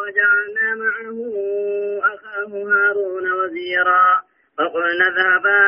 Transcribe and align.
وجعلنا 0.00 0.68
معه 0.82 1.18
أخاه 2.14 2.52
هارون 2.70 3.32
وزيرا. 3.32 4.06
فقلنا 4.58 5.06
اذهبا 5.12 5.62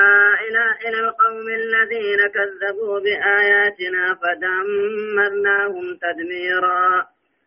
إلى 0.49 0.65
إلى 0.89 0.99
القوم 1.07 1.47
الذين 1.63 2.21
كذبوا 2.37 3.01
بآياتنا 3.05 4.05
فدمرناهم 4.21 5.99
تدميرا. 6.03 7.07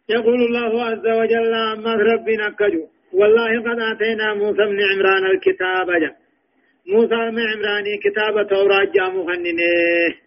يقول 0.09 0.39
الله 0.41 0.83
عز 0.83 1.07
وجل 1.19 1.53
أما 1.53 1.93
ربنا 1.96 2.49
كجو. 2.60 2.87
والله 3.13 3.51
قد 3.62 3.79
آتينا 3.79 4.33
موسى 4.33 4.63
بن 4.71 4.79
عمران 4.92 5.26
الكتاب 5.26 5.87
جا. 6.01 6.12
موسى 6.87 7.15
بن 7.15 7.39
عمران 7.51 7.85
كتاب 8.03 8.47
توراة 8.49 8.92
جامو 8.96 9.26
خننه 9.28 10.24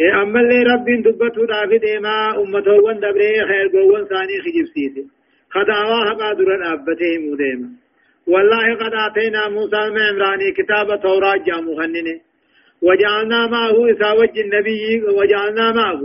أما 0.00 0.40
اللي 0.40 0.62
رب 0.62 0.84
دبته 1.04 1.46
دافد 1.46 1.84
إما 1.84 2.42
أمته 2.42 2.72
وان 2.84 2.96
دبره 2.96 3.46
خير 3.48 3.68
قوان 3.72 4.04
ثاني 4.04 4.40
خجب 4.44 4.66
سيسي 4.74 5.06
خداوا 5.50 6.04
حقا 6.08 6.32
در 6.32 6.72
أبته 6.72 7.18
موديما 7.18 7.68
والله 8.26 8.74
قد 8.74 8.92
آتينا 8.94 9.48
موسى 9.48 9.90
بن 9.90 9.98
عمران 9.98 10.52
كتاب 10.58 11.02
توراة 11.02 11.36
جامو 11.36 11.76
خننه 11.76 12.20
وجعلنا 12.82 13.46
معه 13.46 13.90
إساوج 13.90 14.38
النبي 14.38 15.02
وجعلنا 15.18 15.72
معه 15.72 16.02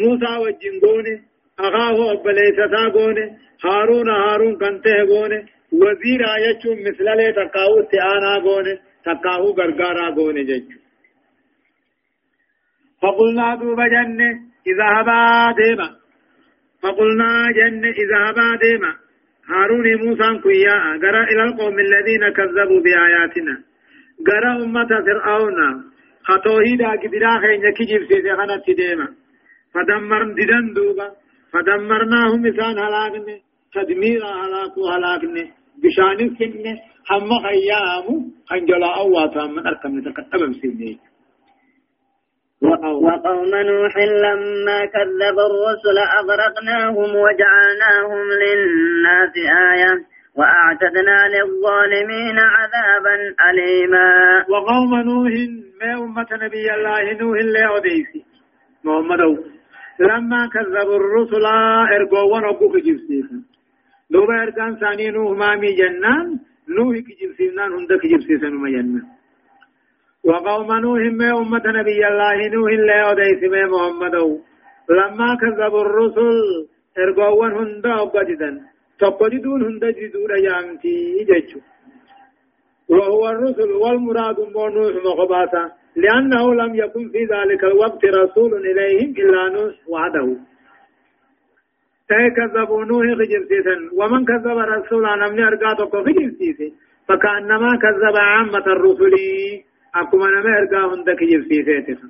موسى 0.00 0.32
وجن 0.44 0.80
قونه 0.82 1.20
أخاه 1.58 2.12
أبليستا 2.12 2.88
قونه 2.94 3.30
هارون 3.64 4.08
هارون 4.10 4.54
كنته 4.58 5.06
قونه 5.08 5.42
وزير 5.72 6.20
آياتهم 6.36 6.78
مثل 6.88 7.04
لي 7.16 7.32
تقاو 7.32 7.80
استعانا 7.80 8.38
قونه 8.44 8.78
تقاو 9.04 9.50
غرغارا 9.58 10.10
قونه 10.10 10.42
جيجو 10.42 10.83
فقلنا 13.04 13.54
دوب 13.60 13.80
جنة 13.94 14.30
إذا 14.70 14.86
هبا 14.96 15.20
ديما. 15.60 15.88
فقلنا 16.82 17.30
جنة 17.58 17.88
إذا 18.02 18.18
هبا 18.26 18.48
ديما. 18.64 18.92
هارون 19.50 19.86
موسى 20.02 20.28
كويا 20.42 20.76
قرأ 21.02 21.22
إلى 21.32 21.42
القوم 21.48 21.76
الذين 21.86 22.24
كذبوا 22.36 22.80
بآياتنا. 22.84 23.54
قرأ 24.28 24.52
أمة 24.64 24.90
فرعون 25.06 25.58
خطوهيدا 26.28 26.90
قدرا 27.02 27.32
خينيا 27.42 27.70
كجيب 27.78 28.02
سيدي 28.08 28.32
خنت 28.38 28.66
ديما. 28.80 29.08
فدمر 29.72 30.22
ددن 30.38 30.66
دوبا. 30.76 31.08
فدمرناهم 31.54 32.46
إسان 32.46 32.78
هلاكني 32.78 33.36
تدميرا 33.74 34.30
هلاكو 34.40 34.80
هلاكني 34.92 35.44
بشاني 35.82 36.26
كني 36.38 36.72
هم 37.10 37.30
خيامو 37.44 38.14
خنجلا 38.48 38.90
أواتا 39.02 39.46
من 39.46 39.66
أركم 39.66 39.98
نتكتب 39.98 40.40
بسيدي 40.50 40.98
وقوم 42.64 43.50
نوح 43.54 43.96
لما 43.96 44.84
كذب 44.94 45.38
الرسل 45.50 45.98
أغرقناهم 46.20 47.16
وجعلناهم 47.16 48.22
للناس 48.42 49.34
آية 49.72 49.92
وأعتدنا 50.36 51.18
للظالمين 51.34 52.38
عذابا 52.38 53.16
أليما. 53.50 54.08
وقوم 54.48 54.94
نوح 54.94 55.32
ما 55.80 55.92
أمة 56.04 56.26
نبي 56.42 56.74
الله 56.74 57.12
نوح 57.12 57.38
اللي 57.38 57.66
أوديسي 57.66 58.24
محمد 58.84 59.20
لما 60.00 60.48
كذبوا 60.54 60.96
الرسل 60.96 61.44
ارجوا 61.96 62.22
ونقوا 62.32 62.78
جبسيسا 62.78 63.42
لو 64.10 64.24
ارجان 64.24 64.76
ثاني 64.76 65.10
نوح 65.10 65.38
مامي 65.38 65.72
جنان 65.76 66.38
نوح 66.68 66.96
كجبسيسان 66.96 67.72
هندك 67.72 68.06
جبسيسان 68.06 68.54
ما 68.54 68.70
جنان 68.70 69.02
وقوم 70.24 70.70
نوح 70.84 71.00
ما 71.20 71.30
أمة 71.40 71.64
نبي 71.78 72.00
الله 72.08 72.48
نوح 72.54 72.72
لا 72.88 72.96
يوديس 73.04 73.42
ما 73.52 73.62
محمد. 73.72 74.14
لما 74.90 75.28
كذبوا 75.42 75.82
الرسل 75.86 76.36
ارجوا 76.98 77.46
هند 77.46 77.86
أبجدا 77.86 78.50
تقجدون 79.00 79.62
هند 79.62 79.84
جدون 79.84 80.32
يامتي 80.46 81.24
جيشو 81.28 81.60
وهو 82.88 83.28
الرسل 83.28 83.70
والمراد 83.82 84.38
نوح 84.56 84.94
مخباتا 85.06 85.64
لأنه 85.96 86.54
لم 86.54 86.74
يكن 86.74 87.08
في 87.12 87.24
ذلك 87.24 87.64
الوقت 87.64 88.04
رسول 88.04 88.52
إليهم 88.70 89.10
إلا 89.22 89.42
نوح 89.48 89.74
وحده. 89.88 90.36
كذبوا 92.36 92.84
نوح 92.84 93.06
خجرسيسا 93.18 93.76
ومن 93.98 94.24
كذب 94.24 94.58
رسولا 94.58 95.16
نمني 95.16 95.42
أرقاتك 95.48 95.92
خجرسيسا 95.96 96.68
فكأنما 97.08 97.70
كذب 97.84 98.16
عامة 98.16 98.66
الرسل. 98.66 99.14
أكما 99.96 100.26
نمي 100.26 100.58
أرقا 100.58 100.94
هندك 100.94 101.20
خجرسيسا 101.20 102.08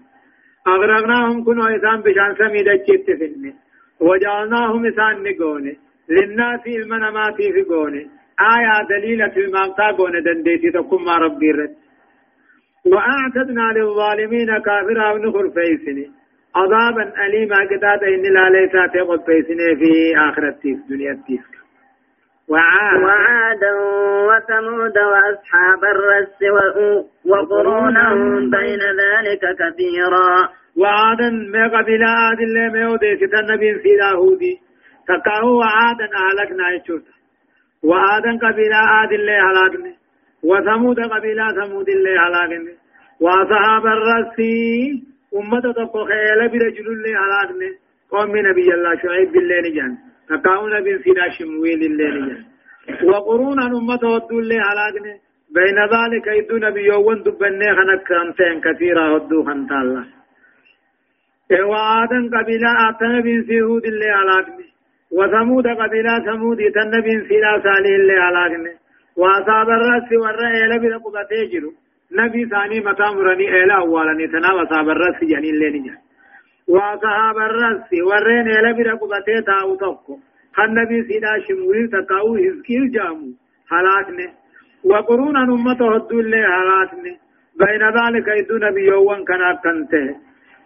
أغرقناهم 0.69 1.45
كنوا 1.45 1.77
إسان 1.77 2.01
بشان 2.01 2.35
سميد 2.39 2.69
الجيت 2.69 3.07
فيني 3.19 3.55
وجعلناهم 4.01 4.87
إسان 4.87 5.23
نقوني 5.23 5.77
للناس 6.09 6.67
المناماتي 6.67 7.53
في 7.53 7.63
قوني 7.63 8.03
آية 8.55 8.87
دليلة 8.89 9.37
المامتا 9.37 9.91
قوني 9.91 10.21
دنديتي 10.21 10.71
تكون 10.71 11.05
ما 11.05 11.17
ربي 11.19 11.51
رد 11.51 11.75
وأعتدنا 12.93 13.73
للظالمين 13.77 14.59
كافرا 14.67 15.13
ونخر 15.13 15.51
فيسني 15.51 16.11
عذابا 16.57 17.13
أليما 17.27 17.59
قداد 17.71 18.03
إن 18.05 18.23
لا 18.35 18.51
ليس 18.51 18.73
تقل 18.95 19.19
فيسني 19.27 19.77
في 19.81 20.17
آخرة 20.29 20.49
التيس 20.49 20.79
دنيا 20.89 21.13
وعاد 21.13 21.64
وعادا. 22.49 23.73
وثمود 24.29 24.97
وأصحاب 24.99 25.83
الرس 25.85 26.39
وقرونا 27.27 28.15
بين 28.57 28.83
ذلك 29.03 29.43
كثيرا. 29.61 30.49
وعادا 30.77 31.31
ما 31.31 31.65
قبل 31.69 32.03
عاد 32.05 32.41
الله 32.41 32.73
ما 32.73 32.81
يوديس 32.81 33.23
النبي 33.41 33.75
في 33.83 33.89
لاهودي 34.01 34.59
تقاه 35.09 35.45
وعادا 35.45 36.07
أهلكنا 36.23 36.71
يشوت 36.71 37.03
وعادا 37.85 38.31
قبل 38.47 38.73
عاد 38.73 39.13
الله 39.13 39.51
هلاكنا 39.51 39.93
وثمود 40.45 41.01
قبيلة 41.01 41.53
ثمود 41.53 41.89
اللي 41.89 42.19
هلاكني. 42.19 42.75
وأصحاب 43.21 43.87
الرس 43.87 44.39
أمة 45.37 45.73
تقو 45.73 46.05
خيال 46.05 46.49
برجل 46.49 46.87
اللي 46.87 47.15
هلاكني. 47.23 47.71
قوم 48.11 48.37
نبي 48.37 48.75
الله 48.75 48.95
شعيب 49.03 49.33
بالله 49.33 49.61
نجان. 49.61 49.93
تقاون 50.29 50.73
نبي 50.81 50.99
سيدا 51.03 51.31
شمويل 51.39 51.83
اللي 51.83 52.07
نجان 52.09 52.45
وقرونا 53.09 53.67
أمة 53.67 54.03
ودو 54.15 54.39
اللي 54.39 54.59
هلاكني 54.69 55.15
بين 55.55 55.79
ذلك 55.95 56.27
يدو 56.27 56.57
نبي 56.57 56.85
يوون 56.87 57.23
دبني 57.23 57.69
خنك 57.77 58.09
خمسين 58.09 58.61
كثيرا 58.61 59.05
ودو 59.15 59.45
خنت 59.45 59.73
الله. 59.73 60.05
وعادا 61.71 62.21
قبيلة 62.37 62.71
آتنا 62.89 63.21
بن 63.21 63.45
سيهود 63.47 63.85
اللي 63.85 64.11
هلاكني 64.19 64.67
وثمود 65.13 65.67
قبيلة 65.67 66.19
ثمود 66.27 66.59
تنبي 66.77 67.15
سيدا 67.29 67.53
صالح 67.65 67.91
اللي 68.01 68.17
هلاكني 68.27 68.73
وأصاب 69.17 69.69
الرأس 69.69 70.09
والرأي 70.23 70.65
إلى 70.65 70.79
بلا 70.79 70.97
قبطي 70.97 71.47
جرو 71.53 71.73
نبي 72.13 72.45
ثاني 72.45 72.81
متى 72.81 73.03
إلى 73.63 73.77
أولاني 73.77 74.27
تنا 74.27 74.53
وأصاب 74.53 74.89
الرأس 74.89 75.23
يعني 75.23 75.51
اللي 75.51 75.71
نجا 75.79 76.04
وأصحاب 76.69 77.37
الرأس 77.37 77.89
والرأي 78.09 78.41
إلى 78.41 78.73
بلا 78.73 78.95
قبطي 78.95 79.41
تاو 79.47 79.75
تقو 79.77 80.15
خان 80.57 80.75
نبي 80.75 81.03
سيدا 81.09 81.33
شمولي 81.49 81.87
تقاو 81.93 82.35
هزكيل 82.37 82.91
جامو 82.95 83.29
حالاتني 83.71 84.27
وقرونا 84.85 85.41
نمته 85.51 85.95
هدو 85.95 86.21
اللي 86.21 86.41
حالاتني 86.53 87.13
بين 87.61 87.83
ذلك 87.99 88.27
يدو 88.39 88.57
نبي 88.67 88.83
يوان 88.87 89.25
كان 89.25 89.43
أكنته 89.53 90.17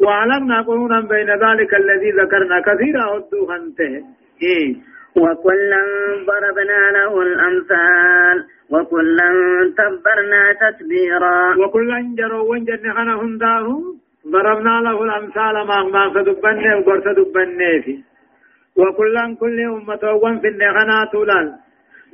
وعلمنا 0.04 0.62
قرونا 0.62 1.00
بين 1.00 1.30
ذلك 1.44 1.74
الذي 1.74 2.10
ذكرنا 2.20 2.60
كثيرا 2.68 3.04
هدو 3.16 3.46
خنته 3.46 3.94
إيه 4.42 4.76
وكلا 5.16 5.82
ضربنا 6.28 6.80
له 6.96 7.22
الأمثال 7.22 8.36
وكلا 8.70 9.30
تبرنا 9.78 10.42
تتبيرا 10.62 11.38
وكلا 11.60 12.14
جروا 12.18 12.48
وانجن 12.50 12.92
خنا 12.96 13.14
هنداهم 13.22 13.82
ضربنا 14.26 14.80
له 14.80 15.02
الأمثال 15.04 15.54
ما 15.66 15.78
ما 15.94 16.02
سدبنه 16.14 16.76
وقرت 16.78 17.08
دبنه 17.18 17.80
في 17.84 17.94
وكلا 18.76 19.36
كل 19.40 19.60
أمة 19.60 20.04
وان 20.22 20.40
في 20.40 20.48
النخنا 20.48 21.04
طولان. 21.12 21.48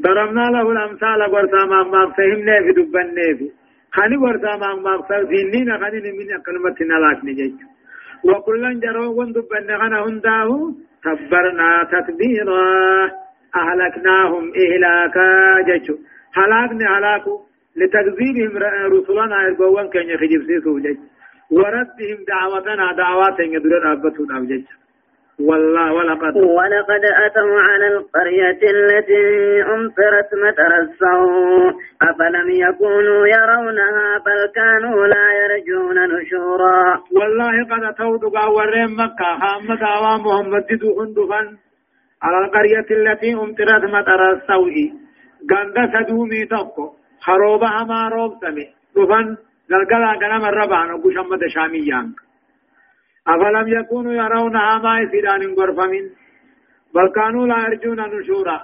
ضربنا 0.03 0.45
له 0.55 0.73
الأمثال 0.73 1.23
قرت 1.33 1.55
ما 1.55 1.83
ما 1.83 2.03
فهمنا 2.17 2.57
في 2.65 2.73
دبنه 2.79 3.29
في 3.39 3.51
خاني 3.93 4.17
قرت 4.17 4.45
ما 4.45 4.75
ما 4.85 5.03
فهمنا 5.09 5.79
خاني 5.81 6.13
من 6.19 6.29
كلمة 6.47 6.77
نلاك 6.81 7.25
نجيج. 7.25 7.55
وكلا 8.25 8.81
جروا 8.83 9.15
وان 9.17 9.33
دبنه 9.33 9.79
خنا 9.79 9.99
هنداهم 10.07 10.77
تبرنا 11.05 11.69
تتبيرا. 11.93 12.65
أهلكناهم 13.61 14.45
إهلاكا 14.63 15.27
جيشو 15.69 15.95
هلاكنا 16.35 16.99
هلاكو. 16.99 17.35
لتكذيبهم 17.77 18.53
رسلنا 18.93 19.47
إرقوان 19.47 19.89
كان 19.89 20.09
يخجب 20.09 20.43
سيسو 20.47 20.79
جيش 20.79 20.97
وردهم 21.57 22.19
دعوتنا 22.29 22.93
دعوات 22.93 23.39
يدرون 23.41 23.87
أبتون 23.93 24.47
جيش 24.47 24.65
والله 25.39 25.93
ولقد 25.93 26.37
ولقد 26.37 27.05
أتوا 27.27 27.61
على 27.61 27.87
القرية 27.89 28.63
التي 28.77 29.25
أمطرت 29.63 30.31
مطر 30.45 30.73
السوء. 30.85 31.73
أفلم 32.03 32.49
يكونوا 32.51 33.27
يرونها 33.27 34.19
بل 34.27 34.41
كانوا 34.55 35.07
لا 35.07 35.27
يرجون 35.41 35.99
نشورا. 36.13 37.01
والله 37.17 37.55
قد 37.71 37.83
أتوا 37.85 38.19
دقا 38.19 38.47
ورين 38.47 38.91
مكة. 38.97 39.31
خامة 39.43 39.83
آوام 39.97 40.21
محمد 40.27 40.67
دو 40.81 41.01
هندفن 41.01 41.47
على 42.23 42.39
القرية 42.45 42.89
التي 42.91 43.35
أمطرت 43.35 43.85
مطر 43.85 44.33
السوء. 44.33 44.75
غندا 45.51 45.85
سدومي 45.93 46.47
توكو 46.47 46.93
خروبها 47.21 47.85
ما 47.85 48.09
روب 48.09 48.33
سمي. 48.41 48.67
دفن 48.97 49.37
قلقلا 49.71 50.13
قنم 50.13 50.45
الربعن 50.45 50.91
وقشمد 50.91 51.47
شاميان 51.55 52.13
أفلم 53.29 53.69
يكونوا 53.69 54.13
يرونها 54.13 54.79
ما 54.79 55.01
يسيران 55.01 55.55
غرفمين 55.59 56.11
بل 56.95 57.09
كانوا 57.17 57.47
لا 57.47 57.59
يرجون 57.67 58.01
نشورا 58.01 58.59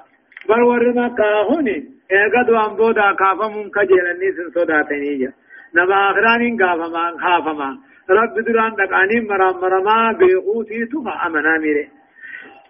بل 0.49 0.62
ورما 0.62 1.08
كاهوني 1.19 1.79
ايقظ 2.12 2.50
وان 2.50 2.76
بودا 2.76 3.12
كافمون 3.20 3.70
كجيلني 3.70 4.29
سن 4.37 4.49
صداتنيجا 4.55 5.32
نما 5.75 6.11
آخران 6.11 6.56
كافما 6.56 7.05
خافما 7.25 7.70
رب 8.11 8.35
دران 8.47 8.73
دقاني 8.81 9.20
مرام 9.20 9.56
مرما 9.62 10.12
بيغوتي 10.19 10.87
تخا 10.93 11.26
أمنا 11.26 11.58
ميري 11.62 11.88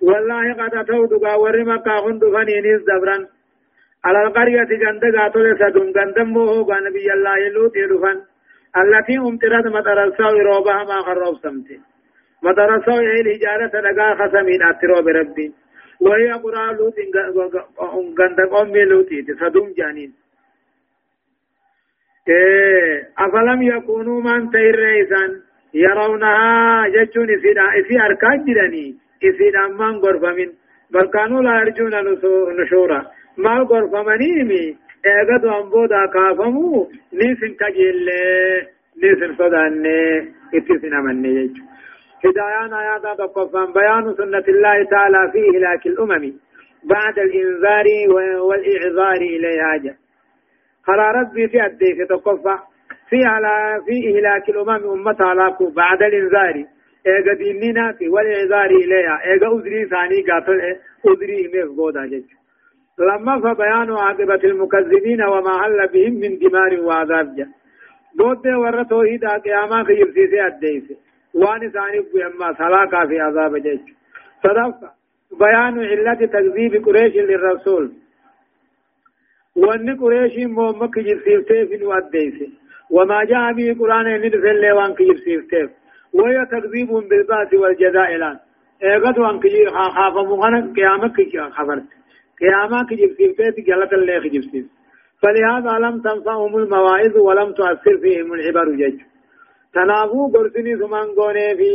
والله 0.03 0.53
قد 0.53 0.75
أتوا 0.75 1.07
دقا 1.07 1.35
ورما 1.35 1.77
كاهون 1.77 2.19
دفني 2.19 2.61
نيز 2.65 2.83
دبران 2.89 3.23
على 4.05 4.23
القرية 4.23 4.71
جند 4.83 5.05
قاتل 5.17 5.59
سدون 5.59 5.93
قندم 5.93 6.35
قان 6.69 6.85
نبي 6.85 7.13
الله 7.13 7.39
يلوت 7.39 7.77
يدفن 7.77 8.19
التي 8.77 9.19
امترت 9.19 9.67
مطر 9.67 10.05
السوء 10.05 10.43
روبها 10.43 10.85
ما 10.85 10.99
خرب 11.07 11.37
سمتي 11.43 11.81
مطر 12.43 12.75
السوء 12.77 13.01
هي 13.01 13.21
الهجارة 13.21 13.81
لقا 13.81 14.15
خسمين 14.21 14.63
اترو 14.63 15.03
بربي 15.07 15.53
وهي 16.01 16.33
قرى 16.33 16.65
لوت 16.77 16.99
قند 18.19 18.41
قوم 18.53 18.77
لوتي 18.77 19.23
سدون 19.41 19.73
جانين 19.79 20.13
أفلم 23.19 23.63
يكونوا 23.63 24.21
من 24.23 24.51
تير 24.51 24.79
رئيسان 24.79 25.31
يرونها 25.75 26.87
إسيدا 26.89 27.65
إسي 27.81 28.01
أركاد 28.07 28.45
جراني 28.45 28.97
إسيدا 29.25 29.67
من 29.67 29.97
غرفمين 30.05 30.51
بل 30.91 31.07
كانوا 31.07 31.43
لا 31.43 31.61
يرجون 31.61 31.95
نشورا 32.61 33.01
ما 33.45 33.55
غرفمنيمي 33.71 34.77
اغد 35.07 35.45
امبودا 35.45 36.07
كافمو 36.15 36.89
نيسن 37.13 37.53
كجيل 37.61 38.09
نيسن 39.03 39.35
صدان 39.39 39.87
اتسن 40.55 40.95
امني 40.95 41.29
يجو 41.29 41.63
هدايان 42.25 42.73
آيات 42.75 43.19
تقفان 43.19 43.73
بيان 43.73 44.15
سنة 44.19 44.47
الله 44.49 44.85
تعالى 44.91 45.31
في 45.33 45.39
إهلاك 45.51 45.87
الأمم 45.87 46.33
بعد 46.85 47.19
الإنذار 47.19 47.87
والإعذار 48.49 49.21
إليها 49.37 49.77
جاء 49.85 49.97
خلا 50.87 51.11
ربي 51.11 51.49
في 51.49 51.65
أديك 51.67 52.09
تقفى 52.09 52.57
في 53.11 53.25
على 53.25 53.81
في 53.87 53.97
إهلاك 54.11 54.49
الأمم 54.49 54.91
أمتها 54.91 55.35
لاكو 55.35 55.71
بعد 55.71 56.03
الإنذار 56.03 56.65
إيغا 57.07 57.35
ديننا 57.35 57.93
في 57.93 58.09
والإعذار 58.09 58.71
إليها 58.71 59.21
إيغا 59.27 59.49
أذري 59.59 59.85
ثاني 59.85 60.23
قاتل 60.31 60.61
أذري 61.09 61.47
إميف 61.47 61.77
بودا 61.77 62.07
جيجو 62.07 62.40
لما 63.01 63.41
فبيان 63.41 63.93
عاقبة 63.93 64.41
المكذبين 64.45 65.23
وما 65.23 65.63
حل 65.63 65.89
بهم 65.93 66.13
من 66.13 66.39
دمار 66.39 66.81
وعذاب 66.81 67.37
جاء 67.37 67.49
بود 68.19 68.47
ور 68.47 68.83
توحيد 68.83 69.25
قيامة 69.25 69.85
خير 69.85 70.13
سيسي 70.15 70.47
أديس. 70.47 70.85
وان 71.35 71.71
ثاني 71.71 72.01
بيما 72.15 72.55
سلاكا 72.59 73.07
في 73.07 73.21
عذاب 73.21 73.57
جيش 73.57 73.81
صدف 74.43 74.75
بيان 75.39 75.85
علة 75.85 76.27
تكذيب 76.27 76.85
قريش 76.87 77.15
للرسول. 77.17 77.93
وان 79.57 79.97
قريش 80.01 80.47
مومك 80.47 80.95
في 81.49 81.79
نواديس 81.83 82.35
وما 82.91 83.25
جاء 83.25 83.53
به 83.53 83.77
قرآن 83.81 84.07
ندف 84.21 84.45
الليوان 84.45 84.95
كجرسيفته 84.95 85.69
وهي 86.13 86.47
تكذيب 86.47 86.89
بالباس 86.89 87.55
والجزاء 87.55 88.15
الآن. 88.15 88.39
ايغد 88.83 89.19
وان 89.19 89.41
كجير 89.41 89.71
خافا 89.71 90.23
مغانا 90.23 90.73
قيامة 90.77 91.13
خبرت. 91.51 92.00
قياما 92.41 92.83
كجب 92.91 93.11
سيفتي 93.17 93.63
جلت 93.69 93.93
الله 93.93 94.19
كجب 94.25 94.43
سيف 94.53 94.67
فلهذا 95.23 95.79
لم 95.79 96.01
تنفعهم 96.01 96.57
المواعظ 96.57 97.17
ولم 97.17 97.53
تؤثر 97.53 97.99
فيهم 98.03 98.33
العبر 98.33 98.69
جج 98.81 99.01
تنافو 99.75 100.33
قرسني 100.35 100.77
ثمان 100.77 101.09
قوني 101.17 101.57
في 101.57 101.73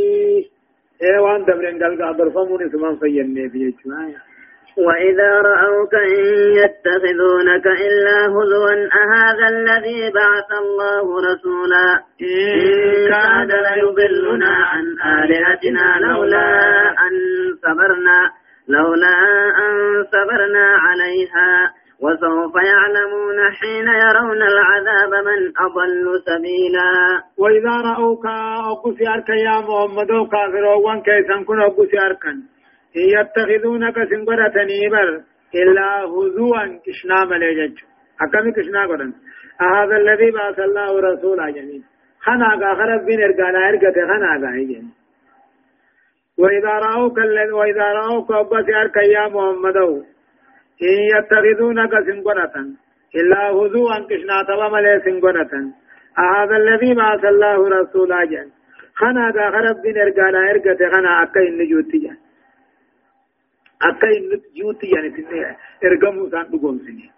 ايوان 1.02 1.44
دبرن 1.44 1.82
قلقا 1.82 2.12
برفموني 2.12 2.68
ثمان 2.68 2.96
فيني 2.96 3.48
في 3.50 3.58
جج 3.58 4.16
وإذا 4.76 5.30
رأوك 5.40 5.94
إن 5.94 6.24
يتخذونك 6.60 7.66
إلا 7.66 8.18
هزوا 8.26 8.88
أهذا 9.02 9.48
الذي 9.48 10.10
بعث 10.10 10.50
الله 10.62 11.06
رسولا؟ 11.28 11.88
إن 12.22 13.08
كاد 13.12 13.50
ليضلنا 13.66 14.48
عن 14.48 14.84
آلهتنا 15.18 16.06
لولا 16.06 16.48
أن 16.90 17.12
صبرنا۔ 17.62 18.45
لولا 18.68 19.14
أن 19.64 19.72
صبرنا 20.12 20.66
عليها 20.86 21.72
وسوف 22.00 22.54
يعلمون 22.72 23.38
حين 23.58 23.88
يرون 23.88 24.42
العذاب 24.42 25.12
من 25.28 25.40
أضل 25.66 26.04
سبيلا. 26.26 26.90
وإذا 27.38 27.74
رأوك 27.90 28.26
أقصي 28.72 29.08
أركا 29.08 29.32
يا 29.32 29.56
محمد 29.60 30.10
كافرون 30.32 31.02
كيسا 31.02 31.44
كن 31.46 31.60
أقصي 31.60 31.98
أركا 32.06 32.32
يتخذونك 32.96 33.94
سنقرة 34.10 34.64
نيبر 34.64 35.08
إلا 35.54 36.04
هزوا 36.04 36.62
كشنا 36.84 37.24
مليجج 37.24 37.76
أكمي 38.22 38.52
كشنا 38.52 38.86
قرن. 38.86 39.12
هذا 39.60 39.96
الذي 39.96 40.30
بعث 40.30 40.58
الله 40.58 41.00
رسولا 41.00 41.50
جميل. 41.50 41.82
خنا 42.20 42.74
خرب 42.78 43.04
بين 43.06 43.20
إرقانا 43.22 43.68
إرقاته 43.68 44.02
خنا 44.10 44.36
جميل. 44.36 44.84
وإذا 46.38 46.68
رأوك 46.86 47.18
وإذا 47.52 47.86
رأوك 47.92 48.32
أبس 48.32 48.66
أرك 48.80 48.96
يا 48.96 49.28
محمد. 49.28 49.76
إن 50.82 50.98
يتخذونك 51.16 51.92
سنقنة 52.06 52.56
إلا 53.14 53.50
هزوا 53.50 53.98
كشنا 54.08 54.42
تبا 54.48 54.68
ملي 54.68 55.00
سنقنة 55.04 55.72
هذا 56.18 56.56
الذي 56.56 56.94
بعث 56.94 57.24
الله 57.24 57.68
رسولا 57.68 58.24
جن 58.24 58.48
خنا 58.94 59.30
دا 59.30 59.50
خرب 59.50 59.76
بن 59.82 60.00
ارقانا 60.00 60.50
ارقت 60.50 60.82
خنا 60.92 61.22
أكا 61.22 61.40
إن 61.48 61.68
جوتي 61.70 61.98
جن 61.98 62.16
أكا 63.82 64.08
إن 64.16 64.40
جوتي 64.56 64.90
سان 66.30 66.46
بقوم 66.52 66.78
سني 66.78 67.10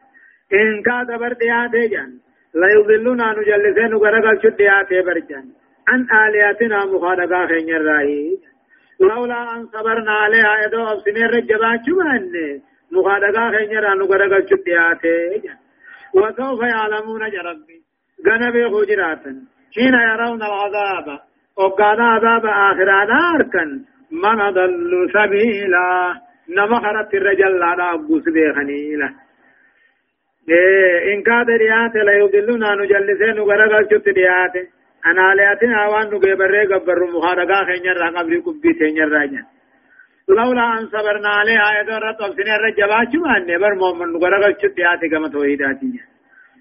إن 0.52 0.82
كاد 0.82 1.18
بردياتي 1.20 1.88
جن 1.88 2.10
لا 2.54 2.68
يضلون 2.76 3.20
أن 3.20 3.38
نجلسين 3.38 3.94
وغرقل 3.94 4.42
شدياتي 4.42 5.02
برجن 5.02 5.46
عن 5.88 6.00
آلياتنا 6.28 6.84
مخالقا 6.84 7.46
خين 7.46 7.70
الرأي 7.76 8.38
لولا 9.00 9.54
أن 9.56 9.66
صبرنا 9.66 10.12
عليها 10.12 10.64
يدو 10.66 10.84
أبسنين 10.84 11.26
رجبا 11.26 11.82
شمان 11.86 12.60
مخادقا 12.92 13.50
خينيرا 13.50 13.94
نقرقا 13.94 14.46
شدياته 14.50 15.42
وسوف 16.14 16.60
يعلمون 16.62 17.30
جربي 17.30 17.78
غنبي 18.26 18.64
خجراتا 18.70 19.32
حين 19.74 19.94
يرون 19.94 20.42
العذاب 20.42 21.18
وقال 21.56 22.00
عذاب 22.00 22.46
آخرانا 22.46 23.34
أركن 23.34 23.84
من 24.10 24.40
أضل 24.40 25.10
سبيلا؟ 25.12 26.14
نمخرت 26.48 27.14
الرجل 27.14 27.62
على 27.62 27.94
أبوس 27.94 28.22
بيخنيلا 28.22 29.14
إيه 30.48 31.14
إن 31.14 31.22
كاد 31.22 31.50
ريات 31.50 31.94
لا 31.94 32.12
يضلنا 32.12 32.74
نجلسين 32.74 33.38
غرقا 33.38 33.82
شدياته 33.90 34.77
وان 35.06 36.10
نغي 36.10 36.34
بري 36.34 36.66
غبر 36.66 36.98
مخارغا 37.14 37.64
خنير 37.64 37.96
را 37.96 38.10
قبر 38.10 38.40
كبي 38.40 38.72
تنير 38.72 39.08
راجا 39.08 39.42
لولا 40.28 40.78
أن 40.78 40.86
صبرنا 40.86 41.28
عليها 41.28 41.78
أيضا 41.78 41.98
رتب 41.98 42.30
سنين 42.36 42.56
رجبا 42.66 43.04
چمان 43.12 43.42
نبر 43.50 43.74
مومن 43.74 44.12
نغرغ 44.12 44.52
چتياتي 44.52 45.08
كما 45.08 45.28
توحيداتي 45.28 46.00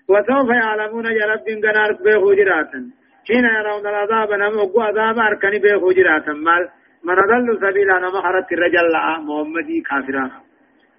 وسوف 0.10 0.50
يعلمون 0.50 1.06
جرب 1.18 1.44
دين 1.46 1.60
غنار 1.66 1.92
به 1.94 2.14
حجراتا 2.24 2.80
حين 3.28 3.46
يرون 3.58 3.88
العذاب 3.88 4.32
نم 4.34 4.58
وقو 4.60 4.82
عذاب 4.82 5.20
أركني 5.20 5.60
به 5.60 5.74
حجراتا 5.84 6.34
مال 6.34 6.70
من 7.04 7.16
ضل 7.16 7.48
سبيلا 7.62 8.00
نم 8.00 8.16
حرت 8.24 8.52
الرجل 8.52 8.94
محمدي 9.28 9.82
كافرا 9.82 10.47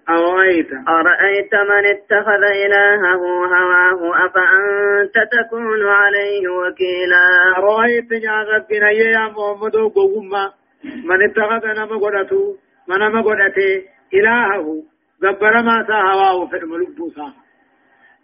أرأيت؟ 0.09 0.71
أرأيت 0.87 1.53
من 1.69 1.85
اتخذ 1.85 2.43
إلهه 2.65 3.21
هواه؟ 3.55 4.25
أفأنت 4.25 5.15
تكون 5.31 5.87
عليه 5.87 6.49
وكيلا؟ 6.49 7.25
أرأيت 7.57 8.11
يا 8.11 8.37
ربنا 8.53 8.89
يا 8.91 9.25
محمد 9.27 9.75
وقوما 9.75 10.51
من 10.83 11.23
اتخذ 11.29 11.67
نما 11.67 11.97
قدته 11.97 12.57
من 12.87 12.97
نما 12.99 13.21
قدته 13.21 13.83
إلهه؟ 14.13 14.83
غبر 15.23 15.61
ما 15.61 15.85
هواه 15.89 16.47
في 16.47 16.57
الملبوسا 16.57 17.33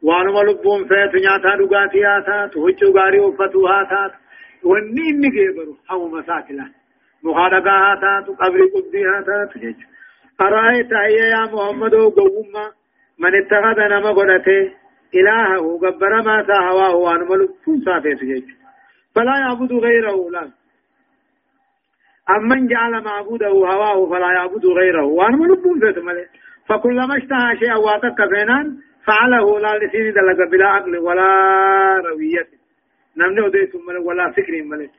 وانما 0.04 0.40
لبون 0.40 0.88
فيت 0.88 1.16
نياتا 1.16 1.56
دغاتي 1.56 2.08
آتات 2.18 2.58
وچو 2.58 2.92
غاري 2.98 3.20
وفتو 3.20 3.68
آتات. 3.68 4.12
وني 4.64 5.10
إني 5.10 5.30
جيبرو 5.30 5.78
هو 5.92 6.08
مساكلا. 6.08 6.66
مخالقا 7.24 7.94
آتات 7.94 8.28
قبر 8.28 8.60
قبضي 8.74 9.04
آتات. 9.20 9.58
جيجو 9.58 9.95
أرأيت 10.42 10.94
أي 10.94 11.14
يا 11.14 11.44
محمد 11.54 11.96
قوما 11.96 12.72
من 13.20 13.36
اتخذ 13.36 13.80
نما 13.80 14.12
قدته 14.12 14.72
إلهه 15.16 15.78
قبر 15.78 16.22
ما 16.22 16.46
ساهواه 16.48 16.96
وأن 16.96 17.20
ملك 17.20 17.50
فنسا 17.66 18.00
فيت 18.00 18.46
فلا 19.16 19.38
يعبد 19.38 19.74
غيره 19.74 20.32
لا. 20.32 20.50
أمن 22.30 22.68
جعل 22.68 23.04
معبوده 23.04 23.48
هواه 23.48 24.10
فلا 24.10 24.32
يعبد 24.32 24.66
غيره 24.66 25.30
منبون 25.30 25.80
ذات 25.80 25.98
ملك. 25.98 26.30
فكلما 26.70 27.18
اشتهى 27.18 27.58
شيئا 27.60 27.76
واتك 27.76 28.30
فينان 28.34 28.78
فعله 29.06 29.60
لا 29.60 29.78
لسين 29.78 30.14
دلق 30.14 30.52
بلا 30.52 30.68
عقل 30.68 30.98
ولا 30.98 31.28
روية. 32.06 32.48
نمني 33.18 33.48
أديت 33.48 33.76
ملك 33.76 34.06
ولا 34.06 34.32
فكر 34.32 34.64
ملك. 34.64 34.92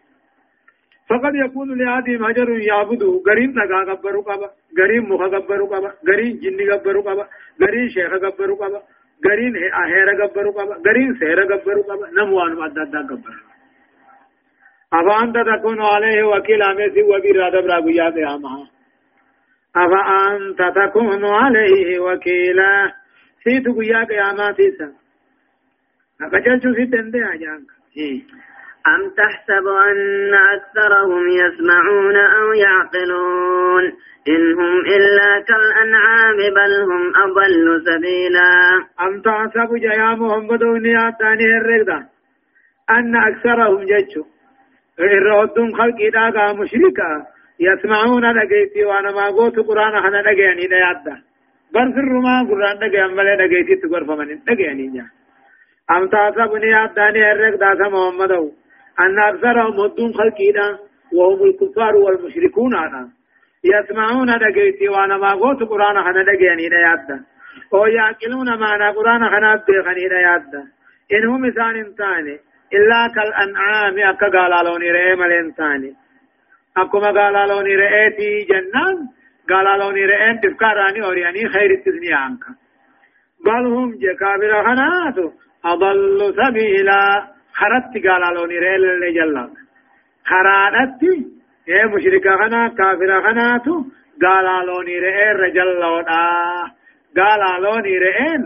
فقد 1.09 1.35
يكون 1.35 1.79
لهذه 1.79 2.17
مهجر 2.19 2.49
يعبده 2.51 3.23
غريم 3.29 3.51
نغا 3.51 3.81
غبرو 3.91 4.21
قبا 4.21 4.51
غريم 4.79 5.13
مخ 5.13 5.21
غبرو 5.21 5.67
قبا 5.67 5.91
غريم 6.09 6.39
جن 6.43 6.71
غبرو 6.71 7.01
قبا 7.01 7.25
غريم 7.63 7.89
شيخ 7.89 8.13
غبرو 8.13 8.55
قبا 8.55 8.81
غريم 9.27 9.53
هير 9.93 10.09
غبرو 10.23 10.51
قبا 10.51 10.75
غريم 10.87 11.15
سير 11.19 11.41
غبرو 11.53 11.83
قبا 11.83 12.07
نموان 12.17 12.53
مدد 12.55 12.97
غبرو 13.11 13.43
أفأنت 14.93 15.37
تكون 15.51 15.83
عليه 15.83 16.23
وكيل 16.23 16.63
أمسي 16.63 17.03
وبير 17.03 17.47
أدب 17.47 17.67
راقيا 17.67 18.11
قيامها 18.11 18.71
أفأنت 19.77 20.61
تكون 20.77 21.25
عليه 21.25 21.99
وكيلا 21.99 22.93
سيت 23.45 23.69
قيا 23.69 24.05
قيامات 24.05 24.61
إسا 24.61 24.89
أكجل 26.23 26.63
شو 26.63 26.75
سيت 26.75 26.95
اندي 26.95 27.25
أجانك 27.35 27.71
أم 28.87 29.11
تحسب 29.11 29.67
أن 29.89 30.35
أكثرهم 30.35 31.29
يسمعون 31.29 32.17
أو 32.17 32.53
يعقلون؟ 32.53 33.85
إن 34.29 34.55
هم 34.55 34.79
إلا 34.79 35.45
كالأنعام 35.49 36.37
بل 36.37 36.73
هم 36.91 37.13
أضل 37.17 37.83
سبيلا. 37.87 38.51
أم 39.01 39.23
تحسب 39.23 39.75
جيا 39.75 40.15
محمد 40.15 40.63
ونياتاني 40.63 41.45
الرقدة؟ 41.45 42.17
أن 42.91 43.17
أكثرهم 43.17 43.85
جيشو 43.85 44.25
الرودون 45.01 45.77
خلقي 45.77 46.11
داغا 46.11 46.53
مشركا 46.53 47.27
يسمعون 47.61 48.23
دغيتي 48.23 48.85
وأنا 48.85 49.11
ما 49.13 49.27
قوت 49.27 49.59
قرآن 49.59 49.95
أنا 49.95 50.23
دغياني 50.23 50.67
دا 50.67 50.77
يادا 50.77 51.17
بل 51.75 51.93
في 51.93 52.01
الرما 52.01 52.43
قرآن 52.51 52.79
دغيان 52.79 53.17
ملي 53.17 53.37
دغيتي 53.37 53.77
تغور 53.77 54.05
فمن 54.05 54.39
دغياني 54.49 54.87
نيا. 54.87 55.07
أم 55.91 56.09
تاسا 56.09 56.47
بني 56.47 56.69
ياداني 56.71 57.33
الرق 57.33 57.55
داسا 57.59 57.89
محمد 57.89 58.33
ان 58.33 58.66
اكثرهم 58.99 59.81
مدون 59.81 60.15
خلقي 60.15 60.53
دا 60.55 60.79
وهم 61.13 61.43
الكفار 61.43 61.97
والمشركون 61.97 62.77
أنا 62.77 63.09
يسمعون 63.65 64.27
دغيتي 64.27 64.89
وأنا 64.89 65.17
ما 65.17 65.33
قوت 65.33 65.63
قرآن 65.63 65.97
أنا 65.97 66.23
دغياني 66.23 66.69
دا 66.69 66.77
يادا 66.77 67.25
أو 67.75 67.87
يأكلون 67.87 68.59
ما 68.59 68.75
أنا 68.75 68.91
قرآن 68.91 69.23
أنا 69.23 69.63
دغياني 69.69 70.09
دا 70.09 70.19
يادا 70.19 70.63
انهم 71.13 71.51
ثاني 71.51 71.85
ثاني 71.99 72.39
إلا 72.77 73.01
كالأنعام 73.15 73.99
أكا 73.99 74.29
قالالوني 74.39 74.91
رئي 74.91 75.17
ملين 75.17 75.53
ثاني 75.53 75.95
أكما 76.77 77.07
قالالوني 77.07 77.77
رئيتي 77.77 78.47
جنان 78.51 78.97
قالالوني 79.51 80.05
رئين 80.07 80.41
تفكاراني 80.41 81.05
أورياني 81.05 81.49
خير 81.49 81.71
التثنية 81.71 82.15
عنك. 82.15 82.45
بل 83.45 83.67
هم 83.67 83.91
جكابر 83.91 84.65
خناتو 84.65 85.31
أضل 85.65 86.35
سبيلا. 86.37 87.36
خرت 87.59 87.97
قالالوني 88.07 88.59
رئي 88.65 88.77
للي 88.85 89.11
جلال 89.19 89.51
خرانتي 90.31 91.15
اے 91.71 91.85
مشرکا 91.93 92.37
خنا 92.41 92.63
کافر 92.79 93.13
خناتو 93.27 93.77
قالالوني 94.25 94.97
رئي 95.07 95.29
رجل 95.43 95.71
لونا 95.83 96.23
قالالوني 97.19 97.99
رئين 98.07 98.43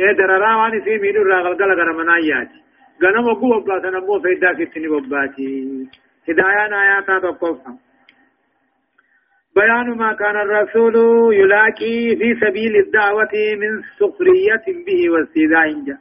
اے 0.00 0.12
دررا 0.18 0.52
واني 0.60 0.80
في 0.84 0.98
ميدو 1.06 1.22
راغل 1.30 1.54
قلق 1.62 1.82
رمناياتي 1.88 2.60
غنم 3.02 3.26
وقو 3.28 3.54
وباتا 3.56 3.90
نمو 3.90 4.20
فيدا 4.26 4.52
كتني 4.52 4.88
وباتي 4.88 5.48
هدايا 6.28 6.66
آياتا 6.82 7.18
تقفا 7.18 7.74
بيان 9.56 9.90
ما 9.98 10.12
كان 10.12 10.36
الرسول 10.36 10.96
يلاقي 11.34 12.16
في 12.20 12.34
سبيل 12.40 12.76
الدعوة 12.76 13.34
من 13.60 13.82
سخرية 13.98 14.64
به 14.86 15.10
واستهزاء 15.10 15.96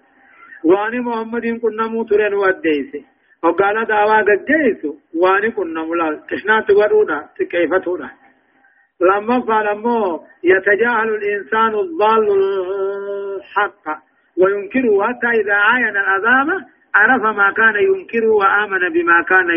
واني 0.64 1.00
محمد 1.00 1.46
كنا 1.62 1.88
موترين 1.88 2.34
وديسي 2.34 3.06
وقال 3.44 3.86
دعوة 3.88 4.18
قد 4.22 4.46
جيسو 4.52 4.96
واني 5.16 5.52
كنا 5.52 5.84
ملال 5.84 6.26
تشنا 6.28 6.62
تقرونا 6.62 7.30
كيف 7.52 7.74
تونا 7.86 8.10
لما 9.02 9.42
فلما 9.42 10.20
يتجاهل 10.44 11.10
الإنسان 11.16 11.76
الضال 11.76 12.28
الحق 13.38 14.02
وينكره 14.38 15.04
حتى 15.08 15.28
إذا 15.42 15.54
عاين 15.54 15.98
العذاب 15.98 16.48
عرف 16.96 17.22
ما 17.38 17.52
كان 17.52 17.76
ينكر 17.76 18.26
وآمن 18.26 18.90
بما 18.94 19.22
كان 19.30 19.48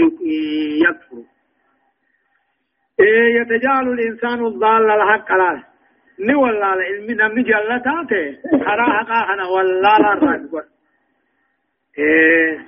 يكفر 0.89 1.23
إيه 3.01 3.41
يتجاهل 3.41 3.89
الإنسان 3.93 4.47
الضال 4.47 4.91
الحق 4.91 5.33
لا 5.33 5.63
ني 6.21 6.35
والله 6.35 6.73
العلم 6.75 7.11
نمني 7.11 7.43
جلتاته 7.43 8.39
حرا 8.67 8.85
حقا 8.93 9.15
حنا 9.15 9.45
والله 9.47 9.99
لا 9.99 10.11
رد 10.15 10.74
إيه 11.99 12.59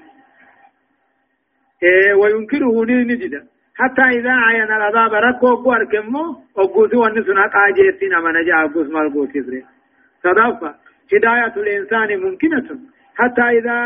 إيه 1.83 2.14
وينكره 2.14 2.85
نجدا 2.85 3.47
حتى 3.76 4.02
إذا 4.02 4.33
عين 4.33 4.62
العذاب 4.62 5.14
ركو 5.14 5.56
بوار 5.62 5.85
كمو 5.85 6.37
وقوسي 6.56 6.97
ونسنا 6.97 7.47
قاجيتين 7.47 8.14
أمنا 8.14 8.42
جاء 8.42 8.66
قوس 8.66 8.88
مالقوسي 8.90 9.64
صدفة 10.25 10.75
هداية 11.12 11.54
الإنسان 11.56 12.21
ممكنة 12.21 12.68
حتى 13.16 13.42
إذا 13.42 13.78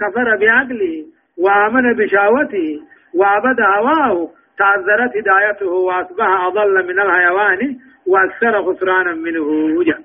كفر 0.00 0.36
بعقله 0.36 1.06
وآمن 1.38 1.92
بشهوته 1.92 2.82
وعبد 3.14 3.60
هواه 3.60 4.30
تعذرت 4.58 5.16
هدايته 5.16 5.70
وأصبح 5.70 6.26
أضل 6.26 6.86
من 6.88 7.00
الحيوان 7.00 7.78
وأكثر 8.06 8.62
خسرانا 8.62 9.14
منه 9.14 9.42
وجه 9.78 9.98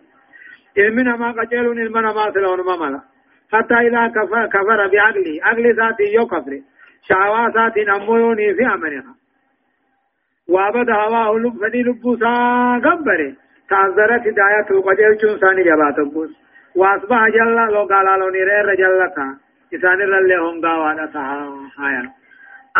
إلمنا 0.77 1.15
ما 1.15 1.31
قتلون 1.31 1.79
إلمنا 1.79 2.13
ما 2.13 2.31
سلون 2.31 2.79
ملا 2.79 3.01
حتى 3.53 3.73
إذا 3.73 4.07
كفر, 4.07 4.45
كفر 4.47 4.87
بعقله 4.87 5.39
عقل 5.43 5.75
ذاتي 5.75 6.03
يو 6.13 6.25
كفر 6.27 6.61
شهوات 7.09 7.53
ذاتي 7.53 7.83
نمويوني 7.83 8.53
في 8.53 8.65
أمرها 8.65 9.15
وعبد 10.49 10.89
هواه 10.89 11.37
لب 11.37 11.57
فدي 11.61 11.83
لبوسا 11.83 12.33
قبره 12.85 13.33
تعذرت 13.69 14.27
هدايته 14.27 14.81
قتل 14.81 15.39
ثاني 15.39 15.63
جبات 15.63 15.99
بوس. 16.13 16.47
وأصبح 16.75 17.27
جل 17.27 17.73
لو 17.73 17.83
قال 17.83 18.19
لو 18.19 18.29
نير 18.29 18.75
جلتا 18.75 19.37
إسان 19.73 20.01
اللي 20.01 20.35
هم 20.35 20.61
قاوانا 20.65 21.09
هايا 21.79 22.16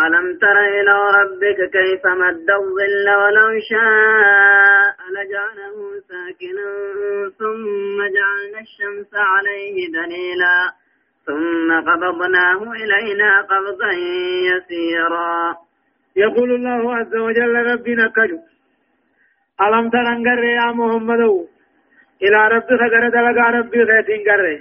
ألم 0.06 0.38
تر 0.38 0.58
إلى 0.78 0.96
ربك 1.18 1.58
كيف 1.76 2.06
مد 2.06 2.50
الظل 2.50 3.06
ولو 3.20 3.50
شاء 3.70 4.96
لجعله 5.14 5.76
ساكنا 6.08 6.70
ثم 7.38 7.98
جعلنا 8.16 8.60
الشمس 8.66 9.12
عليه 9.14 9.76
دليلا 9.98 10.58
ثم 11.26 11.68
قبضناه 11.90 12.60
إلينا 12.72 13.30
قبضا 13.40 13.92
يسيرا. 14.50 15.56
يقول 16.16 16.50
الله 16.54 16.94
عز 16.96 17.14
وجل 17.16 17.54
ربنا 17.72 18.08
كجو 18.16 18.38
ألم 19.60 19.90
تر 19.90 20.06
أنقر 20.14 20.44
يا 20.44 20.72
محمد؟ 20.72 21.22
إلى 22.22 22.48
ربك 22.54 22.82
غرد 22.92 23.14
لغا 23.16 23.50
ربي 23.50 23.82
غيتين 23.82 24.20
غره 24.28 24.58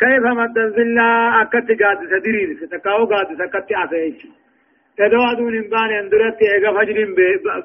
كيف 0.00 0.24
مد 0.38 0.58
الظلا 0.58 1.42
أكت 1.42 1.68
قاد 1.82 1.98
سدرير 2.12 2.48
ستكاو 2.60 3.04
قاد 3.04 3.28
سكت 3.38 3.72
عفيش. 3.72 4.43
تدو 4.98 5.22
أدون 5.32 5.54
إنبان 5.56 5.90
اندرت 6.02 6.38
إيغا 6.42 6.70
فجر 6.76 6.98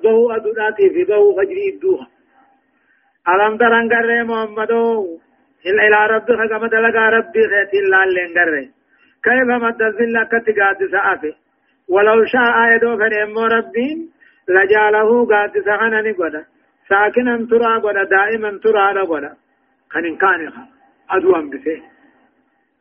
بهو 0.04 0.32
أدوناتي 0.32 0.90
في 0.94 1.04
بهو 1.10 1.36
فجر 1.38 1.58
إدوها 1.70 2.08
ألم 3.32 3.58
تران 3.58 3.86
غره 3.92 4.24
محمدو؟ 4.24 5.18
إلى 5.66 6.00
ربك 6.14 6.40
غمد 6.52 6.74
لغا 6.76 7.10
ربي 7.10 7.42
غيتين 7.52 7.86
لالين 7.92 8.32
غره 8.38 8.68
كيف 9.26 9.50
مد 9.64 9.82
الظلا 9.82 10.22
أكت 10.22 10.48
قاد 10.60 10.80
سأفي؟ 10.92 11.34
ولو 11.94 12.26
شاء 12.26 12.56
يدو 12.74 12.98
فنمو 13.00 13.46
ربين 13.56 13.98
لجاله 14.56 15.10
قاد 15.32 15.54
سغنني 15.66 16.12
قدا 16.12 16.44
ساكنا 16.90 17.48
ترى 17.50 17.74
غدا 17.84 18.04
دائما 18.04 18.52
ترى 18.64 18.86
غدا 19.10 19.34
كان 19.92 20.06
إن 20.06 20.16
كان 20.24 20.42
أدو 21.16 21.36
أم 21.36 21.50
بسه 21.50 21.82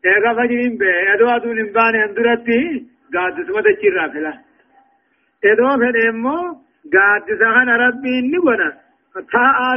إيغا 0.07 0.33
فجرين 0.39 0.77
بي 0.81 0.89
أدو 1.15 1.29
أدو 1.37 1.53
نمبان 1.53 1.95
اندرتي 3.15 3.43
قاد 3.43 3.47
سمد 3.47 3.67
الشرع 3.67 4.09
فلا 4.09 4.33
إدو 5.45 5.69
فدمو 5.81 6.37
قاد 6.95 7.27
سخن 7.41 7.69
ربي 7.69 8.21
نغنا 8.33 8.73
تا 9.33 9.77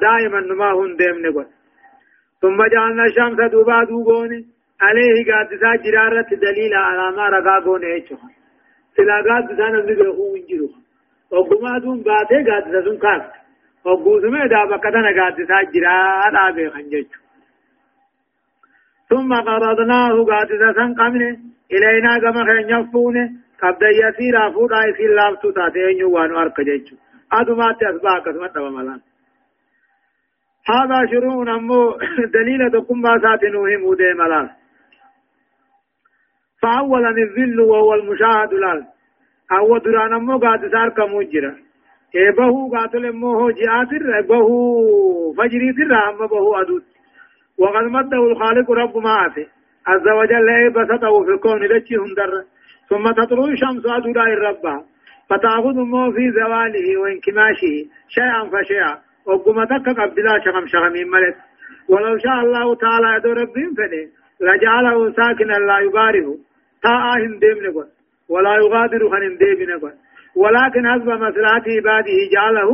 دائما 0.00 0.40
نما 0.40 0.72
هن 0.72 0.96
ديم 0.96 1.18
نغنا 1.26 1.46
ثم 2.42 2.66
جعلنا 2.66 3.04
الشمس 3.04 3.50
دوبا 3.50 3.84
دوغوني 3.84 4.46
عليه 4.80 5.32
قاد 5.32 5.60
سا 5.60 5.76
جرارة 5.76 6.30
دليل 6.42 6.74
على 6.74 7.16
ما 7.16 7.28
رقا 7.28 7.58
غوني 7.64 7.86
ايشوها 7.86 8.30
سلا 8.96 9.16
قاد 9.28 9.56
سا 9.56 9.68
نمني 9.68 10.06
هو 10.06 10.36
انجرو 10.36 10.68
وقما 11.30 11.78
دون 11.78 12.02
باتي 12.02 12.50
قاد 12.50 12.64
سا 12.72 12.80
سن 12.84 12.98
كافت 12.98 13.32
وقوسمه 13.84 14.46
دا 14.46 14.64
بكتنا 14.64 15.10
قادسا 15.18 15.62
جرا 15.72 16.30
دابي 16.34 16.70
خنجج 16.70 17.27
ثم 19.10 19.34
قرضناه 19.34 20.24
قادسا 20.24 20.72
سنقمن 20.72 21.22
إلينا 21.72 22.18
كما 22.18 22.44
خنجفون 22.44 23.16
قبض 23.62 23.82
يسير 23.82 24.50
فودا 24.52 24.76
يسير 24.88 25.14
لافتو 25.14 25.50
تاتين 25.50 26.04
وانو 26.04 26.38
أرك 26.38 26.60
جيجو 26.60 26.96
أدومات 27.32 27.82
أسباق 27.82 28.24
كسمت 28.24 28.58
ملان. 28.58 29.00
هذا 30.72 31.06
شروع 31.10 31.56
أمو 31.56 31.98
دليل 32.34 32.70
دكم 32.70 33.00
ما 33.00 33.18
ساتنوه 33.22 33.76
مودي 33.82 34.12
ملان. 34.14 34.48
فأولا 36.62 37.10
الذل 37.10 37.60
وهو 37.60 37.94
المشاهد 37.94 38.52
الآن 38.52 38.84
أو 39.52 39.78
دران 39.78 40.14
أمو 40.14 40.38
قاد 40.38 40.70
سار 40.72 40.88
كموجرة 40.88 41.54
إيه 42.14 42.30
بهو 42.30 42.70
قاتل 42.76 43.06
أمو 43.06 43.30
هو 43.40 43.50
جاءتر 43.50 44.20
بهو 44.28 45.32
فجري 45.32 45.72
تر 45.72 45.92
أما 46.08 46.26
بهو 46.26 46.54
أدوت. 46.60 46.97
وقد 47.58 47.84
مده 47.84 48.22
الخالق 48.30 48.70
رب 48.70 48.96
ما 48.96 49.26
أتي. 49.26 49.46
عز 49.86 50.08
وجل 50.08 50.70
بسطه 50.70 51.24
في 51.24 51.30
الكون 51.30 51.64
لتشي 51.64 51.96
هندر. 51.96 52.44
ثم 52.88 53.10
تطلع 53.10 53.44
الشمس 53.44 53.86
أدولا 53.86 54.22
الرب 54.22 54.64
فتأخذ 55.30 55.78
أمو 55.78 56.12
في 56.12 56.30
زواله 56.30 57.00
وانكماشه. 57.00 57.76
شيئا 58.08 58.50
فشيئا. 58.52 58.98
وقمتك 59.26 59.88
قبلا 59.88 60.38
شغم 60.44 60.66
شغمين 60.66 61.10
ملك. 61.10 61.36
ولو 61.88 62.18
شاء 62.18 62.40
الله 62.44 62.74
تعالى 62.74 63.16
يدو 63.16 63.32
ربهم 63.32 63.74
فني 63.78 64.02
لجعله 64.40 65.12
ساكنا 65.12 65.52
لا 65.52 65.78
يباره 65.78 66.36
تاء 66.82 67.18
هندم 67.18 67.70
نقول. 67.70 67.88
ولا 68.28 68.54
يغادر 68.56 69.02
هندم 69.06 69.76
نقول. 69.76 69.92
ولكن 70.42 70.82
حسب 70.92 71.08
مصلحة 71.08 71.66
عباده 71.76 72.18
جعله 72.34 72.70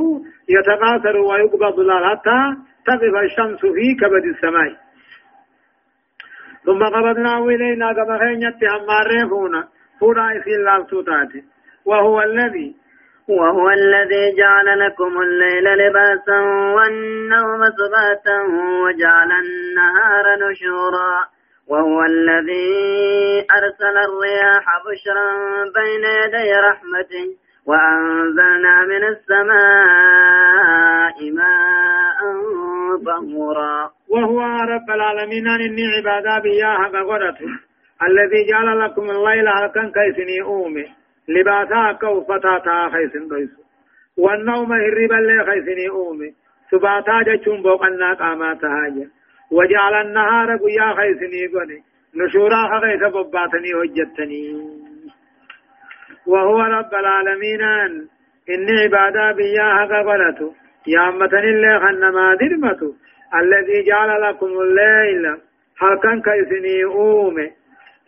يتقاصر 0.49 1.17
ويقبض 1.17 1.77
حتى 2.11 2.39
تقف 2.87 3.15
الشمس 3.25 3.61
في 3.61 3.95
كبد 4.01 4.25
السماء. 4.25 4.73
ثم 6.65 6.83
قبضناه 6.85 7.47
إلينا 7.47 7.93
كما 7.93 8.19
خينيت 8.19 8.63
أمارين 8.63 9.29
فونا 9.29 9.69
فونا 10.01 10.37
إسي 10.37 10.55
الله 10.57 10.87
سوتاتي. 10.87 11.45
وهو 11.87 12.23
الذي 12.23 12.75
وهو 13.29 13.71
الذي 13.71 14.37
جعل 14.39 14.79
لكم 14.79 15.21
الليل 15.21 15.65
لباسا 15.79 16.39
والنوم 16.77 17.61
سباتا 17.79 18.39
وجعل 18.85 19.31
النهار 19.45 20.25
نشورا. 20.51 21.15
وهو 21.69 22.03
الذي 22.03 23.47
أرسل 23.59 23.97
الرياح 24.09 24.65
بشرا 24.87 25.29
بين 25.75 26.05
يدي 26.23 26.53
رحمته. 26.69 27.44
وأنزلنا 27.67 28.85
من 28.85 29.05
السماء 29.13 30.53
ماء 31.33 32.21
طهورا. 33.07 33.91
وهو 34.09 34.41
رب 34.75 34.91
العالمين 34.91 35.47
إني 35.49 35.85
عبادا 35.97 36.39
بياها 36.39 36.87
قغرته 36.89 37.51
الذي 38.09 38.41
جعل 38.51 38.81
لكم 38.81 39.11
الليل 39.11 39.49
هلكا 39.49 39.93
كيسني 39.95 40.43
أومي. 40.43 40.87
لباسا 41.29 41.93
كوفتا 41.93 42.59
تا 42.59 42.89
خيسن 42.93 43.29
قيسو 43.35 43.63
والنوم 44.19 44.73
هربا 44.73 45.15
لي 45.15 45.45
خيسني 45.45 45.89
أومي. 45.89 46.35
سباتا 46.71 47.23
جچون 47.23 47.63
بوقنا 47.63 48.15
قاماتا 48.15 48.67
هاجا 48.67 49.07
وجعل 49.51 49.95
النهار 50.07 50.57
قيا 50.57 50.95
خيسني 50.95 51.47
قني 51.47 51.79
نشورا 52.17 52.81
خيس 52.81 53.03
بباتني 53.15 53.71
هجتني 53.75 54.43
وهو 56.27 56.61
رب 56.61 56.95
العالمين. 56.95 57.63
إن 58.51 58.67
عبادا 58.79 59.33
بيا 59.33 59.85
قبلته 59.85 60.55
يا 60.87 61.09
أمتني 61.09 61.51
اللي 61.51 61.81
خنما 61.81 62.35
درمته 62.35 62.95
الذي 63.35 63.83
جعل 63.87 64.23
لكم 64.23 64.47
الليل 64.47 65.37
كان 66.03 66.23
كيسني 66.23 66.85
أومي 66.85 67.51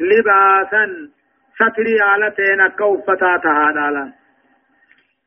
لباسا 0.01 1.11
ستري 1.55 2.01
على 2.01 2.31
تينا 2.31 2.69
كوفتا 2.69 3.37
تهادا 3.37 4.13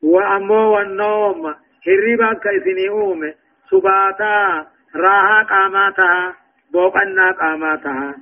وأمو 0.04 0.76
والنوم 0.76 1.46
هربا 1.88 2.34
كيسني 2.34 2.90
أومي 2.90 3.34
سباتا 3.70 4.66
راها 4.96 5.44
قاماتها 5.44 6.36
بوقنا 6.74 7.32
قاماتها 7.32 8.16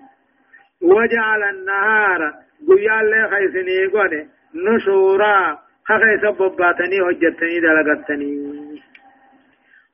وجعل 0.82 1.44
النهار 1.44 2.34
قيا 2.68 3.02
اللي 3.02 3.30
خيسني 3.30 3.86
قد 3.86 4.37
نشورا 4.66 5.58
خيس 5.88 6.24
بباتني 6.40 6.98
هجتني 7.02 7.60
دلقتني 7.60 8.34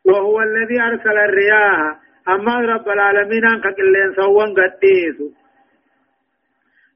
وهو 0.05 0.41
الذي 0.41 0.81
أرسل 0.81 1.17
الرياح 1.17 1.95
أما 2.27 2.55
رب 2.59 2.89
العالمين 2.89 3.45
أنك 3.45 3.63
قلين 3.67 4.13
سوان 4.15 4.49
قديس 4.59 5.17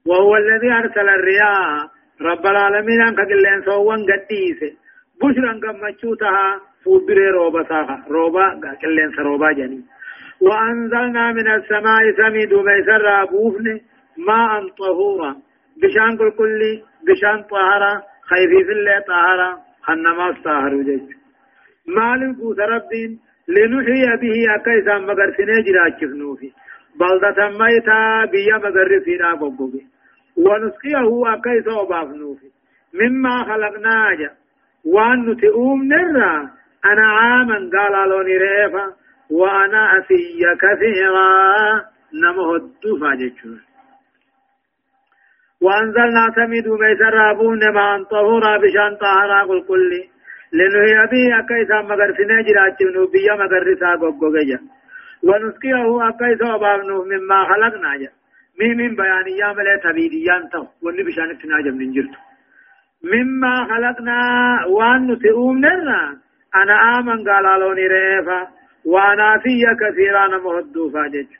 وهو 0.06 0.36
الذي 0.36 0.70
أرسل 0.72 1.08
الرياح 1.08 1.86
رب 2.20 2.46
العالمين 2.46 3.00
أنك 3.02 3.20
قلين 3.20 3.62
سوان 3.64 4.00
قديس 4.10 4.60
بشرا 5.22 5.52
قمتشوتها 5.64 6.60
فودري 6.84 7.28
روبا 7.30 7.62
ساخا 7.68 8.04
روبا 8.10 8.60
كلين 8.82 9.10
سروبا 9.16 9.52
جني 9.52 9.82
وأنزلنا 10.40 11.32
من 11.32 11.48
السماء 11.54 12.02
سميد 12.16 12.54
ميسر 12.54 13.22
أبوفن 13.22 13.80
ماء 14.28 14.68
طهورا 14.78 15.36
بشان 15.82 16.16
كل 16.16 16.30
كل 16.30 16.60
بشان 17.06 17.42
طهارا 17.50 18.02
خيفي 18.30 18.72
الله 18.72 19.00
طهارا 19.08 19.50
خنما 19.82 20.26
طهر 20.44 20.82
جيش 20.82 21.02
مال 21.96 22.36
قوت 22.40 22.60
ربين 22.60 23.20
لنحيي 23.48 24.16
به 24.22 24.54
أكيسا 24.56 24.98
مغر 24.98 25.28
سنجر 25.36 25.76
أجفنوفي 25.86 26.50
بلدة 27.00 27.48
ميتا 27.60 28.24
بيا 28.32 28.56
مغر 28.64 29.00
فينا 29.04 29.34
بقبي 29.34 29.82
ونسقيه 30.36 31.34
أكيسا 31.34 31.72
وبافنوفي 31.72 32.48
مما 32.94 33.44
خلقناجا 33.44 34.30
وأن 34.84 35.30
نتئوم 35.30 35.84
نرى 35.84 36.48
أنا 36.84 37.06
عاما 37.18 37.54
قال 37.54 38.08
لوني 38.08 38.36
ريفا 38.36 38.92
وأنا 39.30 39.98
أسي 39.98 40.40
كثيرا 40.62 41.28
نمه 42.22 42.56
الدفع 42.56 43.14
جتشون 43.14 43.60
وأنزلنا 45.62 46.24
سميد 46.36 46.68
ميسر 46.68 47.30
أبون 47.30 47.68
ما 47.74 48.04
طهورا 48.10 48.58
بشان 48.58 48.96
طهرا 49.00 49.42
قل 49.44 49.64
كل. 49.68 49.92
لنهي 50.52 51.06
به 51.12 51.38
أكيسا 51.38 51.82
مغر 51.82 52.14
سنجر 52.18 52.56
أجبنو 52.66 53.06
بيا 53.06 53.34
مغر 53.34 53.62
رسا 53.66 53.90
قوقوغيا 54.00 54.58
ونسقيه 55.22 56.08
أكيسا 56.08 56.54
وبابنو 56.54 57.04
مما 57.04 57.38
خلقنا 57.50 57.96
جا. 57.96 58.10
مي 58.58 58.74
من 58.74 58.96
بيانيا 58.96 59.52
ملي 59.52 59.78
تبيديان 59.84 60.48
تو 60.52 60.64
وني 60.82 61.02
بشان 61.02 61.38
تناجم 61.38 61.76
ننجرتو 61.82 62.20
مما 63.12 63.54
خلقنا 63.70 64.18
وأن 64.66 65.10
نتئوم 65.10 65.58
نرنا 65.58 66.00
أنا 66.60 66.74
آمن 66.98 67.28
قال 67.28 67.60
لوني 67.60 67.86
ريفا. 67.86 68.40
وأنا 68.84 69.38
في 69.42 69.62
كثيرا 69.80 70.26
مهدو 70.44 70.90
فاجج. 70.90 71.30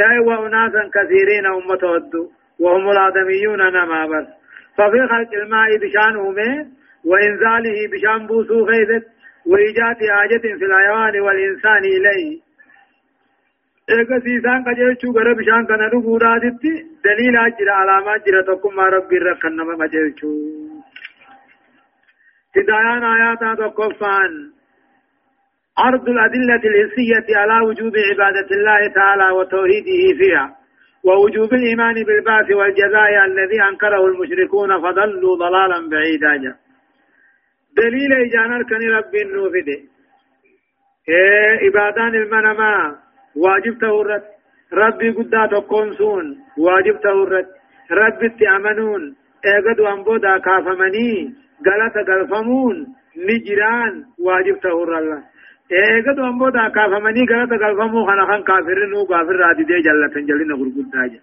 أي 0.00 0.18
وأناسا 0.18 0.82
كثيرين 0.94 1.46
أمة 1.46 1.82
هدو 1.94 2.30
وهم 2.60 2.90
الآدميون 2.90 3.58
نما 3.58 4.06
بس. 4.06 4.26
ففي 4.76 5.00
خلق 5.10 5.34
الماء 5.42 5.68
بشان 5.82 6.16
أمه 6.26 6.66
وإنزاله 7.04 7.78
بشان 7.92 8.26
بوسو 8.26 8.66
خيثت 8.66 9.06
وإيجاد 9.46 9.96
حاجة 10.10 10.38
في 10.58 10.64
الحيوان 10.64 11.20
والإنسان 11.20 11.84
إليه. 11.84 12.44
eega 13.88 14.20
siisaan 14.20 14.64
qajeelchuu 14.64 15.12
gara 15.12 15.34
bishaan 15.34 15.66
kana 15.66 15.88
dhuguudhaatitti 15.88 16.70
daliilaa 17.04 17.50
jira 17.50 17.78
alaamaa 17.78 18.18
jira 18.18 18.42
tokkummaa 18.42 18.90
rabbii 18.90 19.16
irra 19.16 19.34
kan 19.34 19.56
nama 19.56 19.76
qajeelchuu 19.76 20.64
هدايان 22.56 23.04
آيات 23.04 23.58
تقفان. 23.58 24.32
عرض 25.78 26.08
الأدلة 26.08 26.62
الحسية 26.70 27.36
على 27.36 27.66
وجوب 27.66 27.92
عبادة 28.10 28.48
الله 28.50 28.88
تعالى 28.88 29.30
وتوحيده 29.30 30.18
فيها. 30.18 30.63
ووجوب 31.06 31.54
الإيمان 31.54 31.94
بالبعث 31.94 32.50
والجزاء 32.50 33.24
الذي 33.24 33.62
أنكره 33.62 34.06
المشركون 34.06 34.80
فضلوا 34.82 35.36
ضلالا 35.36 35.88
بعيدا. 35.88 36.56
دليل 37.76 38.12
إجانا 38.12 38.62
كان 38.70 38.82
رب 38.90 39.14
النوفد 39.14 39.68
إيه 41.08 41.50
عبادان 41.62 42.14
المنما 42.14 42.98
واجب 43.36 43.78
تورت. 43.78 44.24
ربي 44.72 45.10
قد 45.10 45.48
تقومسون 45.50 46.24
واجب 46.58 47.00
تورت. 47.00 47.48
ربي 47.90 48.28
تأمنون 48.28 49.16
ايقد 49.46 49.80
وانبودا 49.80 50.38
كافمني 50.38 51.34
غلط 51.66 52.08
غلفمون 52.08 52.86
نجران 53.16 54.04
واجب 54.18 54.60
تهور 54.60 54.98
الله. 54.98 55.22
كافمني 56.74 57.24
غلط 57.30 57.52
غلفمو 57.62 58.06
خنا 58.06 58.26
خان 58.26 58.42
كافر 58.42 58.86
نو 58.92 59.06
كافر 59.06 59.36
رادي 59.36 59.64
دي 59.64 59.80
جلت 59.86 60.18
جلنا 60.28 60.54
غرغد 60.54 60.90
داجا 60.92 61.20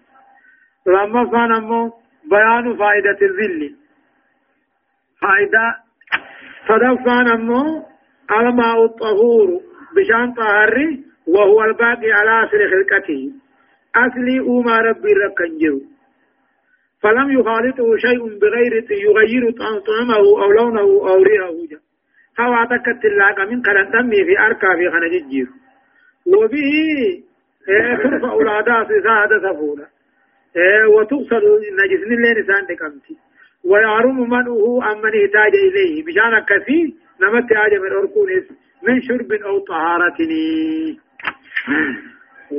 لما 0.86 1.24
فان 1.30 1.52
امو 1.52 1.92
بيان 2.30 2.76
فائدة 2.76 3.18
الذل 3.22 3.74
فائدة 5.22 5.76
صدفان 6.68 7.28
امو 7.28 7.86
الماء 8.38 8.84
الطهور 8.84 9.48
بشان 9.96 10.32
طهري 10.32 11.04
وهو 11.26 11.64
الباقي 11.64 12.12
على 12.12 12.44
اصل 12.44 12.60
خلقته 12.72 13.32
اصلي 13.96 14.40
اوما 14.40 14.78
ربي 14.80 15.12
ركنجو 15.12 15.80
فلم 17.02 17.40
يخالطه 17.40 17.96
شيء 17.96 18.38
بغير 18.38 18.72
يغير 18.90 19.50
طعمه 19.86 20.16
أو 20.16 20.52
لونه 20.52 20.80
أو 20.80 21.22
ريحه 21.22 21.81
هوا 22.40 22.64
تكت 22.64 23.04
اللاقى 23.04 23.46
من 23.46 23.62
قرن 23.62 23.90
دمي 23.90 24.24
في 24.24 24.38
أركا 24.40 24.68
في 24.76 24.90
خنججير 24.90 25.46
وبه 26.26 26.72
ترفع 28.02 28.34
العادات 28.40 28.88
سادة 28.88 29.52
سفولة 29.52 29.86
وتغسل 30.94 31.44
النجس 31.70 32.02
اللي 32.06 32.40
نسان 32.40 32.66
دكمتي 32.68 33.16
ويعرم 33.64 34.30
منه 34.30 34.80
أمن 34.92 35.14
يحتاج 35.14 35.54
إليه 35.54 36.04
بشان 36.04 36.38
كثير 36.48 36.92
نمت 37.22 37.52
حاجة 37.54 37.78
من 37.78 37.92
أركونس 37.92 38.44
من 38.82 39.02
شرب 39.02 39.32
أو 39.32 39.58
طهارة 39.58 40.16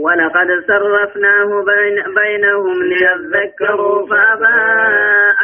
ولقد 0.01 0.47
صرفناه 0.67 1.49
بين 1.63 1.95
بينهم 2.15 2.84
ليذكروا 2.84 4.08
فأبى 4.08 4.58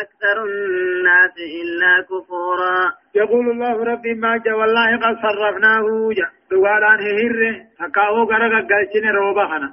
أكثر 0.04 0.44
الناس 0.44 1.36
إلا 1.62 2.06
كفورا. 2.10 2.94
يقول 3.16 3.50
الله 3.50 3.84
ربي 3.84 4.14
ما 4.14 4.38
جاء 4.38 4.54
والله 4.60 4.98
قد 4.98 5.16
صرفناه 5.26 6.10
جاء. 6.18 6.30
دوالان 6.52 7.00
هيره 7.00 7.56
حكاو 7.80 8.24
غرق 8.24 8.66
قلشن 8.72 9.08
روبخنا 9.16 9.70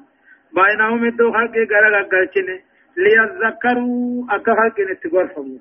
بينهم 0.55 1.05
الدو 1.05 1.33
خلق 1.33 1.55
غرق 1.73 2.09
قلشن 2.13 2.49
ليذكروا 2.97 4.25
أكا 4.31 4.53
خلق 4.55 4.81
نتغرفموا 4.91 5.59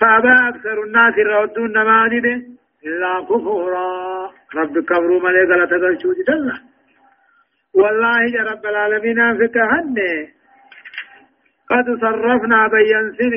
فأبى 0.00 0.34
أكثر 0.48 0.82
الناس 0.82 1.14
الرودون 1.18 1.72
نماني 1.72 2.18
إلا 2.86 3.26
كفورا. 3.28 4.30
رب 4.54 4.78
كبروا 4.78 5.20
ملي 5.20 5.42
غلطة 5.54 5.76
قلشو 5.76 6.12
جدلا 6.12 6.67
والله 7.78 8.18
يا 8.36 8.42
رب 8.50 8.66
العالمين 8.66 9.18
فكهن 9.38 9.96
قد 11.70 11.86
صرفنا 12.00 12.68
بين 12.68 13.04
سن 13.18 13.32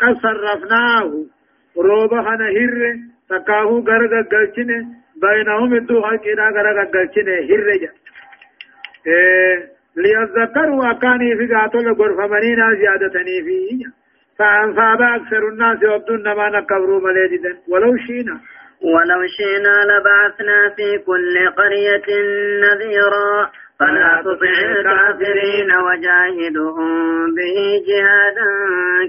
قد 0.00 0.14
صرفناه. 0.22 1.10
روبا 1.76 2.22
خنا 2.22 2.48
هر 2.58 2.74
تكاهو 3.30 3.78
غرغ 3.88 4.12
غلچن. 4.32 4.70
بينهم 5.22 5.74
الدو 5.74 6.02
حقنا 6.02 6.46
غرغ 6.56 6.78
غلچن 6.94 7.28
هر 7.50 7.68
جا. 7.82 7.90
ليذكروا 9.96 10.90
أكاني 10.90 11.36
في 11.36 11.54
قاتل 11.54 11.86
غرفمنينا 11.98 12.66
زيادتني 12.80 13.42
فيه 13.46 13.84
فأنفاب 14.38 15.02
أكثر 15.02 15.48
الناس 15.48 15.78
يبدون 15.82 16.22
ما 16.22 16.48
نكبروا 16.48 17.00
مليجدا 17.00 17.52
ولو 17.68 17.96
شينا 17.96 18.40
ولو 18.82 19.20
شئنا 19.36 19.74
لبعثنا 19.90 20.74
في 20.76 20.98
كل 21.06 21.34
قرية 21.58 22.08
نذيرا. 22.64 23.50
فلا 23.78 24.22
تطع 24.24 24.54
الكافرين. 24.70 25.70
وجاهدهم 25.86 26.90
به 27.34 27.56
جهادا 27.88 28.48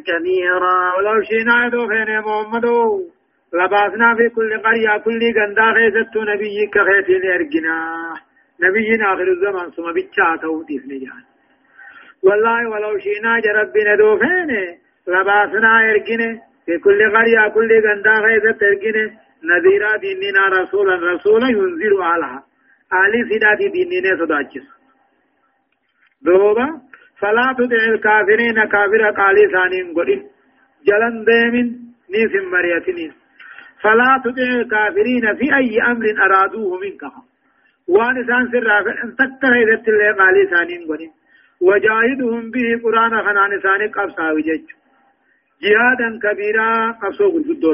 كبيرا. 0.08 0.78
ولو 0.98 1.22
شئنا 1.22 1.66
يدوخين 1.66 2.08
يا 2.08 2.20
محمد 2.20 2.66
لبعثنا 3.54 4.16
في 4.16 4.30
كل 4.30 4.60
قرية 4.60 4.98
كل 4.98 5.22
غندا 5.38 5.74
خيزت 5.74 6.18
نبيك 6.18 6.76
خيتين 6.88 7.24
يرقنا 7.24 7.78
نبينا 8.62 9.14
آخر 9.14 9.28
الزمان 9.28 9.72
ثم 9.72 9.92
بيتشا 9.94 10.38
توتيف 10.42 10.84
نجان 10.86 11.24
والله 12.24 12.70
ولو 12.70 12.98
شئنا 12.98 13.40
جربنا 13.40 13.96
دوفين 13.96 14.50
لبعثنا 15.08 15.72
يرقنا 15.88 16.40
في 16.66 16.78
كل 16.78 17.00
قرية 17.16 17.48
كل 17.56 17.70
غندا 17.86 18.14
خيزت 18.26 18.62
يرقنا 18.62 19.23
نذيرا 19.44 19.98
ديننا 19.98 20.48
رسولا 20.48 20.96
رسولا 21.14 21.48
ينزل 21.50 22.02
علىها 22.02 22.44
آلي 23.02 23.20
سيداتي 23.30 23.68
ديننا 23.76 24.18
صداجس 24.20 24.68
دوبا 26.22 26.68
فلا 27.20 27.56
تدع 27.58 27.84
الكافرين 27.94 28.66
كافر 28.66 29.04
قالي 29.20 29.48
ثانين 29.56 29.94
قرين 29.98 30.22
جلن 30.88 31.16
ديمن 31.30 31.68
نيس 32.14 32.34
مريتنين 32.54 33.14
فلا 33.84 34.22
تدع 34.26 34.44
الكافرين 34.62 35.36
في 35.36 35.56
أي 35.56 35.82
أمر 35.82 36.06
أرادوه 36.26 36.80
منك 36.80 37.04
وان 37.88 38.16
سان 38.28 38.44
سر 38.52 38.68
تكره 39.20 39.60
ذات 39.70 39.88
الله 39.88 40.12
قالي 40.20 40.46
ثانين 40.54 40.82
قرين 40.90 41.12
وجاهدهم 41.62 42.52
به 42.52 42.82
قرآن 42.84 43.14
خنان 43.26 43.60
ثاني 43.66 43.88
قبصاوي 43.96 44.42
جج 44.42 44.68
جهادا 45.64 46.10
كبيرا 46.24 46.92
قصو 46.92 47.32
قلت 47.34 47.66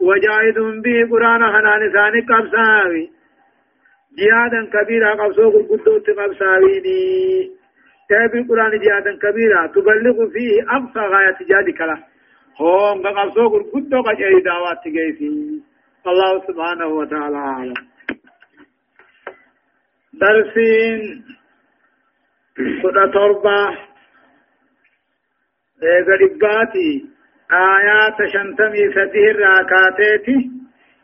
وجاهدهم 0.00 0.82
به 0.82 1.06
قرآن 1.10 1.52
خنان 1.52 1.92
ثاني 1.92 2.20
قبساوي. 2.20 3.10
جهادا 4.18 4.70
كبيرا 4.72 5.14
قبسو 5.14 5.50
قلقدو 5.50 5.98
تقبساويني 5.98 7.50
تابي 8.08 8.38
القرآن 8.38 8.80
جهادا 8.80 9.18
كبيرا 9.22 9.66
تبلغ 9.66 10.30
فيه 10.32 10.62
أقصى 10.76 11.00
غاية 11.00 11.38
جهادك 11.40 11.80
له 11.80 12.04
هم 12.60 13.06
قبسو 13.06 13.48
قلقدو 13.48 14.02
قد 14.02 14.20
أي 14.22 14.40
دعوات 14.40 14.78
تقيفي 14.84 15.60
الله 16.06 16.46
سبحانه 16.46 16.86
وتعالى 16.86 17.36
أعلم. 17.36 17.74
درسين. 20.12 21.24
قد 22.58 23.10
تربة 23.14 23.68
إيه 25.82 27.17
آيات 27.52 28.16
شنتمي 28.32 28.92
سديه 28.94 29.32
راكاتيتي 29.32 30.50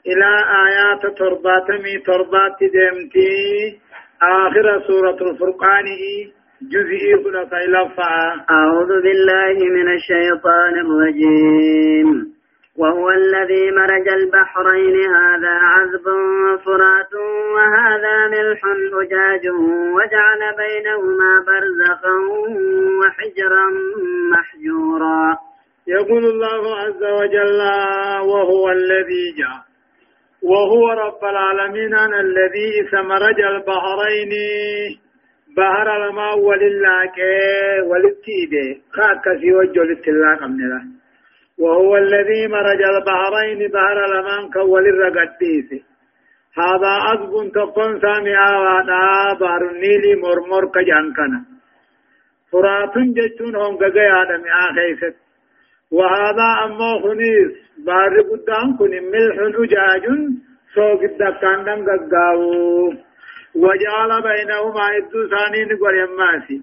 إلى 0.07 0.31
آيات 0.67 1.17
ترباتمي 1.19 1.99
تربات 2.07 2.59
دمتي 2.61 3.79
آخر 4.23 4.83
سورة 4.87 5.31
الفرقان 5.31 5.85
جزئي 6.63 7.15
خلق 7.25 7.55
لفعا 7.55 8.45
أعوذ 8.51 9.03
بالله 9.03 9.57
من 9.77 9.95
الشيطان 9.95 10.75
الرجيم. 10.79 12.35
وهو 12.79 13.11
الذي 13.11 13.71
مرج 13.71 14.09
البحرين. 14.09 14.97
هذا 15.11 15.49
عذب 15.49 16.05
فرات 16.65 17.15
وهذا 17.55 18.27
ملح 18.29 18.61
أجاج 19.03 19.49
وجعل 19.97 20.41
بينهما 20.57 21.45
برزخا 21.47 22.17
وحجرا 23.01 23.67
محجورا. 24.33 25.39
يقول 25.87 26.25
الله 26.25 26.77
عز 26.77 27.03
وجل 27.03 27.61
وهو 28.33 28.71
الذي 28.71 29.35
جاء 29.39 29.75
وهو 30.43 30.93
رب 30.93 31.25
العالمين 31.25 31.95
أنا 31.95 32.21
الذي 32.21 32.89
سمرج 32.91 33.41
البحرين 33.41 34.33
بحر 35.57 35.89
الماء 35.97 36.39
ولله 36.39 37.13
وللتيد 37.91 38.53
خاك 38.93 39.25
في 39.41 39.55
وجه 39.55 39.81
للتلاق 39.83 40.43
من 40.43 40.61
الله. 40.65 40.83
وهو 41.59 41.97
الذي 41.97 42.47
مرج 42.49 42.83
البحرين 42.95 43.71
بحر 43.71 44.05
الماء 44.05 44.51
كول 44.53 44.87
الرقديس 44.89 45.71
هذا 46.59 46.93
أصب 47.13 47.53
تقن 47.53 48.01
سامعا 48.01 48.51
وأنا 48.59 49.33
بحر 49.41 49.63
النيل 49.71 50.21
مرمر 50.21 50.65
كجانكنا. 50.75 51.45
فرات 52.53 52.95
جتون 52.99 53.57
هم 53.57 53.77
قيا 53.77 54.23
آدم 54.23 54.43
آخيست 54.67 55.24
وهذا 55.93 56.49
أما 56.65 57.01
خنيس. 57.03 57.65
بار 57.87 58.21
قدام 58.31 58.77
كن 58.79 58.91
ملح 58.91 59.37
أجاج 59.59 60.05
سوق 60.75 61.03
الدكان 61.03 61.65
دم 61.65 61.87
قاو 62.13 62.41
وجعل 63.55 64.11
بينهما 64.23 64.97
إدو 64.97 65.29
ثانين 65.29 65.69
قريماسي 65.83 66.63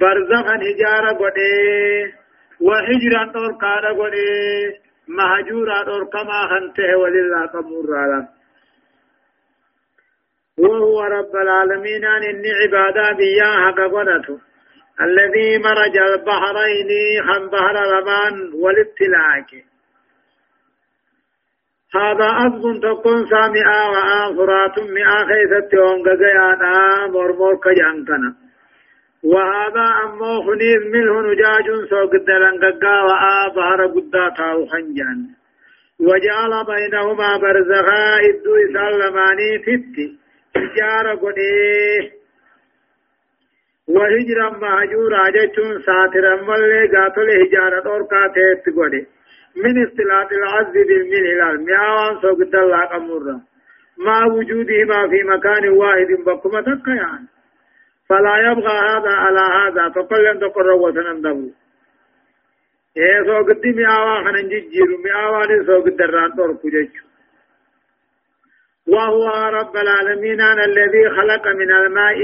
برزخا 0.00 0.56
هجارة 0.66 1.12
قده 1.20 2.12
وحجرا 2.60 3.32
أوركارا 3.36 3.92
قده 3.92 4.82
مهجورا 5.08 5.78
أوركما 5.88 6.40
خنته 6.50 6.96
ولله 6.96 7.46
قمور 7.46 7.84
رالا 7.90 8.28
وهو 10.58 11.00
رب 11.02 11.36
العالمين. 11.36 12.04
أن 12.04 12.22
إني 12.22 12.50
عبادا 12.60 13.12
بياها 13.12 13.70
قدته. 13.70 14.51
الذي 15.06 15.58
مرج 15.58 15.96
البحرين 15.96 16.90
خم 17.26 17.48
بحر 17.48 17.76
رمان 17.94 18.34
والابتلاك. 18.54 19.50
هذا 21.94 22.28
أصب 22.46 22.80
تكون 22.82 23.26
سامعا 23.30 23.82
وآخرات 23.92 24.78
مئة 24.78 25.18
خيثت 25.30 25.74
ونقيانا 25.74 27.06
مرمور 27.06 27.54
كجانكنا 27.64 28.34
وهذا 29.24 29.86
أمو 30.04 30.42
خنيف 30.46 30.82
منه 30.94 31.20
نجاج 31.20 31.66
سوق 31.90 32.14
الدلنقا 32.14 33.02
وآ 33.02 33.48
قدا 33.94 34.28
تاو 34.36 34.66
خنجان. 34.66 35.20
وجعل 36.00 36.52
بينهما 36.66 37.36
برزخا 37.36 38.18
إدو 38.28 38.52
إسالماني 38.64 39.58
فتي 39.58 40.06
تجار 40.54 41.14
قديه 41.14 42.21
وهجرا 43.94 44.48
مهجورا 44.50 45.30
جتون 45.36 45.82
ساترا 45.86 46.34
ملي 46.48 46.82
قاتل 46.94 47.28
هجارة 47.42 47.86
اور 47.92 48.02
كاتيت 48.12 48.76
قولي 48.76 49.06
من 49.56 49.74
اختلاط 49.84 50.32
العز 50.32 50.72
بالمن 50.88 51.24
إلى 51.32 51.50
المياوان 51.50 52.20
سوقت 52.22 52.54
الله 52.54 52.84
قمرا 52.92 53.40
مع 54.06 54.26
وجودهما 54.26 55.08
في 55.08 55.22
مكان 55.22 55.68
واحد 55.68 56.10
بكما 56.26 56.60
تكيان 56.60 57.22
فلا 58.08 58.36
يبغى 58.50 58.76
هذا 58.90 59.12
على 59.24 59.44
هذا 59.58 59.88
فقل 59.94 60.24
لن 60.24 60.40
تقر 60.40 60.70
وسنندبو 60.72 61.50
إيه 62.96 63.22
سو 63.26 63.36
قد 63.48 63.66
مئاوا 63.66 64.24
خنن 64.24 64.48
جيجيرو 64.48 64.96
مئاوا 65.04 65.46
دي 65.46 65.64
سو 65.66 65.80
قد 65.84 65.96
دران 65.96 66.36
توركو 66.36 66.68
جيجو 66.68 67.04
وهو 68.86 69.26
رب 69.58 69.76
العالمين 69.76 70.40
الذي 70.40 71.04
خلق 71.16 71.44
من 71.46 71.70
الماء۔ 71.72 72.18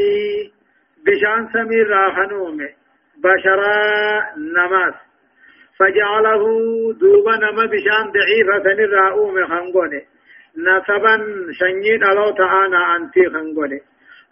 بشان 1.07 1.49
سمير 1.53 1.87
راخنومه 1.89 2.69
بشرا 3.25 3.77
نماس. 4.37 4.95
فجعله 5.79 6.43
دوبا 7.01 7.37
نما 7.37 7.67
بشان 7.67 8.05
ضعيفة 8.17 8.75
نرأوم 8.79 9.47
خنقونه 9.47 10.03
نسبا 10.57 11.17
شنيد 11.53 12.03
الله 12.05 12.35
تعالى 12.35 12.97
أنتي 12.97 13.31
خنقونه 13.31 13.81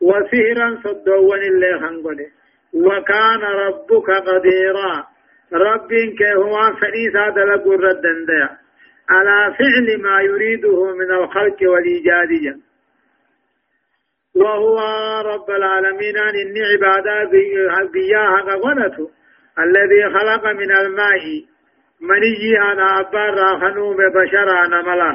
وسهرا 0.00 0.78
صدوان 0.84 1.42
اللي 1.42 1.80
خنقونه 1.80 2.26
وكان 2.74 3.40
ربك 3.40 4.10
قديرا. 4.10 5.16
رب 5.52 5.88
كهو 6.18 6.74
فريسا 6.80 7.28
دلق 7.28 7.66
الردن 7.66 8.26
ديا 8.26 8.48
على 9.08 9.54
فعل 9.58 10.02
ما 10.02 10.20
يريده 10.20 10.94
من 10.94 11.10
الخلق 11.10 11.56
والإيجاد 11.62 12.28
جل 12.28 12.60
وهو 14.36 14.78
رب 15.32 15.50
العالمين. 15.50 16.16
إن 16.16 16.54
عبادة 16.72 17.30
بياها 17.92 18.54
غنته 18.64 19.10
الذي 19.58 20.02
خلق 20.18 20.44
من 20.46 20.70
الماء. 20.76 21.44
مني 22.00 22.72
أنا 22.72 23.00
أبار 23.00 23.60
خنوم 23.60 23.96
بشرا 23.96 24.66
نملا. 24.66 25.12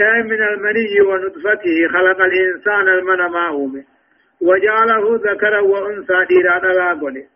من 0.00 0.42
المني 0.42 1.00
ونطفته 1.00 1.88
خلق 1.92 2.20
الإنسان 2.20 2.88
المن 2.88 3.26
ماهوم 3.32 3.84
وجعله 4.42 5.20
ذكرا 5.26 5.60
وأنثى 5.60 6.24
ديرا 6.28 6.58
دلاغولي. 6.58 7.26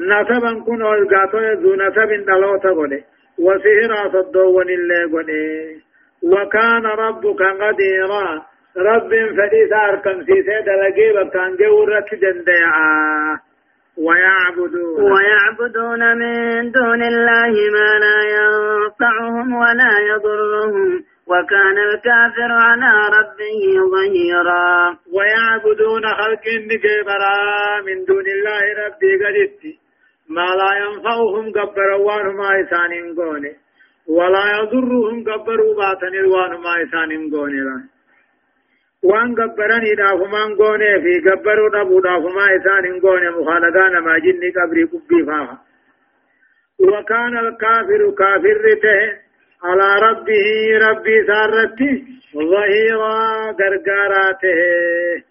نسبا 0.00 0.64
كن 0.66 0.82
ألقاتو 0.82 1.38
ذو 1.38 1.74
نسب 1.74 2.24
دلوتا 2.26 2.68
غولي. 2.68 3.04
وسهرا 3.38 4.08
صدوون 4.12 4.68
اللي 4.68 5.04
غولي 5.12 5.80
وكان 6.22 6.86
ربك 6.86 7.42
قديرا. 7.42 8.47
رب 8.78 9.08
فدي 9.08 9.68
سار 9.70 9.96
كم 9.96 10.24
سيسي 10.24 10.62
دلقي 10.66 11.24
بكان 11.24 11.56
جورت 11.56 12.14
دندعا 12.14 13.38
ويعبدون. 13.98 15.12
ويعبدون 15.12 16.18
من 16.18 16.70
دون 16.70 17.02
الله 17.02 17.52
ما 17.76 17.90
لا 18.04 18.18
ينفعهم 18.36 19.52
ولا 19.52 19.92
يضرهم. 20.10 21.04
وكان 21.26 21.78
الكافر 21.78 22.50
على 22.52 22.92
ربه 23.18 23.60
ظهيرا. 23.92 24.96
ويعبدون 25.12 26.02
خلق 26.06 26.46
نجبرا 26.70 27.38
من 27.86 28.04
دون 28.04 28.26
الله 28.26 28.64
ربي 28.86 29.12
قدت 29.24 29.62
ما 30.28 30.48
لا 30.60 30.70
ينفعهم 30.84 31.52
قبر 31.52 31.90
وانهما 32.06 32.60
إسان 32.60 33.14
قوني. 33.16 33.52
ولا 34.08 34.44
يضرهم 34.58 35.24
قبر 35.24 35.60
باتن 35.78 36.24
وانهما 36.24 36.82
إسان 36.82 37.30
قوني. 37.30 37.97
وان 39.02 39.34
گبرنی 39.34 39.94
دافمان 39.94 40.54
گونه 40.54 41.00
فی 41.02 41.20
گبرو 41.20 41.68
دبو 41.70 42.00
دافما 42.00 42.44
ایسان 42.44 42.98
گونه 42.98 43.30
مخالقان 43.30 43.98
ما 43.98 44.18
جنی 44.18 44.50
قبری 44.50 44.84
قبی 44.84 45.24
فاها 45.26 45.58
وكان 46.78 47.38
الكافر 47.38 48.10
كافر 48.18 48.58
على 49.62 50.00
ربه 50.06 50.78
ربي 50.88 51.26
سارته 51.26 52.02
ظهيرا 52.34 53.50
غرغاراته 53.60 55.22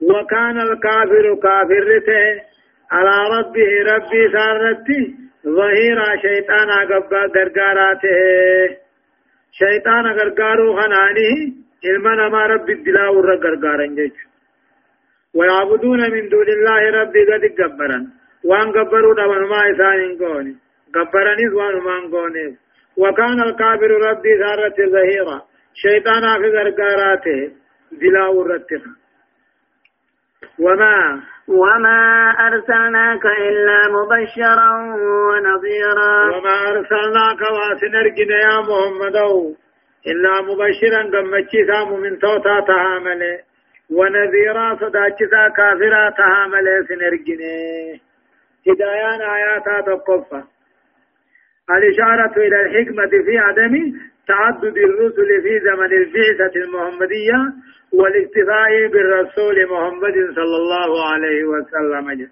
وكان 0.00 0.60
الكافر 0.60 1.34
كافر 1.42 2.00
على 2.90 3.38
ربه 3.38 3.70
ربي 3.92 4.32
سارته 4.32 5.14
ظهيرا 5.46 6.16
شيطان 6.16 6.68
غرغاراته 7.34 8.76
شيطان 9.52 10.06
غرغارو 10.06 10.76
خنانه 10.76 11.63
علما 11.86 12.14
نما 12.14 12.46
رب 12.46 12.70
الدلا 12.70 13.08
ور 13.08 13.34
غرغارن 13.44 13.94
جچ 13.98 14.16
ويعبدون 15.34 16.00
من 16.14 16.28
دون 16.28 16.48
الله 16.56 16.90
رب 16.90 17.14
قد 17.30 17.44
جبرا 17.58 18.00
وان 18.44 18.72
جبروا 18.72 19.14
دون 19.14 19.42
ما 19.52 19.60
إسان 19.70 20.18
كوني 20.18 20.54
جبرني 20.94 21.46
وان 21.58 21.76
ما 21.86 21.96
كوني 22.10 22.56
وكان 22.96 23.40
الكافر 23.42 23.90
ربي 24.10 24.34
ذارة 24.42 24.76
ظهيرا 24.94 25.42
شيطان 25.74 26.22
في 26.42 26.48
غرغاراته 26.56 27.50
دلا 28.00 28.26
ورتخ 28.26 28.82
وما 30.58 31.20
وما 31.48 32.30
أرسلناك 32.46 33.24
إلا 33.26 33.78
مبشرا 33.96 34.70
ونظيرا 35.28 36.36
وما 36.36 36.56
أرسلناك 36.70 37.40
واسنرجنا 37.56 38.36
يا 38.46 38.60
محمد 38.60 39.16
إلا 40.06 40.42
مبشرا 40.42 41.02
قمتشيسا 41.12 41.84
من 41.84 42.18
توتا 42.18 42.60
تهامل 42.60 43.22
ونذيرا 43.90 44.76
صداچسا 44.80 45.48
كافرا 45.56 46.10
تهامل 46.10 46.66
سنرجني. 46.88 48.00
هدايان 48.68 49.20
آياتا 49.36 49.80
تقفى 49.80 50.42
الإشارة 51.70 52.34
إلى 52.36 52.60
الحكمة 52.60 53.12
في 53.26 53.38
عدم 53.38 53.74
تعدد 54.28 54.76
الرسل 54.78 55.42
في 55.42 55.60
زمن 55.60 55.92
البعثة 55.92 56.54
المحمدية 56.64 57.38
والاكتفاء 57.92 58.86
بالرسول 58.92 59.56
محمد 59.72 60.14
صلى 60.34 60.56
الله 60.62 60.90
عليه 61.12 61.44
وسلم. 61.44 62.30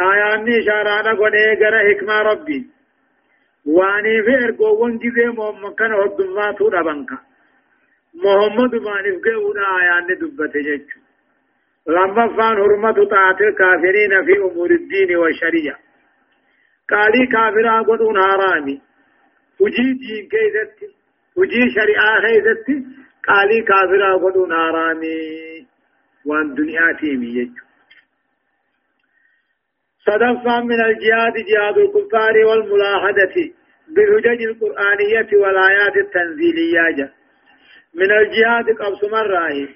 آيان 0.00 0.48
إشارة 0.60 1.14
قد 1.20 1.34
إيقر 1.34 1.74
حكمة 1.88 2.22
ربي. 2.22 2.66
واني 3.66 4.22
في 4.22 4.44
ارقوان 4.44 4.98
جزي 4.98 5.26
محمد 5.26 5.74
كان 5.74 5.92
هدوماتو 5.92 6.68
دبنكا 6.68 7.18
محمد 8.14 8.74
مانف 8.74 9.16
قونا 9.24 9.62
آيان 9.78 10.06
دبت 10.20 10.56
جيجو 10.56 11.00
لما 11.88 12.28
فان 12.36 12.56
حرمة 12.62 12.98
طاعت 13.10 13.40
الكافرين 13.40 14.24
في 14.26 14.34
أمور 14.38 14.70
الدين 14.70 15.16
والشريعة 15.16 15.78
قالي 16.90 17.26
كافرا 17.26 17.82
قدون 17.82 18.16
حرامي 18.22 18.80
وجي 19.60 19.92
دين 20.00 20.28
كيزتي 20.32 20.88
وجي 21.36 21.62
شريعة 21.76 22.20
كيزتي 22.24 22.76
قالي 23.28 23.62
كافرا 23.62 24.16
قدون 24.16 24.52
حرامي 24.52 25.66
وان 26.24 26.54
دنيا 26.54 26.92
تيمي 27.00 27.26
يجو 27.26 27.69
صدفا 30.10 30.60
من 30.60 30.80
الجهاد 30.88 31.34
جهاد 31.50 31.78
الكفار 31.78 32.34
والملاحدة 32.48 33.34
بالهجج 33.94 34.42
القرآنية 34.42 35.30
والآيات 35.42 35.96
التنزيلية. 35.96 37.10
من 37.94 38.10
الجهاد 38.20 38.66
قبص 38.80 39.04
مرة 39.12 39.68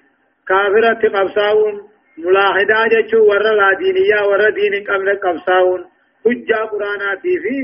كافرة 0.48 1.08
قبصاون 1.18 1.74
ملاحدة 2.18 2.74
جتشو 2.92 3.24
ورى 3.30 3.56
لا 3.56 3.70
دينية 3.78 4.20
ورى 4.28 4.50
دين 4.50 4.74
قبل 4.88 5.08
قبصاون 5.24 5.84
حجة 6.24 6.56
قرآناتي 6.72 7.34
في 7.42 7.56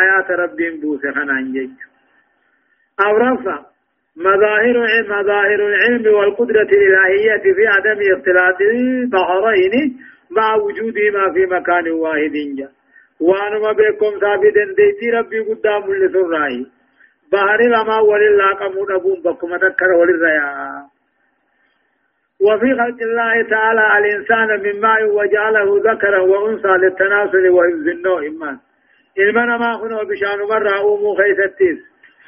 آيات 0.00 0.30
رب 0.30 0.80
بوسخنا 0.80 1.36
جتشو 1.54 1.88
أو 3.06 3.16
رفع 3.16 3.58
مظاهر 4.16 4.76
مظاهر 5.08 5.60
العلم 5.68 6.14
والقدرة 6.14 6.68
الإلهية 6.78 7.54
في 7.54 7.66
عدم 7.66 8.00
اختلاط 8.16 8.60
البحرين 8.60 9.98
مع 10.30 10.54
وجودهما 10.56 11.32
في 11.34 11.46
مكان 11.46 11.90
واحد 11.90 12.32
جا 12.58 12.68
وانما 13.20 13.72
بكم 13.72 14.18
ثابت 14.20 14.54
ديتي 14.76 15.10
ربي 15.10 15.38
قدام 15.38 15.94
لسراي 15.94 16.66
بحر 17.32 17.60
لما 17.62 17.98
ولله 18.00 18.54
قمود 18.54 18.90
أبون 18.90 19.22
بكم 19.22 19.56
تذكر 19.56 19.90
وللريا 20.00 20.82
وفي 22.40 22.74
خلق 22.74 23.02
الله 23.02 23.48
تعالى 23.50 23.98
الإنسان 23.98 24.48
من 24.62 24.80
ماء 24.80 25.04
وجعله 25.04 25.92
ذكرا 25.92 26.18
وأنثى 26.18 26.68
للتناسل 26.68 27.48
وحفظ 27.50 27.88
النوع 27.88 28.20
إلمنا 29.18 29.56
ما 29.58 29.78
خنوا 29.78 30.02
بشان 30.02 30.38
مرة 30.50 30.80
أمو 30.80 31.14
خيستيس. 31.14 31.78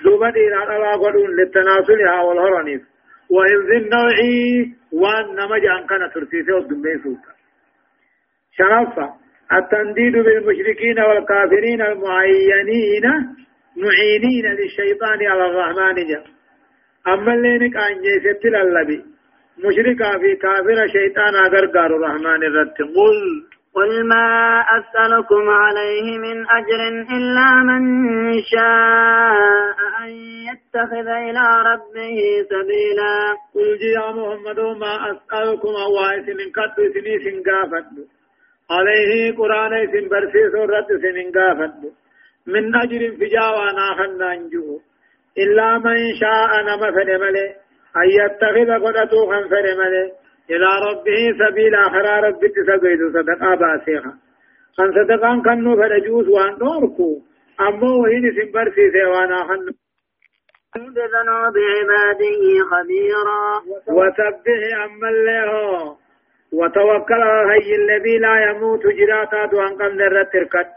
دوبا 0.05 0.31
دينا 0.31 0.57
على 0.57 0.93
قدون 0.93 1.31
للتناسلها 1.37 2.21
والهرنيف 2.23 2.83
وحفظ 3.31 3.71
النوع 3.83 4.17
وأن 4.93 5.27
نمجا 5.37 5.87
كان 5.89 6.11
ترسيسه 6.15 6.55
ودمي 6.57 6.99
سوكا 7.03 7.33
شرفة 8.61 9.07
التنديد 9.59 10.12
بالمشركين 10.12 11.01
والكافرين 11.01 11.81
المعينين 11.83 13.07
معينين 13.77 14.46
للشيطان 14.59 15.27
على 15.27 15.46
الرحمن 15.46 15.94
جاء 16.09 16.25
أما 17.09 17.35
اللي 17.35 17.59
نكان 17.59 17.94
جيست 18.03 18.44
للبي 18.44 19.05
مشركا 19.64 20.18
في 20.18 20.37
كافر 20.37 20.79
شيطان 20.92 21.35
أغرقار 21.35 21.96
الرحمن 21.96 22.42
الرد. 22.49 22.77
قل 22.96 23.18
قل 23.75 24.07
ما 24.09 24.61
أسألكم 24.79 25.49
عليه 25.49 26.18
من 26.18 26.46
أجر 26.51 26.81
إلا 27.16 27.49
من 27.68 27.83
شاء 28.42 29.77
أن 30.05 30.11
يتخذ 30.51 31.09
إلى 31.09 31.44
ربه 31.70 32.18
سبيلا. 32.51 33.14
قل 33.55 33.79
يا 33.96 34.11
محمد 34.11 34.61
ما 34.61 34.94
أسألكم 35.11 35.68
أوائس 35.68 36.27
من 36.29 36.49
قد 36.57 36.75
سني 36.94 37.14
سنقافت. 37.25 38.20
عليه 38.71 39.37
قرآن 39.37 39.73
اسم 39.75 40.09
برسيس 40.09 40.55
ورد 40.55 40.89
سنين 41.03 41.33
قافد 41.33 41.93
من 42.47 42.75
أجر 42.75 43.03
فجاوانا 43.19 43.87
خنانجو 43.99 44.81
إلا 45.39 45.79
من 45.79 45.99
شاء 46.21 46.51
نما 46.69 46.91
فنمله 46.97 47.49
أن 48.01 48.09
يتخذ 48.21 48.71
قدتو 48.85 49.27
خن 49.31 49.45
فنمله 49.53 50.07
إلى 50.51 50.71
ربه 50.89 51.21
سبيل 51.41 51.75
آخر 51.75 52.07
رب 52.27 52.41
تسقيد 52.41 53.01
صدقا 53.15 53.55
باسيخا. 53.55 54.13
خن 54.77 54.89
صدقان 54.97 55.43
كنو 55.43 55.77
فرجوز 55.77 56.29
وان 56.29 56.59
نوركو. 56.63 57.11
أمو 57.61 58.03
وين 58.03 58.25
اسم 58.29 58.53
برسيس 58.53 58.95
وأنا 59.13 59.39
خنانجو 59.49 59.73
بذنوب 60.95 61.57
عباده 61.75 62.43
خبيرا. 62.71 63.43
وسبح 63.97 64.61
أما 64.85 65.09
الله 65.09 65.97
وتوكل 66.53 67.23
على 67.23 67.43
الحي 67.43 67.75
الذي 67.75 68.19
لا 68.19 68.51
يموت 68.51 68.87
جراتا 68.87 69.47
دوان 69.47 69.75
قم 69.79 69.97
در 69.97 70.23
تركت. 70.23 70.69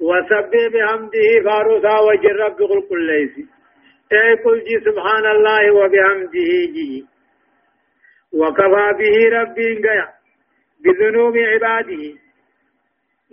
وسبح 0.00 0.66
بحمده 0.72 1.28
فاروسا 1.44 1.98
وجر 1.98 2.36
رب 2.36 2.58
قل 2.62 2.80
كل 2.88 3.06
ليس 3.06 3.34
اي 4.12 4.34
قل 4.34 4.58
جي 4.64 4.80
سبحان 4.84 5.26
الله 5.26 5.74
وبحمده 5.74 6.50
جي. 6.74 7.06
وكفى 8.32 8.86
به 8.98 9.16
ربي 9.38 9.72
انقيا. 9.72 10.08
بذنوب 10.84 11.36
عباده. 11.36 12.02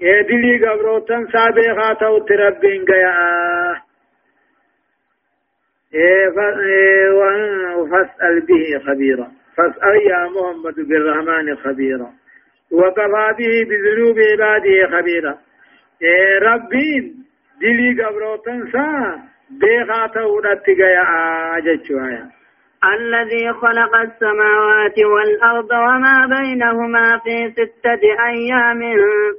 اي 0.04 0.24
دلي 0.24 0.54
قبروتن 0.66 1.28
سابقا 1.34 1.94
توت 1.94 2.32
ربي 2.32 2.78
انقيا. 2.78 3.14
فاسأل 7.92 8.42
به 8.42 8.80
خبيرا. 8.86 9.41
فاسأل 9.58 9.96
يا 10.12 10.28
محمد 10.28 10.76
بالرحمن 10.76 11.56
خبيرا. 11.56 12.10
وكفى 12.72 13.36
به 13.38 13.54
بذنوب 13.70 14.16
عباده 14.20 14.98
خبيرا. 14.98 15.38
إيه 16.02 16.40
ربين 16.40 17.16
دلي 17.62 18.04
قبروتن 18.04 18.72
سا 18.72 19.20
بيخا 19.50 20.08
تودت 20.08 20.68
يا 20.68 21.04
آجتشوايا. 21.58 22.30
الذي 22.86 23.54
خلق 23.54 23.96
السماوات 23.96 25.00
والأرض 25.00 25.72
وما 25.72 26.26
بينهما 26.26 27.20
في 27.24 27.52
ستة 27.52 28.02
أيام 28.28 28.80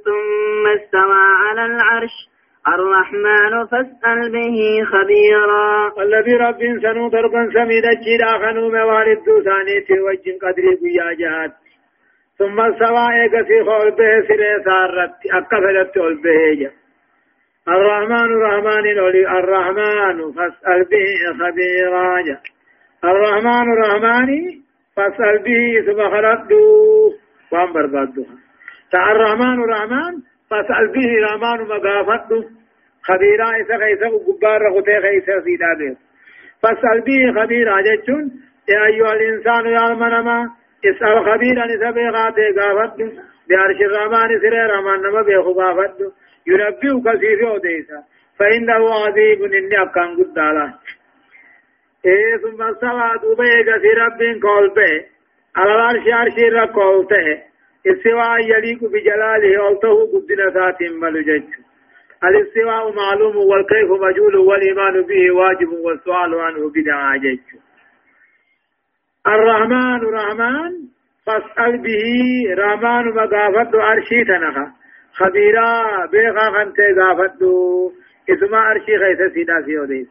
ثم 0.05 0.67
استوى 0.77 1.23
على 1.43 1.65
العرش. 1.65 2.32
الرحمن 2.67 3.65
فاسأل 3.65 4.31
به 4.31 4.85
خبيرا. 4.91 5.91
الذي 6.03 6.33
رب 6.33 6.79
سنو 6.81 7.09
دربا 7.09 7.49
سميد 7.53 7.85
جيدا 8.03 8.31
خنو 8.41 8.69
موالد 8.69 9.25
ثاني 9.45 10.01
وجن 10.01 10.37
قدري 10.41 10.75
بيا 10.81 11.13
جهات 11.19 11.51
ثم 12.37 12.57
سوا 12.79 13.07
ايك 13.11 13.47
في 13.47 13.63
خول 13.63 13.91
به 13.91 14.27
سره 14.27 14.63
سارت 14.65 15.13
أكفلت 15.31 15.97
ول 15.97 16.21
به 16.21 16.71
الرحمن 17.67 18.29
الرحمن 18.35 18.85
الولي 18.91 19.27
الرحمن 19.39 20.33
فاسأل 20.33 20.83
به 20.83 21.09
خبيرا. 21.39 22.37
الرحمن 23.03 23.65
الرحمن 23.73 24.29
فاسأل 24.95 25.37
به 25.45 25.91
سبحانه 25.91 26.47
وان 27.51 27.73
بربادوها 27.73 28.37
الرحمن 28.93 29.63
الرحمن 29.63 30.13
فاسأل 30.49 30.87
به 30.87 31.27
رامان 31.27 31.59
مغافت 31.61 32.29
خبيرا 33.03 33.61
إسا 33.61 33.77
خيسا 33.77 34.07
قبار 34.07 34.61
رغتي 34.61 35.01
خيسا 35.01 35.41
سيدا 35.43 35.73
بيت 35.79 35.97
فاسأل 36.63 37.01
به 37.01 37.41
خبيرا 37.41 37.81
جتشون 37.81 38.31
يا 38.69 38.85
أيها 38.85 39.13
الإنسان 39.13 39.65
يا 39.65 39.87
المنما 39.87 40.49
اسأل 40.85 41.25
خبيرا 41.25 41.65
إسا 41.65 41.91
بيغاتي 41.91 42.51
غافت. 42.59 42.97
بأرش 43.49 43.79
الرحمن 43.81 44.39
سر 44.41 44.55
رحمان 44.69 44.99
نما 45.01 45.21
بيخو 45.21 45.51
غافت. 45.51 45.97
ينبئك 46.47 47.19
سيفي 47.19 47.45
وديسا 47.45 48.03
فإنه 48.39 48.93
عذيب 48.93 49.43
إني 49.43 49.81
أكان 49.81 50.09
قد 50.17 50.33
دالا 50.33 50.73
إيه 52.05 52.37
ثم 52.37 52.57
سوى 52.81 53.11
دوبه 53.21 53.79
في 53.81 53.87
رب 53.87 54.43
قول 54.43 54.69
به 54.69 55.05
على 55.55 55.75
العرش 55.75 56.07
عرش 56.07 56.33
رقوته 56.53 57.41
استواء 57.91 58.39
يليق 58.39 58.79
بجلاله 58.83 59.69
ألته 59.69 59.95
قدنا 60.13 60.47
ذات 60.53 60.81
ملجج 60.81 61.43
الاستواء 62.23 62.93
معلوم 62.95 63.35
والكيف 63.37 63.89
مجهول 63.91 64.35
والإيمان 64.35 65.01
به 65.01 65.31
واجب 65.31 65.71
والسؤال 65.71 66.35
عنه 66.35 66.69
بدعة 66.69 67.17
جج. 67.17 67.59
الرحمن 69.27 69.99
رحمن 70.13 70.71
فاسأل 71.25 71.77
به. 71.77 72.05
رحمن 72.57 73.05
مغافد 73.13 73.75
عرشي 73.75 74.23
تنخا 74.23 74.71
خبيرا 75.13 76.05
بيغا 76.11 76.51
خنت 76.51 76.77
غافد 76.99 77.43
اسم 78.29 78.55
عرشي 78.55 78.97
خيس 78.97 79.33
سيدا 79.33 79.61
سيوديس 79.65 80.07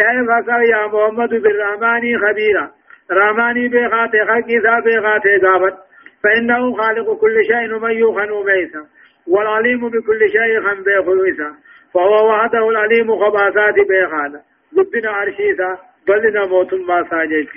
اے 0.00 0.26
فاسأل 0.28 0.62
يا 0.70 0.86
محمد 0.86 1.28
بالرحمن 1.28 2.18
خبيرا. 2.18 2.70
رحماني 3.10 3.68
بيغا 3.68 4.06
تخاكي 4.06 4.58
ذا 4.58 4.80
بيغا 4.80 5.18
تغافد 5.18 5.89
فإنه 6.22 6.76
خالق 6.76 7.20
كل 7.20 7.44
شيء 7.44 7.78
من 7.78 7.90
يوخن 7.90 8.44
بيسا 8.44 8.84
والعليم 9.26 9.88
بكل 9.88 10.20
شيء 10.30 10.60
خن 10.60 10.82
بيخلوسا 10.82 11.54
فهو 11.94 12.30
وحده 12.30 12.68
العليم 12.68 13.16
خباسات 13.16 13.74
بيخانا. 13.88 14.40
قدنا 14.76 15.10
عرشيسا 15.10 15.78
بلنا 16.08 16.46
موت 16.46 16.74
ما 16.74 17.04
ساجج 17.10 17.48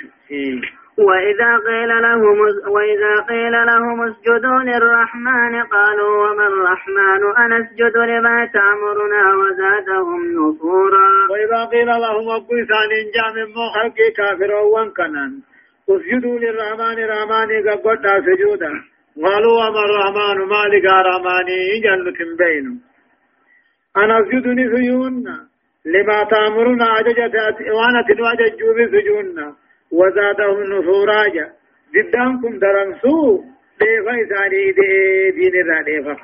وإذا 0.97 1.57
قيل 1.67 2.01
لهم 2.01 2.39
وإذا 2.67 3.15
قيل 3.29 3.51
لهم 3.51 4.01
اسجدوا 4.01 4.59
للرحمن 4.59 5.63
قالوا 5.63 6.31
وما 6.31 6.47
الرحمن؟ 6.47 7.21
أنسجد 7.37 7.97
لما 7.97 8.45
تأمرنا 8.45 9.35
وزادهم 9.35 10.21
نفورا. 10.31 11.09
وإذا 11.31 11.65
قيل 11.65 11.87
لهم 11.87 12.29
أبو 12.29 12.55
جاء 13.15 13.33
من 13.35 13.47
مخلق 13.59 13.95
كافر 14.17 14.53
وانكنن 14.53 15.52
اسجدوا 15.89 16.39
للرحمن 16.39 16.97
الرحمن 17.03 17.49
قد 17.85 18.05
سجودا. 18.27 18.71
قالوا 19.23 19.55
وما 19.61 19.81
الرحمن 19.87 20.37
مالك 20.55 20.85
رحماني 20.85 21.79
جنة 21.83 22.19
بين 22.37 22.81
أنا 23.97 24.19
أسجد 24.19 24.47
نسيون 24.47 25.25
لما 25.85 26.23
تأمرنا 26.23 26.85
عججت 26.85 27.35
وأنا 27.75 28.01
تنواجه 28.07 28.55
جوب 28.59 28.77
سجونا 28.91 29.55
وزادهم 29.91 30.63
نفورا 30.63 31.27
جا 31.27 31.45
ضدانكم 31.93 32.59
درمسو 32.59 33.43
ديفا 33.79 34.13
إساني 34.23 34.71
دي 34.71 35.49
دين 35.49 35.83
ديفا. 35.85 36.15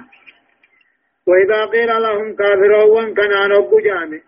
وإذا 1.28 1.66
قيل 1.66 1.88
لهم 1.88 2.36
كافرون 2.36 3.14
كان 3.14 3.34
أنوكو 3.34 3.80
جامي 3.80 4.22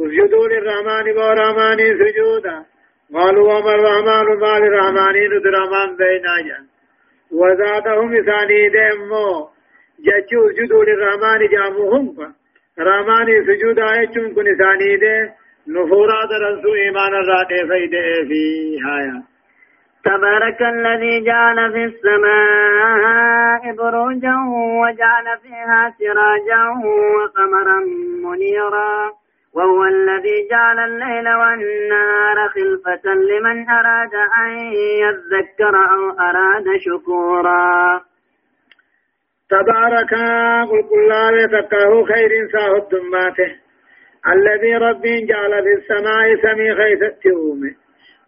أسجدوا 0.00 0.48
للرحمن 0.48 1.06
ورحمن 1.18 1.78
سجودا. 2.00 2.71
قالوا 3.14 3.44
وما 3.54 3.74
الرحمن 3.74 4.26
مال 4.40 4.62
الرحمن 4.70 5.16
ندرمان 5.32 5.96
بينا 5.96 6.34
جان 6.46 6.64
وزادهم 7.40 8.12
ثاني 8.28 8.68
دمو. 8.68 9.28
جچو 10.06 10.40
سجدوا 10.56 10.84
للرحمن 10.84 11.40
جاموهم 11.52 12.06
رحمن 12.78 13.28
سجود 13.46 13.78
آيچون 13.78 14.34
كن 14.34 14.46
ثاني 14.58 14.96
دي. 14.96 15.16
نفورا 15.68 16.20
درسو 16.30 16.74
إيمان 16.74 17.12
الرادة 17.14 17.58
فيدة 17.68 18.02
في 18.28 18.44
هايا 18.84 19.22
تبارك 20.04 20.62
الذي 20.62 21.24
جعل 21.24 21.72
في 21.72 21.84
السماء 21.84 23.62
بروجا 23.78 24.36
وجعل 24.82 25.26
فيها 25.42 25.94
سراجا 25.98 26.64
وقمرا 27.16 27.78
منيرا. 28.24 29.21
وهو 29.54 29.84
الذي 29.84 30.48
جعل 30.50 30.78
الليل 30.78 31.28
والنهار 31.28 32.48
خلفة 32.48 33.14
لمن 33.14 33.68
أراد 33.70 34.14
أن 34.14 34.50
يذكر 35.04 35.74
أو 35.76 36.10
أراد 36.10 36.64
شكورا. 36.78 38.00
تبارك 39.50 40.14
قل 40.70 40.82
كل 40.82 41.10
تكاه 41.52 42.04
خير 42.04 42.48
ساه 42.52 42.76
الدماته. 42.76 43.56
الذي 44.26 44.76
ربي 44.76 45.26
جعل 45.26 45.62
في 45.62 45.72
السماء 45.72 46.36
سمي 46.42 46.74
خيث 46.74 47.02
التومه 47.02 47.74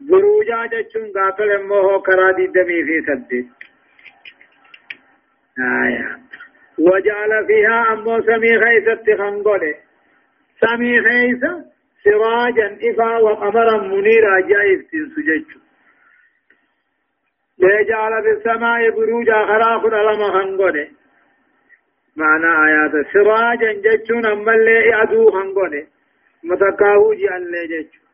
بروجا 0.00 0.66
جچون 0.66 1.12
قاتل 1.16 1.62
موه 1.68 2.02
كرادي 2.02 2.46
دمي 2.46 2.84
في 2.84 3.02
سد 3.06 3.32
آية. 5.84 6.18
وجعل 6.78 7.46
فيها 7.46 7.92
أمو 7.92 8.20
سمي 8.20 8.58
خيث 8.64 8.88
التخنقله. 8.88 9.83
سمي 10.64 11.00
خيسا 11.02 11.64
سراجا 12.04 12.78
إفا 12.90 13.16
وقمرا 13.18 13.76
منيرا 13.82 14.40
جائز 14.40 14.80
تنسجج 14.92 15.44
ليجعل 17.58 18.22
في 18.22 18.30
السماء 18.30 18.90
بروجا 18.90 19.46
خراخ 19.46 19.84
لما 19.86 20.30
خنقونه 20.32 20.88
معنى 22.16 22.46
آيات 22.66 23.06
سراجا 23.12 23.72
جتشون 23.72 24.26
أما 24.26 24.54
اللي 24.54 25.02
أدو 25.02 25.30
خنقونه 25.30 25.86
متكاهو 26.44 27.14
جي 27.14 27.36
اللي 27.36 27.66
جتشون 27.66 28.04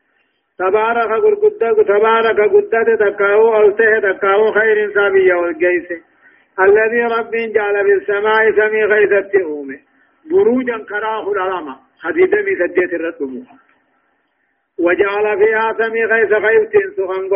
تبارك 0.59 1.11
قدد 1.11 1.85
تبارك 1.85 2.39
قدد 2.39 2.97
تكاهو 2.99 3.61
ألته 3.61 3.99
تكاهو 4.11 4.51
خير 4.51 4.93
سابيا 4.93 5.35
والجيسه 5.35 6.01
الذي 6.59 7.01
رب 7.15 7.31
جعل 7.55 7.85
في 7.85 7.93
السماء 7.93 8.51
سمي 8.51 8.83
غيثة 8.83 9.43
أومه 9.43 9.79
بروجا 10.31 10.77
كراه 10.89 11.31
العلامة 11.31 11.90
حديدة 12.03 12.37
من 12.41 12.67
سدية 12.67 12.95
الرسم. 12.95 13.43
وجعل 14.79 15.37
فيها 15.37 15.73
سمي 15.77 16.05
غيث 16.05 16.31
غيث 16.31 16.71
سخن 16.97 17.29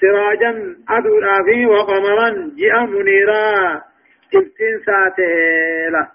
سراجا 0.00 0.76
أدورا 0.88 1.42
فيه 1.44 1.66
وقمرا 1.66 2.50
جاء 2.56 2.86
منيرا. 2.86 3.82
تبتين 4.32 4.78
ساته 4.86 5.88
له 5.88 6.08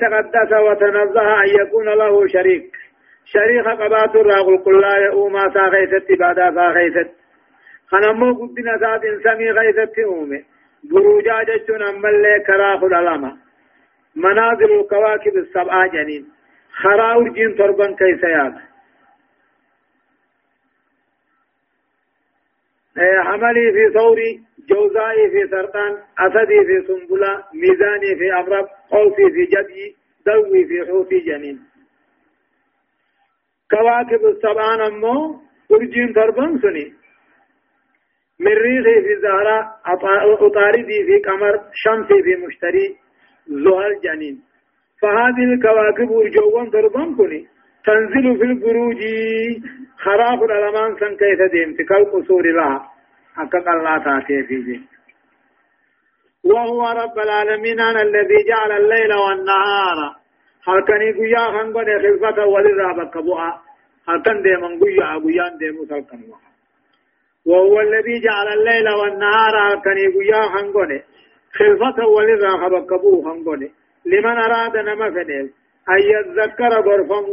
تقدس 0.00 0.52
وتنزه 0.52 1.42
أن 1.42 1.48
يكون 1.60 1.88
له 1.88 2.26
شريك. 2.26 2.76
شريك 3.24 3.66
قبات 3.66 4.16
الراغل 4.16 4.58
قل 4.58 4.80
لا 4.80 4.96
يؤما 4.96 5.54
سا 5.54 5.60
غيثت 5.60 6.12
بادا 6.12 6.54
سا 6.54 6.66
غيثت. 6.66 7.10
خنمو 7.88 8.34
قدنا 8.34 8.78
سات 8.80 9.02
سمي 9.24 9.50
غيثت 9.50 9.98
أومي. 9.98 10.44
بروجا 10.90 11.42
جتون 11.42 11.82
أمالي 11.82 12.44
كراخ 12.46 12.84
العلامة 12.84 13.41
منازل 14.16 14.80
الكواكب 14.80 15.36
السبعة 15.36 15.86
جنين. 15.86 16.28
خراور 16.72 17.28
جين 17.28 17.56
تربان 17.56 17.96
كيس 17.96 18.22
ياد 18.24 18.72
حملي 23.24 23.72
في 23.72 23.92
ثوري 23.94 24.40
جوزائي 24.68 25.30
في 25.30 25.48
سرطان 25.50 25.92
أسدي 26.18 26.64
في 26.66 26.86
سنبلة 26.86 27.44
ميزاني 27.54 28.16
في 28.18 28.32
أمرب 28.40 28.66
قوسي 28.90 29.30
في 29.34 29.44
جدي 29.44 29.96
دوي 30.26 30.64
في 30.64 30.86
حوثي 30.86 31.18
جنين. 31.20 31.60
كواكب 33.70 34.26
السبعان 34.26 34.80
أمو 34.80 35.40
أرجين 35.72 36.12
تربان 36.14 36.58
سني. 36.58 36.94
مريخي 38.40 39.02
في 39.02 39.20
زهرة 39.22 39.76
أطاردي 39.86 41.04
في 41.06 41.18
قمر 41.30 41.60
شمسي 41.74 42.22
في 42.22 42.36
مشتري 42.36 42.96
زهر 43.46 43.92
جنين 44.04 44.42
فهذه 45.02 45.44
الكواكب 45.54 46.12
أرجوان 46.12 46.70
تربان 46.70 47.14
كني 47.14 47.46
تنزل 47.86 48.38
في 48.38 48.44
البروج 48.44 49.00
خراف 49.98 50.42
الألمان 50.42 50.96
سن 51.00 51.16
كيف 51.16 51.40
ديمت 51.52 51.82
كالقصور 51.88 52.42
لها 52.56 52.92
حقق 53.36 53.68
الله 53.68 53.98
تاتي 54.04 54.42
في 54.42 54.80
وهو 56.44 56.82
رب 57.02 57.18
العالمين 57.18 57.80
الذي 57.80 58.38
جعل 58.48 58.72
الليل 58.72 59.12
والنهار. 59.14 60.16
هل 60.68 60.80
كان 60.88 61.02
يقول 61.02 61.36
خنقون 61.36 61.84
خلفة 62.02 62.46
وللرابة 62.46 63.04
كبوها 63.10 63.62
هل 64.08 64.22
كان 64.22 64.42
ديما 64.42 64.68
قيا 64.82 65.18
قيان 65.24 65.58
ديمو 65.58 65.84
سلكن 65.84 66.20
وهو 67.46 67.80
الذي 67.80 68.20
جعل 68.20 68.48
الليل 68.58 68.88
والنهار. 68.88 69.54
هل 69.66 69.80
كان 69.84 69.98
يقول 69.98 70.48
خنقون 70.54 71.00
خلفة 71.58 72.06
وللرابة 72.06 72.86
كبوه 72.86 73.22
خنقون 73.24 73.68
لمن 74.06 74.36
أراد 74.46 74.76
نما 74.76 75.10
فديل 75.10 75.50
أن 75.90 76.00
يذكر 76.12 76.80
برفم 76.80 77.26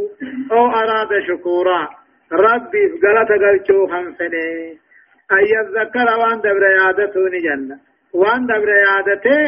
أو 0.51 0.65
أراد 0.67 1.09
شكورا. 1.27 1.89
ربي 2.31 2.89
فقلت 2.89 3.31
قلتو 3.43 3.87
خنفني. 3.87 4.77
أن 5.31 5.43
يذكر 5.55 6.07
وان 6.19 6.37
دبر 6.39 6.63
يادته 6.79 7.21
نجنة. 7.33 7.77
وان 8.13 8.45
دبر 8.45 8.69
يادته 8.69 9.39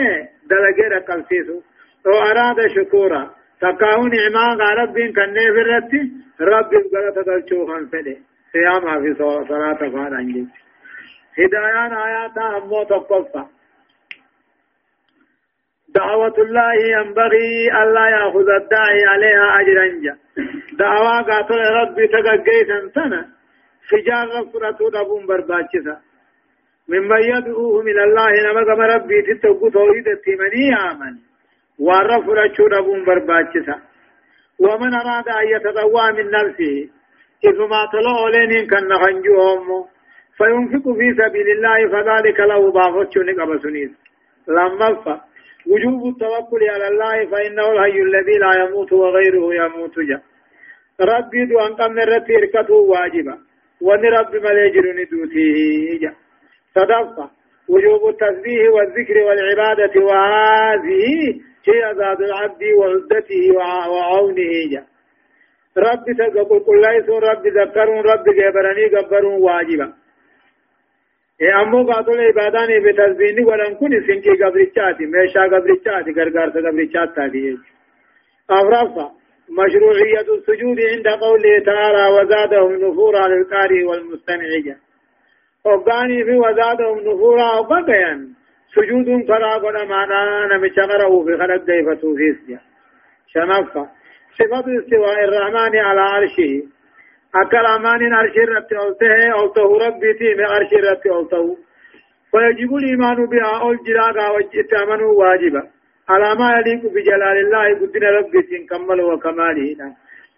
دلقير 0.50 0.94
قلسيسو. 1.08 1.62
أو 2.08 2.14
أراد 2.32 2.68
شكورا. 2.76 3.32
تقاو 3.62 4.02
نعمان 4.08 4.60
رب 4.80 4.98
كنه 5.16 5.46
في 5.54 5.62
الرد 5.62 5.94
رب 6.42 6.74
غلط 6.94 7.18
دلچوخان 7.28 7.86
فده 7.92 8.16
قيامها 8.54 9.00
في 9.00 9.14
صلاة 9.48 9.74
فان 9.74 10.14
انجل 10.20 10.48
هدايان 11.40 11.94
آياتا 11.94 12.58
أمو 12.58 12.84
تقفى 12.84 13.46
دعوة 15.96 16.34
الله 16.38 16.74
ينبغي 16.74 17.72
ألا 17.84 18.10
يأخذ 18.10 18.50
الداعي 18.50 19.06
عليها 19.06 19.60
أجرا 19.60 19.86
جا 20.04 20.16
دعوة 20.80 21.22
قاتل 21.22 21.60
ربي 21.60 22.08
تققيتا 22.08 22.92
سنة. 22.96 23.26
فجار 23.90 24.28
فرطو 24.54 24.90
دبون 24.90 25.26
برباچسا 25.26 25.96
ممن 26.90 27.22
يدعوه 27.34 27.82
من 27.82 28.00
الله 28.00 28.32
نما 28.46 28.64
كما 28.64 28.86
ربي 28.96 29.22
تتوقو 29.22 29.70
توحيد 29.70 30.08
التمني 30.08 30.76
آمن. 30.92 31.16
وعرف 31.80 32.26
فرطو 32.26 32.68
دبون 32.68 33.06
برباچسا 33.06 33.76
ومن 34.60 34.94
أراد 34.94 35.28
أن 35.30 35.48
يتطوع 35.56 36.12
من 36.12 36.32
نفسه 36.32 36.90
إذ 37.44 37.58
ما 37.60 37.86
طلعوا 37.94 38.30
لين 38.30 38.68
كان 38.68 38.88
نخنجوهم 38.88 39.86
فينفق 40.38 40.86
في 40.98 41.08
سبيل 41.22 41.48
الله 41.56 41.90
فذلك 41.94 42.40
له 42.40 42.72
ضعف 42.72 43.18
نقب 43.18 43.50
لما 44.48 45.22
وجوب 45.68 46.08
التوكل 46.14 46.64
على 46.70 46.88
الله 46.88 47.26
فإنه 47.32 47.72
الحي 47.72 48.02
الذي 48.02 48.38
لا 48.38 48.52
يموت 48.64 48.94
وغيره 48.94 49.66
يموت 49.66 50.00
جا. 50.00 50.22
ربي 51.02 51.46
دو 51.46 51.60
أنقم 51.60 51.94
نرتي 51.94 52.38
إركته 52.38 52.74
واجبا. 52.74 53.38
ون 53.82 54.06
رب 54.06 54.36
مليجر 54.36 54.86
ندوتيه 55.00 56.14
صدقة. 56.76 57.32
وجوب 57.70 58.10
التسبيح 58.10 58.74
والذكر 58.74 59.18
والعبادة 59.18 60.02
وهذه 60.02 61.06
هي 61.68 61.94
ذات 61.98 62.20
العبد 62.20 62.64
وعدته 62.78 63.42
وعونه 63.56 64.54
جا. 64.72 64.84
رب 65.78 66.06
تقبل 66.18 66.60
كل 66.66 66.84
رب 67.30 67.48
ذكرون 67.48 68.00
رب 68.00 68.26
جبرني 68.40 68.86
قبرون 68.96 69.42
واجبا. 69.42 70.01
أمو 71.62 71.92
قاتل 71.92 72.20
عباداني 72.20 72.80
بتسبيني 72.80 73.44
ولن 73.46 73.76
كن 73.76 73.92
سنكي 74.08 74.34
قبرچاتي 74.44 75.06
ميشا 75.06 75.44
قبرچاتي 75.54 76.12
غرغار 76.18 76.50
قبرچات 76.50 77.16
تادي 77.16 77.58
أفرافا 78.50 79.12
مشروعية 79.50 80.28
السجود 80.38 80.78
عند 80.92 81.08
قوله 81.08 81.60
تعالى 81.66 82.04
وزادهم 82.16 82.72
نفورا 82.74 83.28
للقارئ 83.28 83.84
والمستمع 83.84 84.48
وقاني 85.66 86.24
في 86.24 86.32
وزادهم 86.32 87.00
نفورا 87.00 87.60
وبقيا 87.60 88.28
سجود 88.76 89.28
فرا 89.28 89.54
قد 89.58 89.88
معنا 89.90 90.48
قرأوا 90.90 91.26
في 91.26 91.38
خلق 91.38 91.64
ديفة 91.66 92.02
فيسجا 92.16 92.60
شنفة 93.28 93.90
صفة 94.40 94.66
استواء 94.80 95.24
الرحمن 95.24 95.78
على 95.78 96.02
عرشه 96.02 96.64
أكل 97.36 97.66
أمان 97.66 98.14
عرش 98.14 98.38
رت 98.38 98.74
أولته 98.74 99.32
أولته 99.34 99.88
ربي 99.88 100.14
تيم 100.14 100.46
عرش 100.46 100.74
رت 100.74 101.06
أولته 101.08 101.58
فيجب 102.32 102.76
الإيمان 102.76 103.26
بها 103.26 103.62
أول 103.62 103.78
جلاغا 103.88 104.30
وجتامنوا 104.30 105.14
واجبا 105.14 105.64
على 106.10 106.36
ما 106.40 106.60
يليق 106.60 106.82
بجلال 106.94 107.38
الله 107.46 107.80
قدنا 107.80 108.10
ربك 108.10 108.50
كمل 108.70 109.02
وكماله. 109.02 109.76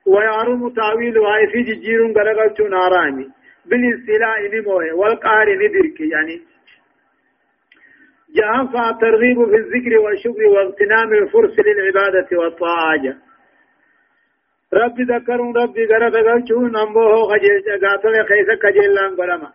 ويعرم 0.06 0.70
تعويل 0.70 1.18
هاي 1.18 1.48
في 1.48 1.64
جير 1.64 2.02
غرغلت 2.18 2.62
ناراني 2.62 3.28
بالاستلاء 3.66 4.40
نموه 4.54 4.94
والقهر 4.94 5.48
ندرك 5.56 6.00
يعني. 6.00 6.42
جاء 8.36 8.66
فالترغيب 8.66 9.46
في 9.46 9.56
الذكر 9.56 9.98
والشكر 10.00 10.44
واغتنام 10.54 11.14
الفرس 11.14 11.56
للعبادة 11.60 12.38
والطاعة. 12.38 13.18
رب 14.82 15.02
ذكرون 15.12 15.56
ربي 15.58 15.86
غرد 15.86 16.16
غلچون 16.16 16.76
امبوه 16.76 17.24
خجل 17.30 17.80
غاتل 17.84 18.26
خيس 18.30 18.48
خجل 18.64 18.94
لأن 18.96 19.14
غرما 19.20 19.50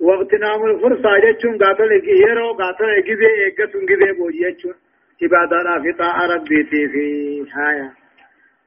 واغتنام 0.00 0.64
الفرصة 0.64 1.10
جچون 1.24 1.58
غاتل 1.62 1.90
يرو 2.28 2.52
غاتل 2.60 2.90
اگيبه 2.98 3.28
اگتون 3.46 3.86
گيبه 3.86 4.12
بوجيچون 4.18 4.74
عبادنا 5.22 5.82
في 5.82 5.92
طاعة 5.92 6.26
ربي 6.34 6.64
في 6.64 6.86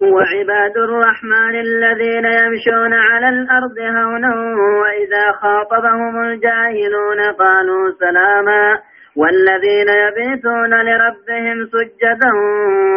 وعباد 0.01 0.77
الرحمن 0.77 1.55
الذين 1.59 2.25
يمشون 2.25 2.93
على 2.93 3.29
الأرض 3.29 3.77
هونا 3.79 4.35
وإذا 4.81 5.31
خاطبهم 5.31 6.23
الجاهلون 6.23 7.19
قالوا 7.39 7.91
سلاما 7.99 8.79
والذين 9.15 9.87
يبيتون 9.89 10.73
لربهم 10.81 11.65
سجدا 11.65 12.31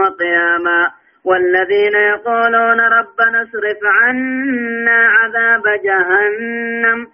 وقياما 0.00 0.90
والذين 1.28 1.94
يقولون 1.94 2.80
ربنا 2.80 3.42
اصرف 3.42 3.78
عنا 3.84 5.08
عذاب 5.08 5.62
جهنم 5.84 7.06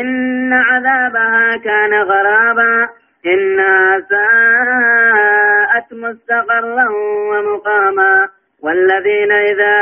إن 0.00 0.52
عذابها 0.52 1.56
كان 1.56 1.94
غرابا 2.02 2.88
إنها 3.26 4.00
ساءت 4.00 5.92
مستقرا 5.92 6.88
ومقاما. 7.30 8.28
والذين 8.62 9.32
إذا 9.32 9.76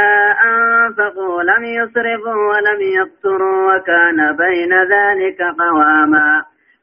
أنفقوا 0.45 1.43
لم 1.43 1.65
يسرفوا 1.65 2.35
ولم 2.35 2.81
يقتروا 2.81 3.75
وكان 3.75 4.37
بين 4.37 4.73
ذلك 4.83 5.43
قواما. 5.59 6.45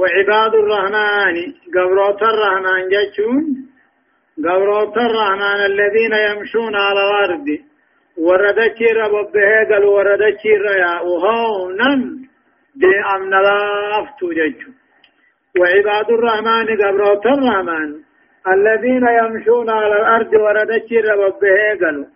وعباد 0.00 0.54
الرحمن 0.54 1.36
قبروت 1.74 2.22
الرحمن 2.22 2.80
جتشون 2.92 3.44
قبروت 4.46 4.96
الرحمن 4.96 5.60
الذين 5.70 6.14
يمشون 6.28 6.74
على 6.76 7.00
الأرض. 7.08 7.46
وردتشي 8.26 8.88
رب 9.02 9.36
قال 9.70 9.84
وردتشي 9.84 10.52
ريا 10.66 10.94
وهونا 11.08 11.90
دي 12.82 12.92
أمن 13.14 13.30
لافتو 13.30 14.28
وعباد 15.58 16.08
الرحمن 16.18 16.66
قبروت 16.82 17.26
الرحمن 17.26 17.90
الذين 18.54 19.04
يمشون 19.20 19.70
على 19.70 19.96
الأرض 20.00 20.32
وردتشي 20.44 20.98
رب 21.00 21.42
قالوا 21.82 22.06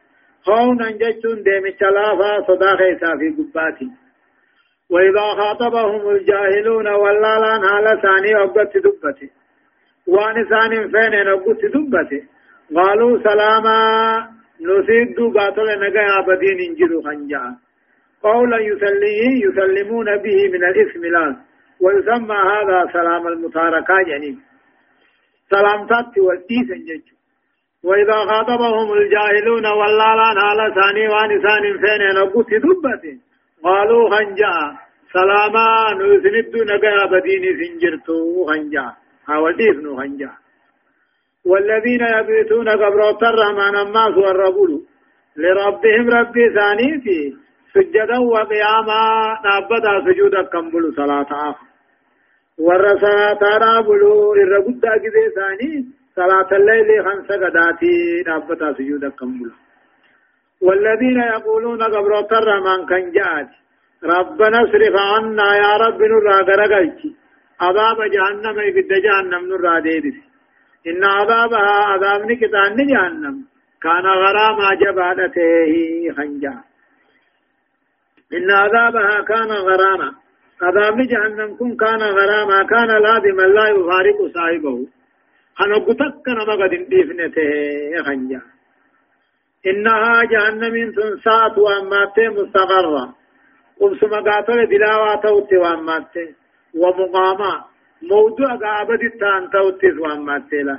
هونا 0.49 0.91
جتشون 1.01 1.43
دي 1.47 1.57
مچلافا 1.64 2.33
صداقه 2.49 3.03
في 3.18 3.28
قباتي. 3.39 4.02
وإذا 4.93 5.26
خاطبهم 5.40 6.11
الجاهلون 6.11 6.88
واللالان 6.88 7.64
على 7.64 8.01
ثاني 8.03 8.43
أبت 8.45 8.76
دبته. 8.76 9.30
وان 10.07 10.36
ثاني 10.53 10.88
فين 10.93 11.14
أبت 11.28 11.62
دبته. 11.74 12.22
قالوا 12.76 13.18
سلاما 13.22 13.78
نسيد 14.61 15.18
قاتل 15.36 15.68
نجا 15.84 16.01
عبدين 16.01 16.59
انجلوا 16.68 17.03
خنجا. 17.03 17.45
قولا 18.22 18.59
يسليه 18.59 19.47
يسلمون 19.47 20.16
به 20.16 20.38
من 20.53 20.64
الاسم 20.64 21.05
لا 21.05 21.36
ويسمى 21.80 22.36
هذا 22.53 22.93
سلام 22.93 23.28
المتاركة 23.28 23.95
يعني. 24.07 24.38
سلام 25.51 25.86
تات 25.86 26.18
والتيس 26.18 26.70
انجج 26.70 27.07
وإذا 27.84 28.18
خاطبهم 28.30 28.93
الجاهلون 28.93 29.66
واللالان 29.66 30.38
على 30.49 30.74
ثاني 30.74 31.09
وان 31.09 31.30
ثاني 31.47 31.72
فين 31.82 32.03
أبت 32.22 32.51
دبته. 32.64 33.32
قالوا 33.65 34.11
خنجا 34.11 34.55
سلاما 35.13 35.67
نسند 35.99 36.55
نجا 36.71 37.07
بدين 37.13 37.45
سنجرتو 37.61 38.47
خنجا 38.47 38.87
حاولتيف 39.27 39.77
نو 39.85 39.97
خنجا 39.97 40.31
والذين 41.45 42.03
يبيتون 42.19 42.69
قبروت 42.69 43.23
الرحمن 43.23 43.77
الناس 43.77 44.15
والربول 44.25 44.83
لربهم 45.37 46.11
ربي 46.11 46.45
ثانيتي 46.55 47.37
سجدا 47.75 48.19
وقياما. 48.19 49.03
نابدا 49.45 49.93
سجودا 50.05 50.43
كمبل 50.43 50.95
صلاة 50.97 51.57
ورى 52.59 52.93
صلاة 53.01 53.43
رابلو 53.59 54.35
الرقودة 54.35 54.91
كذي 55.03 55.25
ثاني. 55.37 55.87
صلاة 56.17 56.51
الليل 56.53 57.05
خمسة 57.05 57.35
قداتي. 57.47 58.23
نابدا 58.27 58.73
سجودا 58.73 59.09
كمبل 59.09 59.51
والذين 60.63 61.21
يقولون 61.21 61.83
قبروت 61.83 62.33
الرحمن 62.33 62.87
كان 62.87 63.13
جاءت 63.13 63.51
ربنا 64.05 64.59
اصرف 64.65 64.95
عنا 65.13 65.49
يا 65.57 65.73
رب 65.85 66.01
نرى 66.13 66.37
غرقلت 66.49 67.01
عذاب 67.61 67.99
جهنم 68.15 68.57
في 68.75 68.83
جهنم 69.07 69.43
نرى 69.51 69.81
ديدس 69.81 70.33
إن 70.87 71.05
عذابها 71.05 71.75
عذاب 71.93 72.31
نكتان 72.31 72.77
جهنم. 72.93 73.45
كان 73.83 74.07
غراما 74.07 74.75
جبالته 74.75 75.73
خنجا. 76.17 76.55
إن 78.37 78.51
عذابها 78.51 79.21
كان 79.21 79.51
غراما. 79.69 80.13
عذاب 80.63 80.97
جهنم 81.13 81.57
كن 81.57 81.77
كان 81.77 82.03
غراما. 82.03 82.63
كان 82.63 82.89
لازما 82.89 83.43
لا 83.43 83.69
يفارق 83.69 84.19
صاحبه. 84.35 84.87
أنا 85.61 85.77
قتك 85.87 86.29
نما 86.29 86.55
قد 86.65 86.73
اندفنته 86.73 87.51
خنجا. 88.07 88.41
إنها 89.67 90.23
جهنم 90.25 90.93
تنسات 90.93 91.59
وأمات 91.59 92.19
مستقرة. 92.19 93.15
قمسما 93.81 94.21
قاتل 94.21 94.69
دلاوة 94.69 95.15
توتي 95.15 95.57
وأمات. 95.57 96.15
ومقاما 96.75 97.65
موضوع 98.03 98.57
قابد 98.57 99.03
التان 99.03 99.51
توتي 99.53 99.87
وأمات 99.87 100.53
له 100.53 100.79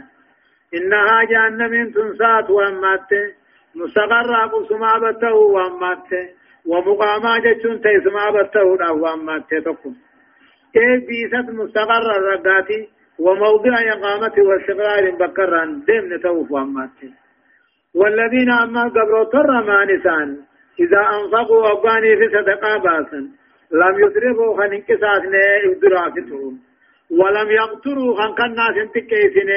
إنها 0.74 1.24
جهنم 1.24 1.92
تنسات 1.92 2.50
وأمات. 2.50 3.12
مستقرة 3.76 4.46
قمسما 4.52 4.98
بته 4.98 5.34
وأمات. 5.34 6.10
ومقاما 6.68 7.38
جتون 7.38 7.82
تيسما 7.82 8.30
بته 8.30 8.64
وأمات 8.94 9.54
تقوم. 9.66 9.96
إيه 10.76 11.08
بيست 11.08 11.50
مستقرة 11.50 12.18
الرقاتي 12.18 12.90
وموضع 13.20 13.76
إقامة 13.94 14.36
واستقرار 14.38 15.12
بكرا 15.12 15.66
دمن 15.88 16.22
توف 16.22 16.52
وأمات. 16.52 17.23
والذين 17.96 18.52
أما 18.52 18.84
قبروا 18.84 19.24
نسان 19.86 20.38
إذا 20.80 21.00
أنفقوا 21.00 21.72
أباني 21.72 22.18
في 22.18 22.30
صدقاء 22.38 22.80
باسا 22.80 23.30
لم 23.72 24.00
يسرفوا 24.00 24.58
خن 24.58 24.74
انكساس 24.74 25.22
إبدرافتهم 25.66 26.60
ولم 27.12 27.52
يقتروا 27.52 28.16
خن 28.16 28.34
كالناس 28.36 28.78
انتكيسن 28.78 29.50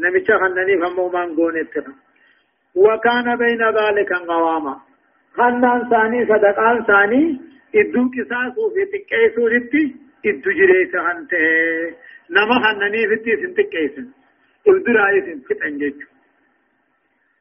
نمشى 0.00 0.34
خنني 0.40 0.78
فمو 0.80 1.08
من 1.08 1.36
قونتها 1.36 1.92
وكان 2.74 3.36
بين 3.36 3.62
ذلك 3.78 4.12
قواما. 4.12 4.76
خنان 5.36 5.90
ثاني 5.90 6.26
صدقان 6.26 6.84
ثاني 6.84 7.40
إدو 7.74 8.08
في 8.74 8.84
تكيسو 8.92 9.46
رتي 9.46 9.96
إدو 10.26 10.50
جريس 10.50 10.96
خنته. 10.96 11.96
نما 12.30 12.56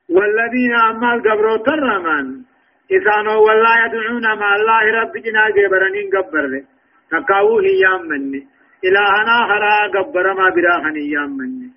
والذين 0.09 0.73
أما 0.89 1.13
القبرو 1.13 1.57
ترمان 1.57 2.43
إسانو 2.91 3.43
والله 3.47 3.85
يدعون 3.85 4.25
مع 4.39 4.55
الله 4.55 4.83
رب 5.01 5.13
جنا 5.25 5.49
جبرنين 5.49 6.09
قبر 6.13 6.63
تقاو 7.11 7.59
هيام 7.59 8.01
مني. 8.07 8.47
إلهنا 8.87 9.37
خرا 9.49 9.87
قبر 9.95 10.33
ما 10.33 10.49
براخن 10.49 10.95
هيام 10.95 11.31
مني. 11.37 11.69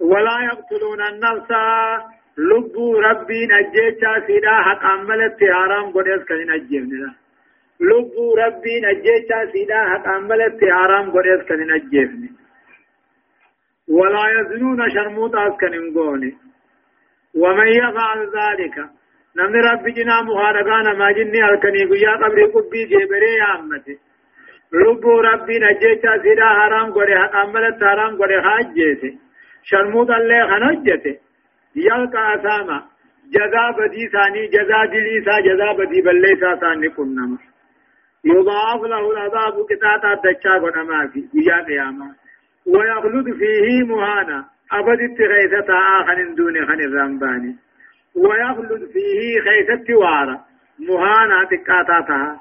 ولا 0.00 0.36
يقتلون 0.50 1.00
النفس. 1.10 1.50
لبو 2.38 2.98
ربي 2.98 3.46
نجيشا 3.52 4.26
سيدا 4.26 4.54
حق 4.66 4.84
عملت 4.84 5.38
حرام 5.52 5.86
قدس 5.94 6.22
كن 6.28 6.40
نجيبنا 6.50 7.14
لبو 7.80 8.34
ربي 8.34 8.74
نجيشا 8.86 9.52
سيدا 9.52 9.80
حق 9.90 10.08
عملت 10.08 10.60
حرام 10.64 11.10
قدس 11.10 11.40
كن 11.48 11.60
نجيبنا 11.72 12.28
ولا 13.88 14.24
يزنون 14.36 14.90
شرموت 14.90 15.34
أسكن 15.34 15.94
قوني 15.94 16.36
ومن 17.42 17.68
يفعل 17.68 18.20
ذلك 18.38 18.76
نمن 19.36 19.60
رب 19.70 19.84
جنا 19.96 20.22
مهارقانا 20.22 20.92
ما 21.00 21.12
جني 21.12 21.42
هلكني 21.42 21.82
قيا 21.90 22.12
قبري 22.22 22.44
قبي 22.54 22.84
جبري 22.92 23.32
يا 23.40 23.50
أمتي 23.58 23.98
لبو 24.72 25.20
ربي 25.20 25.58
نجيتا 25.58 26.22
سيدا 26.22 26.48
حرام 26.58 26.92
قري 26.92 27.14
أملت 27.16 27.84
حرام 27.84 28.12
قري 28.20 28.42
حاجيتي. 28.42 29.18
شرمود 29.62 30.10
الله 30.10 30.40
خنجته 30.50 31.16
يلقى 31.76 32.34
أساما 32.34 32.82
جزا 33.34 33.64
بدي 33.78 34.08
ثاني 34.14 34.46
جزا 34.46 34.84
دليسا 34.92 35.40
جزا 35.40 35.72
بدي 35.72 36.00
بليسا 36.02 36.54
ثاني 36.54 36.88
كنما 36.88 37.38
يضاعف 38.24 38.82
له 38.82 39.10
العذاب 39.10 39.54
كتاتا 39.70 40.14
دچا 40.24 40.54
قنما 40.62 41.06
في 41.12 41.20
قيا 41.32 41.64
قياما 41.68 42.08
ويخلد 42.66 43.26
فيه 43.38 43.84
مهانا. 43.84 44.44
أبد 44.72 45.00
اتغيثة 45.00 45.74
آخر 46.00 46.34
دون 46.36 46.66
خن 46.66 46.80
الرمباني. 46.80 47.56
ويخلد 48.16 48.90
فيه 48.92 49.40
خيثة 49.40 49.94
وارا 49.94 50.40
مهانا 50.78 51.44
تكاتاتها 51.44 52.40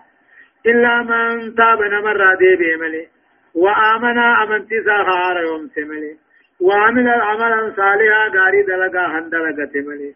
إلا 0.65 1.01
من 1.01 1.55
تاب 1.55 1.81
نمر 1.81 2.35
دي 2.35 2.55
بيملي. 2.55 3.07
وآمنا 3.55 4.43
أمنتي 4.43 4.83
ساخار 4.85 5.37
يوم 5.47 5.67
سملي. 5.75 6.15
وعمل 6.61 7.09
عملا 7.09 7.73
صالحا 7.75 8.27
غاري 8.35 8.61
دلقا 8.63 9.05
هندلقا 9.07 9.65
تملي. 9.73 10.13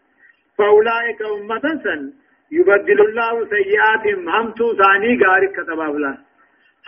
فأولئك 0.58 1.22
أمة 1.22 1.64
سن. 1.84 2.12
يبدل 2.52 3.00
الله 3.00 3.46
سيئاتهم. 3.54 4.28
همتو 4.28 4.76
ثاني 4.76 5.24
غاري 5.24 5.48
كتبا 5.48 5.92
فلان 5.92 6.18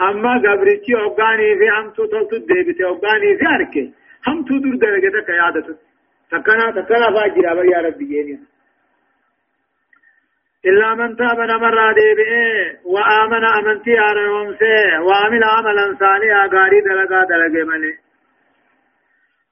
أما 0.01 0.39
قبرتي 0.39 0.95
أوغاني 0.95 1.59
في 1.59 1.71
همتو 1.71 2.07
تلتو 2.07 2.37
ديبتي 2.37 2.85
أوغاني 2.85 3.37
في 3.39 3.47
أركي 3.47 3.95
همتو 4.27 4.59
دور 4.59 4.77
درجة 4.77 5.21
كيادة 5.27 5.77
تكنا 6.31 6.71
تكنا 6.71 7.09
فاجرا 7.15 7.65
يا 7.65 7.79
ربي 7.87 8.39
إلا 10.67 10.95
من 10.95 11.17
تاب 11.17 11.41
نمر 11.41 11.93
ديبئ 11.93 12.33
وآمن 12.85 13.45
أمنتي 13.45 14.01
آرهم 14.01 14.55
سي 14.61 14.99
وعمل 15.07 15.45
عملا 15.45 15.97
صالحا 16.01 16.47
غاري 16.55 16.81
دلقا 16.81 17.25
دلقا 17.25 17.65
ملي 17.71 17.95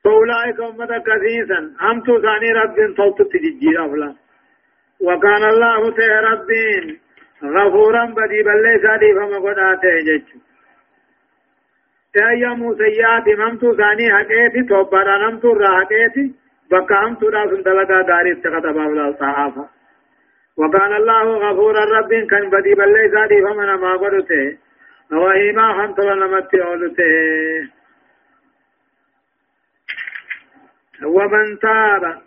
فأولئك 0.04 0.60
أمة 0.60 1.02
كثيسا 1.06 1.60
هم 1.80 2.00
ثاني 2.22 2.52
رب 2.52 2.76
صوت 2.96 3.22
تججي 3.32 3.78
أفلا 3.78 4.14
وكان 5.00 5.44
الله 5.52 5.90
تي 5.90 6.08
ربين 6.28 7.00
غفورا 7.44 8.04
بدي 8.04 8.42
بل 8.42 8.62
ليس 8.62 8.84
لي 9.00 9.14
فما 9.14 9.38
قد 9.38 9.58
تأيموا 12.14 12.74
سيئات 12.74 13.28
ممتو 13.38 13.76
ثاني 13.76 14.06
حقيتي 14.14 14.62
توبارا 14.68 15.30
نمتو 15.30 15.52
را 15.52 15.70
حقيتي 15.80 16.34
بكا 16.70 16.96
همتو 17.04 17.28
را 17.28 17.46
سندلقا 17.50 18.02
داري 18.02 18.32
استقطب 18.32 18.76
أولا 18.78 19.12
صحافة 19.20 19.68
وكان 20.56 20.92
الله 20.92 21.24
غفورا 21.44 21.84
رب 21.84 22.12
كان 22.30 22.50
بدي 22.50 22.74
بلي 22.74 23.08
زادي 23.08 23.42
فمن 23.42 23.74
ما 23.74 23.96
قدته 23.96 24.58
وهيما 25.12 25.72
خنطل 25.72 26.18
نمت 26.18 26.54
أولته 26.54 27.12
ومن 31.04 31.58
تاب 31.58 32.22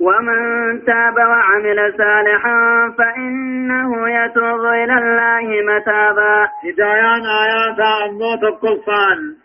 ومن 0.00 0.84
تاب 0.84 1.16
وعمل 1.16 1.94
صالحا 1.98 2.58
فإنه 2.98 3.90
يتوب 4.10 4.64
إلى 4.64 4.94
الله 4.98 5.46
متابا. 5.70 6.48
هدايان 6.64 7.22
آيات 7.44 7.80
أمو 7.80 8.34
تقلصان 8.36 9.36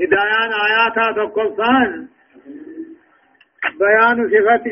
هدايان 0.00 0.50
آيات 0.66 1.16
تقلصان 1.16 2.08
بيان 3.78 4.16
صفات 4.28 4.64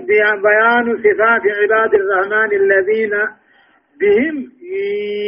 بيان 0.46 0.86
صفات 1.04 1.42
عباد 1.62 1.94
الرحمن 1.94 2.50
الذين 2.62 3.14
بهم 4.00 4.36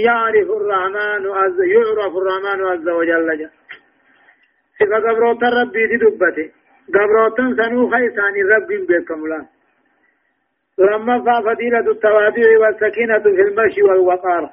يعرف 0.06 0.48
الرحمن 0.50 1.22
يعرف 1.74 2.12
الرحمن 2.16 2.58
عز 2.66 2.88
وجل. 2.88 3.28
جل 3.38 3.50
صفة 4.78 5.40
ربي 5.60 5.96
دبته. 5.96 6.57
قبروتن 6.94 7.56
سنو 7.56 7.90
خيسان 7.90 8.34
رب 8.52 8.68
بكملا 8.88 9.46
لما 10.78 11.40
فضيلة 11.40 11.90
التواضع 11.90 12.58
والسكينة 12.60 13.18
في 13.18 13.28
المشي 13.28 13.82
والوقار 13.82 14.50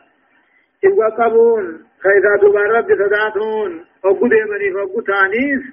الوقبون 0.83 1.86
خيزا 2.03 2.36
دوبار 2.41 2.69
رب 2.71 2.88
صداتون 3.01 3.86
وقود 4.03 4.33
مني 4.33 4.71
فقود 4.73 5.03
تانيس 5.03 5.63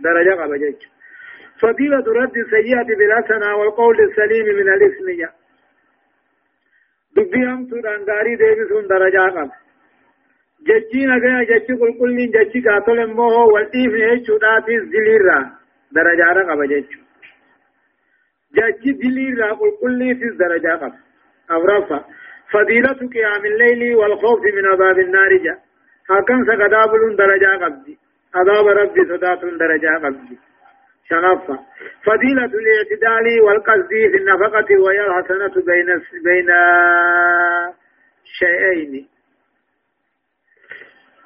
درجة 0.00 0.42
قبجج 0.42 0.80
فضيلة 1.60 2.04
رد 2.06 2.36
السيئة 2.36 2.82
بالحسنة 2.98 3.56
والقول 3.56 3.96
السليم 4.00 4.46
من 4.56 4.68
الاسم 4.72 5.32
دبي 7.16 7.44
هم 7.46 7.66
تودان 7.66 8.04
غاري 8.08 8.36
ديبسون 8.36 8.86
درجة 8.86 9.30
قب 9.36 9.50
جچي 10.68 11.06
نگا 11.06 11.44
جچي 11.50 11.72
قل 11.80 11.92
قلين 12.00 12.30
جچي 12.30 12.60
قاتل 12.60 13.06
موه 13.06 13.44
والتيف 13.44 13.92
نهشوداتيس 13.92 14.82
دليرا 14.82 15.61
درجة 15.94 16.50
قب 16.50 16.62
جچو 16.72 17.00
جچي 18.56 18.92
دليرا 18.92 19.52
قل 19.52 19.70
قلين 19.82 20.36
درجة 20.40 20.76
قب 20.82 20.92
أورفا 21.50 22.04
فضيلة 22.52 22.98
قيام 23.14 23.44
الليل 23.44 23.94
والخوف 23.94 24.40
من 24.56 24.66
عذاب 24.72 24.98
النار 24.98 25.36
جا 25.36 25.58
هكذا 26.10 26.44
سقدابلون 26.48 27.16
درجة 27.16 27.64
قبدي 27.64 27.98
عذاب 28.34 28.66
ربي 28.66 29.00
صداتون 29.04 29.58
درجة 29.58 29.98
قبدي 30.04 30.38
شنفة 31.08 31.58
فضيلة 32.04 32.44
الاعتدال 32.60 33.40
والقصد 33.40 33.88
في 33.88 34.16
النفقة 34.16 34.68
وهي 34.82 35.00
الحسنة 35.06 35.54
بين 35.66 35.86
بين 36.24 36.48
شيئين 38.24 39.08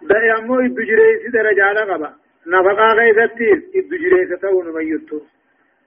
ده 0.03 0.17
يمو 0.25 0.61
الدجريس 0.61 1.31
درجة 1.33 1.73
لغبا 1.73 2.15
نفقة 2.47 2.89
غيثتيس 2.99 3.63
الدجريس 3.77 4.41
تون 4.41 4.67
ميتو 4.75 5.21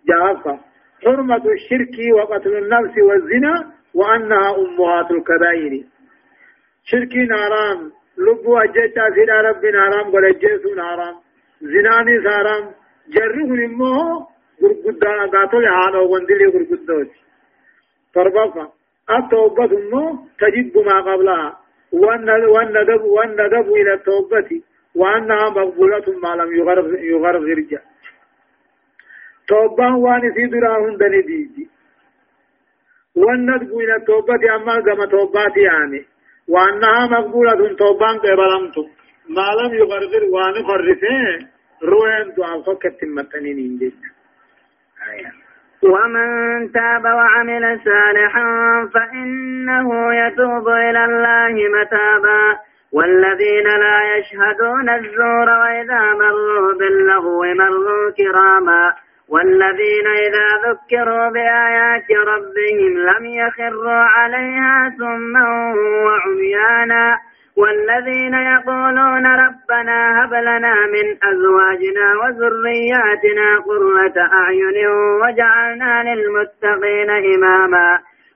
جافة 0.09 0.59
حرمة 1.03 1.45
الشرك 1.57 1.95
وقتل 2.15 2.57
النفس 2.57 2.97
والزنا 2.97 3.73
وأنها 3.93 4.55
أمهات 4.57 5.11
الكبائر 5.11 5.83
شرك 6.83 7.15
نارام 7.15 7.91
لبو 8.17 8.57
أجيتا 8.57 9.09
سيدا 9.15 9.41
رب 9.41 9.65
نارام 9.65 10.11
قل 10.11 10.25
أجيسو 10.25 10.75
نارام 10.75 11.15
زناني 11.61 12.23
سارام 12.23 12.63
جره 13.13 13.49
نمو 13.59 14.27
غرغدا 14.61 15.13
قاتل 15.33 15.65
حالا 15.67 15.99
وندلي 15.99 16.45
غرغدوت 16.53 17.11
فربفا 18.13 18.65
التوبة 19.17 19.71
مو 19.91 20.03
تجب 20.39 20.77
ما 20.87 20.97
قبلها 21.01 21.59
والندب 21.93 23.03
والندب 23.15 23.67
إلى 23.79 23.93
التوبة 23.93 24.61
وأنها 24.99 25.49
مقبولة 25.49 26.05
ما 26.23 26.31
لم 26.39 26.49
يغرغر 27.13 27.59
جا 27.71 27.81
توبة 29.47 29.95
وان 29.95 30.33
في 30.33 30.45
دراهم 30.53 30.97
دني 30.97 31.21
ديجي 31.21 31.69
والندب 33.15 33.71
إلى 33.79 33.95
التوبة 33.95 34.55
أما 34.55 34.81
كما 34.81 35.05
توبات 35.05 35.57
يعني. 35.57 36.05
وأنها 36.47 37.07
مقبولة 37.07 37.75
توبان 37.75 38.17
قبلمت 38.17 38.77
ما 39.35 39.47
لم 39.59 39.73
يغرغر 39.73 40.23
وان 40.33 40.53
فرفين 40.67 41.47
روين 41.83 42.33
دعاء 42.37 42.61
فكت 42.61 43.03
متنين 43.03 43.91
ومن 45.83 46.71
تاب 46.71 47.03
وعمل 47.03 47.79
صالحا 47.85 48.45
فإنه 48.93 50.13
يتوب 50.13 50.67
إلى 50.67 51.05
الله 51.05 51.53
متابا. 51.77 52.68
والذين 52.93 53.67
لا 53.67 53.99
يشهدون 54.17 54.89
الزور 54.89 55.49
وإذا 55.49 56.13
مروا 56.13 56.73
باللغو 56.79 57.43
مروا 57.43 58.11
كراما 58.17 58.91
والذين 59.29 60.07
إذا 60.07 60.47
ذكروا 60.69 61.29
بآيات 61.29 62.11
ربهم 62.11 62.97
لم 62.97 63.25
يخروا 63.25 64.03
عليها 64.15 64.93
سما 64.97 65.73
وعميانا 66.05 67.17
والذين 67.57 68.33
يقولون 68.33 69.25
ربنا 69.25 70.23
هب 70.23 70.33
لنا 70.33 70.75
من 70.85 71.07
أزواجنا 71.23 72.07
وذرياتنا 72.21 73.59
قرة 73.59 74.17
أعين 74.33 74.87
وجعلنا 75.21 76.03
للمتقين 76.03 77.09
إماما 77.09 77.99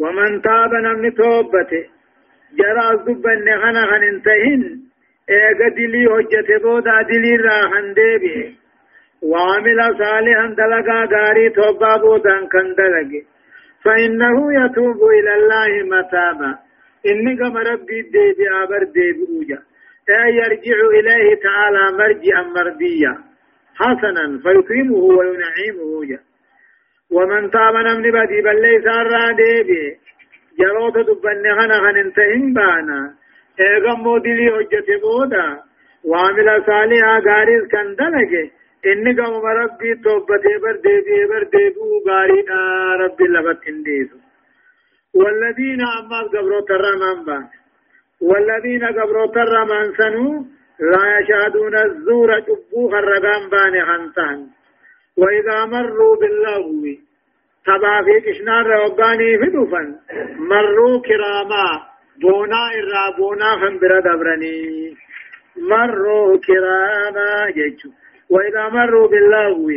ومن 0.00 0.42
تاب 0.42 0.74
نمني 0.74 1.10
توبته 1.10 1.84
جرى 2.58 2.90
الزبن 2.92 3.46
خنا 3.62 3.86
خن 3.86 4.02
انتهن 4.12 4.80
ايغا 5.30 5.68
دلي 5.76 6.04
حجت 6.12 6.62
بودا 6.62 7.02
دلي 7.02 7.36
راخن 7.36 7.94
ديبي. 7.94 8.56
وعمل 9.22 9.78
صالحا 9.98 10.46
دلقا 10.58 10.98
غاري 11.12 11.50
توبا 11.50 11.96
بودا 11.96 12.46
كان 12.52 12.74
دلقي. 12.78 13.22
فإنه 13.84 14.36
يتوب 14.64 15.00
إلى 15.18 15.32
الله 15.34 15.70
متابا. 15.92 16.58
إني 17.06 17.36
كما 17.36 17.60
ربي 17.60 18.02
ديبي 18.02 18.46
أبر 18.62 18.82
ديبي 18.84 19.24
أوجا. 19.30 19.58
أي 20.08 20.36
يرجع 20.36 20.78
إليه 20.98 21.34
تعالى 21.46 21.82
مرجعا 21.98 22.42
مرضيا 22.42 23.14
حسنا 23.74 24.24
فيكرمه 24.42 25.04
وينعمه 25.18 25.82
أوجا. 25.96 26.18
ومن 27.10 27.50
تاب 27.50 27.74
نمن 27.74 28.10
بدي 28.10 28.40
بل 28.46 28.62
ليس 28.62 28.86
الرا 28.86 29.32
ديبي 29.40 29.98
جروت 30.58 30.96
دبن 31.08 31.44
خنا 31.56 31.78
خن 31.80 31.96
انتهن 31.96 32.52
بانا. 32.52 33.14
ايغم 33.60 34.00
مودلي 34.00 34.50
حجة 34.54 34.88
بودا. 35.02 35.48
وعمل 36.04 36.48
صالحا 36.66 37.14
غاريز 37.26 37.64
كان 37.72 37.94
دلقه 37.94 38.50
inni 38.82 39.12
gama 39.14 39.54
rabbii 39.60 40.00
tobbatee 40.04 40.58
bar 40.62 40.76
deebi'ee 40.84 41.28
bar 41.28 41.44
deebi'uu 41.52 42.00
gaariidha 42.06 42.60
rabbi 43.02 43.26
lafatti 43.34 43.70
hin 43.70 43.84
dhiisu 43.84 44.16
والذين 45.14 45.80
أما 45.80 46.20
قبروت 46.22 46.70
الرمان 46.70 47.24
بان 47.24 47.44
والذين 48.20 48.84
قبروت 48.84 49.36
الرمان 49.36 49.92
سنو. 49.98 50.44
لا 50.80 51.18
يشهدون 51.18 51.74
الزور 51.76 52.38
جبوخ 52.38 52.94
الرقام 52.94 53.48
بان 53.50 53.74
خنتان. 53.88 54.38
وإذا 55.16 55.64
مروا 55.64 56.16
باللغو 56.16 56.82
تبا 57.66 58.02
في 58.04 58.20
كشنان 58.20 58.64
روغاني 58.64 59.38
فدفن 59.38 59.96
مروا 60.38 61.00
كراما 61.00 61.66
بونا 62.22 62.62
إرا 62.78 63.16
بونا 63.18 63.56
خنبرا 63.56 64.00
دبرني. 64.00 64.96
مروا 65.56 66.38
كراما 66.46 67.50
جيجو 67.50 67.90
وإذا 68.30 68.68
مروا 68.68 69.08
باللغو 69.08 69.70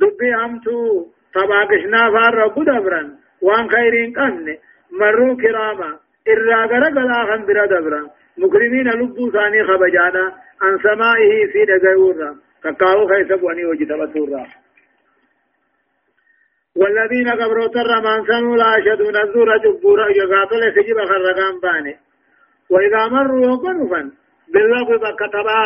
دبي 0.00 0.34
همتو 0.34 1.06
تباقشنا 1.34 2.10
فار 2.14 2.48
قدبرا 2.48 3.02
وان 3.42 3.70
خيرين 3.70 4.12
قمن 4.12 4.56
مروا 5.00 5.36
كراما 5.36 5.90
إرا 6.28 6.66
غرقلا 6.66 7.18
خنبرا 7.28 7.66
دبرا 7.66 8.10
مكرمين 8.38 8.88
لبو 8.88 9.30
ثاني 9.30 9.64
خبجانا 9.64 10.24
عن 10.62 10.78
سمائه 10.78 11.46
في 11.52 11.64
دقيورا 11.64 12.36
تقاو 12.62 13.08
خيس 13.08 13.32
بواني 13.40 13.64
وجتبتورا 13.64 14.46
والذين 16.76 17.28
قبروا 17.40 17.66
ترى 17.66 17.96
من 18.06 18.26
سنوا 18.26 18.56
لا 18.56 18.76
يشهدون 18.76 19.16
الزور 19.16 19.56
جبورا 19.64 20.06
يقاتل 20.08 20.62
سجب 20.76 20.98
خرقان 21.10 21.60
باني. 21.62 21.94
وإذا 22.70 23.08
مروا 23.08 23.46
وقنفا 23.46 24.02
باللغو 24.52 24.94
بكتبا 25.04 25.62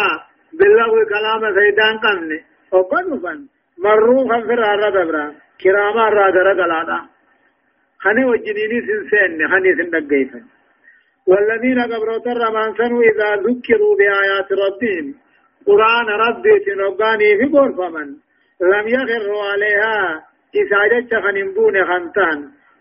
باللغو 0.58 0.98
كلام 1.12 1.42
سيدان 1.54 1.98
قمني. 1.98 2.38
وقنفا 2.72 3.34
مروا 3.78 4.28
خنفر 4.30 4.60
الردبرا 4.74 5.34
كراما 5.60 6.08
الرادر 6.08 6.48
قلادا 6.60 6.98
خني 8.02 8.24
وجنيني 8.24 8.78
سنسين 8.86 9.48
خني 9.50 9.70
سندقيفا 9.78 10.40
والذين 11.26 11.80
قبروا 11.92 12.18
ترى 12.18 12.48
من 12.56 12.74
سنوا 12.78 13.02
إذا 13.02 13.28
ذكروا 13.46 13.96
بآيات 13.98 14.48
ربهم 14.64 15.06
قرآن 15.66 16.06
ربي 16.24 16.58
تنقاني 16.66 17.36
في 17.38 17.44
غرفمن 17.54 18.08
لم 18.72 18.84
يخروا 18.88 19.42
عليها 19.52 20.24
إساجة 20.62 21.20
خنبون 21.20 21.84
خنتان 21.84 22.38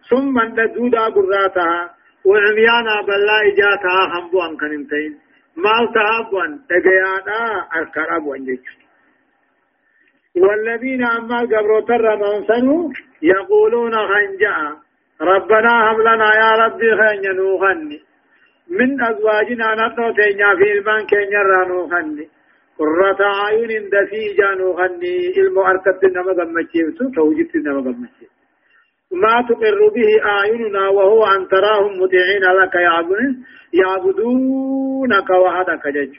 ثم 0.10 0.40
ندودا 0.42 1.06
قراتها 1.16 1.96
وعميانا 2.26 2.96
بلا 3.08 3.38
إجاتها 3.50 4.02
خنبوان 4.14 4.58
كنمتين 4.58 5.12
مال 5.64 5.86
تهابوان 5.96 6.60
تقيانا 6.70 7.40
أذكر 7.78 8.18
أبوان 8.18 8.58
والذين 10.36 11.04
أما 11.06 11.40
قبروا 11.40 11.82
ترى 11.82 12.16
من 12.16 12.48
سنوا 12.48 12.90
يقولون 13.22 13.94
خنجا 14.12 14.78
ربنا 15.22 15.92
هب 15.92 16.00
لنا 16.00 16.30
يا 16.42 16.52
ربي 16.64 16.90
خنجا 17.00 17.32
نوخني 17.32 18.00
من 18.70 19.04
أزواجنا 19.04 19.76
نطو 19.76 20.12
تينيا 20.12 20.56
في 20.56 20.72
البان 20.72 21.06
كينيا 21.06 21.42
رانو 21.42 21.90
خني 21.90 22.30
قرة 22.80 23.22
عين 23.22 23.90
دسي 23.94 24.34
جانو 24.38 24.74
خني 24.78 25.34
علم 25.38 25.60
أركت 25.60 26.04
نما 26.16 26.32
غمچيسو 26.38 27.04
توجد 27.16 27.58
نما 27.58 27.82
غمچيسو 27.86 28.36
ما 29.12 29.36
تقر 29.50 29.90
به 29.96 30.10
أعيننا 30.26 30.88
وهو 30.90 31.26
أن 31.26 31.48
تراهم 31.48 32.02
مطيعين 32.02 32.44
لك 32.60 32.76
يعبدون 32.76 33.46
يعبدونك 33.74 35.30
وحدك 35.30 35.88
جج. 35.88 36.16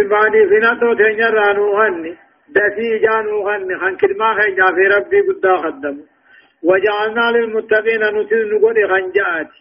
إلماني 0.00 0.48
في 0.48 0.58
نطو 0.64 0.94
تينيا 0.94 1.30
رانو 1.30 1.76
خني 1.76 2.12
دسي 2.48 2.98
جانو 2.98 3.44
خني 3.44 3.78
خن 3.80 3.96
كلمة 3.96 4.34
خنجا 4.34 4.66
في 4.76 4.84
ربي 4.94 5.20
قد 5.20 5.46
خدم 5.62 5.96
وجعلنا 6.62 7.30
للمتقين 7.34 8.02
نسل 8.16 8.54
نقول 8.54 8.76
خنجاتي 8.90 9.60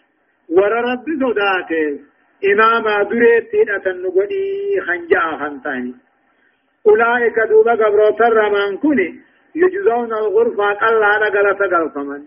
ور 0.49 0.71
رب 0.71 1.05
صداته 1.21 1.99
إماما 2.43 3.03
دريت 3.03 3.51
تينة 3.51 3.85
النقدي 3.87 4.81
خنجاء 4.87 5.37
خنتاني. 5.37 5.93
أولئك 6.87 7.39
دوبا 7.49 7.71
قبرو 7.71 8.09
تر 8.09 8.49
من 8.49 8.77
كوني 8.77 9.19
يجزون 9.55 10.13
الغرفة 10.13 10.73
قال 10.73 11.03
على 11.03 11.25
قلت 11.25 11.61
قلفمن. 11.61 12.23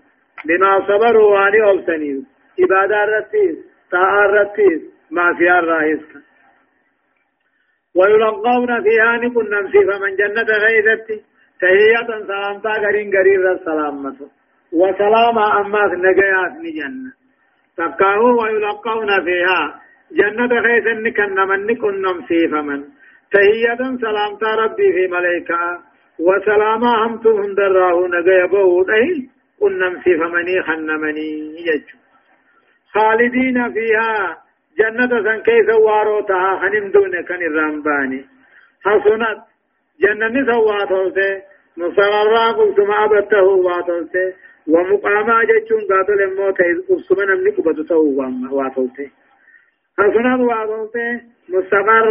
بما 0.47 0.87
صبروا 0.89 1.39
واني 1.39 1.71
أبسنيو 1.71 2.23
إبادة 2.61 3.05
رتيس 3.05 3.57
طاعة 3.93 4.27
رتيس 4.27 4.83
ما 5.11 5.35
فيها 5.39 5.59
الرئيس. 5.59 6.01
ويلقون 7.97 8.83
فيها 8.83 9.17
نكون 9.17 9.51
نمسي 9.51 9.79
فمن 9.79 10.17
جنة 10.17 10.43
غيثتي 10.43 11.23
تهية 11.61 12.27
سلامتا 12.27 12.71
غرين 12.71 13.13
غرير 13.15 13.53
السلامة. 13.53 14.17
وسلاما 14.73 15.61
أماس 15.61 15.93
نجيات 15.93 16.53
نجنة. 16.65 17.13
تقاو 17.77 18.43
ويلقون 18.43 19.25
فيها 19.25 19.88
جنة 20.13 20.63
خيسن 20.63 21.09
كن 21.11 21.39
من 21.49 21.77
كن 21.77 22.05
من. 22.67 22.85
تهية 23.33 23.81
سلام 24.01 24.39
ربي 24.43 24.93
في 24.93 25.07
ملائكة. 25.07 25.79
وسلاما 26.19 27.07
همتم 27.07 27.37
هندراه 27.43 28.09
نجي 28.09 28.47
بود 28.51 28.91
أي 28.91 29.29
كن 29.61 29.79
نمسيف 29.79 30.21
مني 30.21 30.63
خن 30.63 30.91
مني 31.03 31.31
يجو. 31.69 31.99
خالدين 32.93 33.73
فيها. 33.73 34.39
جنة 34.79 35.09
سن 35.09 35.41
كيف 35.43 35.69
واروتها. 35.69 36.59
خنم 36.61 36.91
دون 36.91 37.23
كن 37.23 37.43
الرمباني 37.43 38.25
حسنت. 38.85 39.39
جنة 40.01 40.53
سواتوته 40.53 41.43
مصررا 41.77 42.53
قلت 42.53 42.81
ما 42.81 43.05
أبته 43.05 43.43
واتوته 43.43 44.33
ومقاما 44.69 45.45
جچون 45.45 45.83
قاتل 45.91 46.23
الموت 46.23 46.61
أبسما 46.91 47.25
نمني 47.25 47.51
قبض 47.51 47.87
تو 47.89 48.03
واتوته 48.51 49.11
حسنا 49.99 50.37
واتوته 50.37 51.21
مستقر 51.49 52.09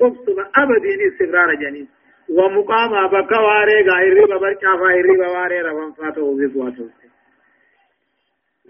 أبسما 0.00 0.44
أبدين 0.56 1.00
استقرار 1.08 1.54
جنين. 1.54 1.88
ومقاما 2.28 3.06
بكا 3.06 3.38
واري 3.38 3.88
غايري 3.88 4.24
ببرچا 4.24 4.76
فايري 4.80 5.16
بواري 5.16 5.60
رفن 5.60 5.92
فاتو 5.92 6.34
بيب 6.36 6.56
واتوته 6.56 7.08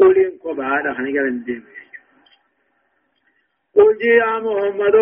قولين 0.00 0.38
قبا 0.44 0.64
هذا 0.64 0.94
خني 0.94 1.18
قال 1.18 1.44
ديم 1.44 1.64
قل 3.74 3.98
جي 3.98 4.08
يا 4.08 4.38
محمد 4.38 4.96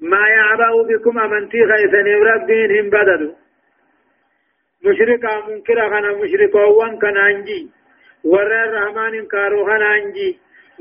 ما 0.00 0.28
يعبأ 0.28 0.82
بكم 0.88 1.18
أمنتي 1.18 1.60
خيثني 1.70 2.14
ربين 2.14 2.70
هم 2.78 2.90
بددوا 2.90 3.34
مشركا 4.84 5.46
منكرا 5.48 5.88
خنا 5.88 6.12
مشركا 6.12 6.64
وان 6.64 6.98
كان 6.98 7.16
انجي. 7.16 7.70
ور 8.24 8.52
الرحمن 8.64 9.14
انكارو 9.18 9.66
خنا 9.66 9.94
انجي. 9.96 10.38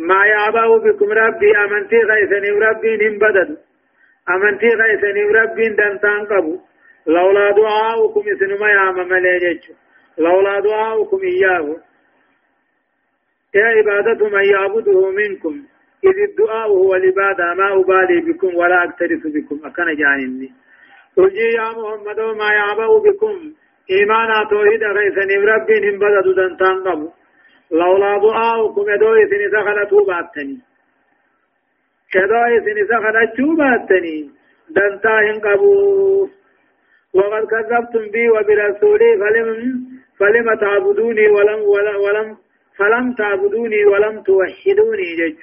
ما 0.09 0.25
يعبأ 0.25 0.77
بكم 0.77 1.09
ربي 1.11 1.57
أمنتي 1.57 1.97
غيثني 1.97 2.49
ربي 2.49 2.97
نم 2.97 3.17
بدد 3.19 3.57
أمنتي 4.29 4.67
غيثني 4.67 5.23
ربي 5.23 5.69
دنتان 5.69 6.25
قبو 6.25 6.59
لولا 7.07 7.51
دعاؤكم 7.51 8.23
اسنما 8.33 8.69
يا 8.69 8.91
ممليجج 8.91 9.63
لولا 10.17 10.59
دعاؤكم 10.59 11.19
إياه. 11.23 11.75
يا 13.55 13.65
عبادة 13.65 14.29
من 14.29 14.43
يعبده 14.43 15.11
منكم 15.11 15.63
إذ 16.03 16.17
الدعاء 16.29 16.67
هو 16.69 16.95
العبادة 16.95 17.53
ما 17.53 17.79
أبالي 17.79 18.21
بكم 18.21 18.55
ولا 18.55 18.83
أكترث 18.83 19.27
بكم. 19.35 19.59
أكن 19.65 19.95
جانني. 19.95 20.51
قل 21.17 21.31
يا 21.37 21.69
محمد 21.77 22.19
ما 22.19 22.53
يعبأ 22.53 22.97
بكم. 22.97 23.53
إيمانا 23.91 24.49
توحيد 24.49 24.83
غيثني 24.83 25.35
ربي 25.35 25.89
هم 25.89 25.99
بدد 25.99 26.35
دنتان 26.35 26.83
قبو 26.87 27.09
لولا 27.71 28.17
دعاؤكم 28.17 28.85
يدوي 28.89 29.25
سن 29.31 29.43
سخلتو 29.53 30.05
باتني 30.05 30.57
كدوي 32.13 32.55
سن 32.65 32.77
سخلتو 32.91 33.55
باتني 33.55 34.29
دنتاهم 34.75 35.39
قبو. 35.39 36.29
وقد 37.13 37.45
كذبتم 37.51 38.11
بي 38.11 38.29
وبرسولي 38.29 39.17
فلم 39.21 39.47
فلم 40.19 40.55
تعبدوني 40.61 41.27
ولم 41.27 41.61
ولم, 42.03 42.37
فلم 42.77 43.13
تعبدوني 43.13 43.85
ولم 43.85 44.23
توحدوني 44.23 45.15
جج 45.19 45.37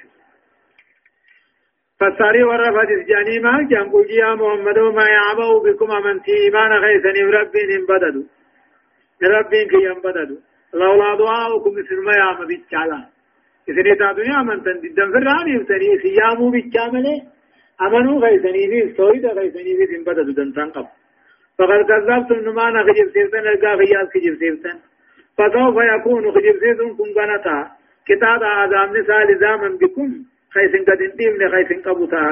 فساري 1.99 2.43
ورفت 2.43 2.89
اسجاني 2.91 3.39
ما 3.39 3.67
جان 3.71 3.91
يا 4.09 4.35
محمد 4.35 4.79
ما 4.79 5.05
يعبأ 5.15 5.59
بكم 5.63 5.91
أمنتي 5.91 6.31
إيمان 6.31 6.71
غيثني 6.71 7.21
ربي 7.21 7.77
بددوا. 7.89 8.23
ربين 9.23 9.67
كي 9.67 10.48
لولا 10.73 11.15
دعاؤكم 11.15 11.71
مثل 11.71 11.97
ما 12.05 12.13
يعمل 12.17 12.47
بالجالا 12.47 12.99
إذن 13.69 13.97
دنيا 14.17 14.41
من 14.47 14.63
تندن 14.63 15.11
فراني 15.13 15.51
يفتني 15.55 15.99
سيامو 16.03 16.49
بالجاملة 16.49 17.15
أمنوا 17.81 18.19
غيثني 18.19 18.67
في 18.71 18.93
سويد 18.97 19.25
غيثني 19.25 19.77
في 19.77 19.85
تنبددوا 19.85 20.33
دنتان 20.33 20.69
قب 20.75 20.87
فقد 21.57 21.81
كذبتم 21.89 22.39
نمانا 22.49 22.83
خجب 22.83 23.07
سيفتن 23.13 23.47
القا 23.47 23.75
خيال 23.79 24.07
خجب 24.13 24.35
سيفتن 24.39 24.77
فسوف 25.37 25.75
يكون 25.93 26.31
خجب 26.31 26.55
سيفتن 26.59 26.89
كن 26.97 27.09
قنتا 27.17 27.71
كتاب 28.07 28.43
آدام 28.43 28.97
نساء 28.97 29.31
لزاما 29.31 29.69
بكم 29.81 30.09
خيسن 30.53 30.83
قد 30.87 31.01
انتيم 31.01 31.33
لخيسن 31.41 31.81
قبوتا 31.81 32.23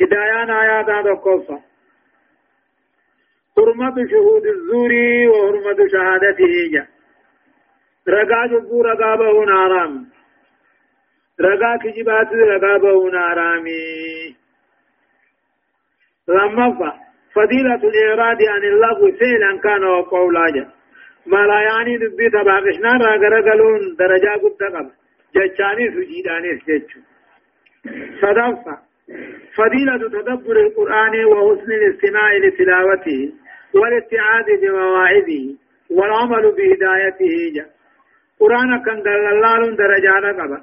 هدايان 0.00 0.50
آيات 0.50 0.90
هذا 0.90 1.10
القصة 1.10 1.58
حرمة 3.56 3.96
شهود 4.10 4.46
الزور 4.46 4.92
وحرمة 5.30 5.88
شهادته 5.92 6.54
جا 6.72 6.86
رقا 8.08 8.46
جبو 8.46 8.82
رقا 8.82 9.16
بهون 9.16 9.48
آرام 9.48 10.06
رقا 11.40 11.76
كجبات 11.76 12.32
رقا 12.32 12.78
بهون 12.78 13.14
آرامي 13.16 14.36
لما 16.28 16.92
فضيلة 17.34 17.74
الإعراض 17.74 18.42
عن 18.42 18.62
اللغو 18.64 19.12
فعلا 19.20 19.58
كان 19.64 19.84
وقولا 19.84 20.50
جا 20.54 20.66
ما 21.26 21.36
لا 21.46 21.60
يعني 21.60 21.96
دبي 21.96 22.30
تباقشنا 22.30 22.92
راقا 22.92 23.28
رقلون 23.28 23.96
درجة 23.98 24.32
قد 24.42 24.62
قبل 24.62 24.90
جتشاني 25.36 25.90
سجيداني 25.90 26.58
سجتشو 26.58 27.00
صدفة 28.22 28.78
فضيلة 29.56 30.08
تدبر 30.08 30.56
القرآن 30.66 31.24
وحسن 31.24 31.72
الاستماع 31.72 32.32
لتلاوته 32.36 33.32
والاتعاذ 33.74 34.46
بمواعظه 34.62 35.54
والعمل 35.90 36.52
بهدايته 36.56 37.52
جاء 37.54 37.77
قرآن 38.40 38.82
كان 38.84 38.98
قال 39.06 39.26
الله 39.34 39.76
درجات 39.82 40.24
قبا 40.40 40.58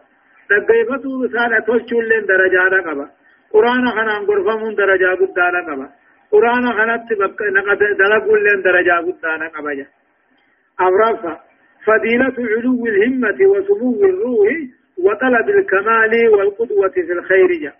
دقيفتو 0.49 1.27
سالة 1.33 1.59
تلشو 1.67 2.01
لين 2.09 2.25
درجة 2.25 2.81
قبا 2.87 3.07
قرآن 3.53 3.85
خنا 3.95 4.15
غرفمون 4.27 4.75
درجة 4.75 5.09
قدانا 5.21 5.59
قبا 5.67 5.87
قرآن 6.31 6.65
خنا 6.77 6.95
نقد 7.57 7.79
دلقوا 7.99 8.37
لين 8.37 8.61
درجة 8.61 8.95
قدانا 9.07 9.47
قبا 9.55 9.85
أورافا 10.81 11.33
فضيلة 11.85 12.35
علو 12.53 12.85
الهمة 12.85 13.39
وسمو 13.51 14.05
الروح 14.05 14.49
وطلب 15.05 15.49
الكمال 15.49 16.13
والقدوة 16.33 16.89
في 16.89 17.11
الخير 17.11 17.47
جا 17.63 17.73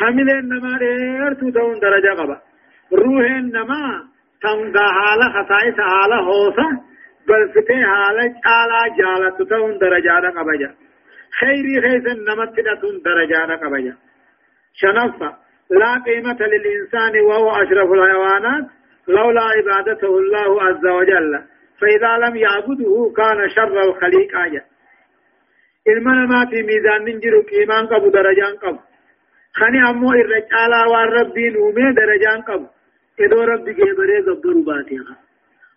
حمل 0.00 0.30
إنما 0.30 0.78
ريرتو 0.78 1.48
دون 1.48 1.78
درجة 1.80 2.12
قبا 2.20 2.40
روح 2.92 3.30
إنما 3.30 3.82
تنقى 4.42 4.86
حالة 4.98 5.26
خصائص 5.34 5.76
حالة 5.80 6.16
هوسة 6.28 6.68
بل 7.28 7.48
فتح 7.54 7.74
حالة 7.74 8.34
على 8.44 8.96
جالة 8.98 9.38
دون 9.50 9.78
درجة 9.78 10.28
قبا 10.38 10.56
جا 10.56 10.74
خيري 11.40 11.80
خيس 11.82 12.06
نمت 12.28 12.54
درجة 13.04 13.54
قبا 13.62 13.78
جا 13.78 13.96
شنفة 14.74 15.36
لا 15.70 16.02
قيمة 16.06 16.38
للإنسان 16.40 17.20
وهو 17.20 17.50
أشرف 17.50 17.92
الحيوانات 17.92 18.64
لولا 19.08 19.42
عبادته 19.42 20.18
الله 20.18 20.62
عز 20.62 20.86
وجل 20.86 21.42
فإذا 21.80 22.18
لم 22.26 22.36
يعبده 22.36 23.12
كان 23.16 23.48
شر 23.48 23.80
الخليق 23.80 24.38
آية 24.38 24.64
المنا 25.88 26.26
ما 26.26 26.46
في 26.50 26.62
ميزان 26.62 27.04
ننجر 27.04 27.44
إيمان 27.52 27.86
قبو 27.86 28.08
درجان 28.08 28.56
قبو 28.56 28.78
خني 29.54 29.90
أمو 29.90 30.12
الرجالا 30.12 30.86
والربي 30.86 31.50
نومي 31.50 31.92
درجان 31.92 32.42
قبو 32.42 32.66
إدو 33.20 33.40
ربي 33.42 33.72
جبري 33.72 34.18
قبضر 34.20 34.54
باتيها 34.66 35.16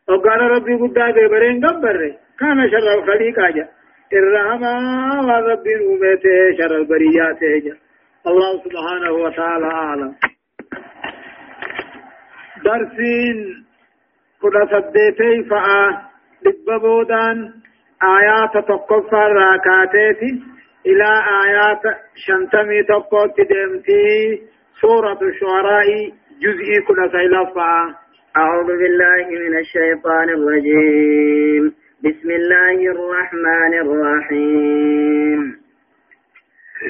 وقال 0.10 0.42
ربي 0.42 0.74
قد 0.76 1.16
جبرين 1.16 1.66
قبر 1.66 1.98
كان 2.40 2.70
شر 2.72 2.88
الخليق 2.98 3.40
آية 3.40 3.70
الرحمة 4.14 4.74
والربي 5.28 5.74
نومي 5.76 6.18
شر 6.58 6.76
البريات 6.78 7.44
آية 7.44 7.74
الله 8.28 8.52
سبحانه 8.64 9.12
وتعالى 9.12 9.66
أعلم 9.66 10.16
درسين 12.66 13.38
كنا 14.42 14.66
سديتي 14.72 15.50
فآ 15.50 16.02
دببودان 16.46 17.38
آيات 18.04 18.54
تقفى 18.68 19.24
راكاتيتي 19.40 20.32
إلى 20.86 21.10
آيات 21.46 21.82
شنتمي 22.26 22.84
تقوت 22.84 23.38
دمتي 23.52 24.42
سورة 24.82 25.20
الشعراء 25.22 25.88
جزئي 26.42 26.82
كنا 26.88 27.08
سيلفا 27.12 27.96
أعوذ 28.38 28.66
بالله 28.68 29.26
من 29.30 29.58
الشيطان 29.58 30.30
الرجيم. 30.30 31.76
بسم 32.04 32.32
الله 32.32 32.92
الرحمن 32.92 33.74
الرحيم. 33.74 35.60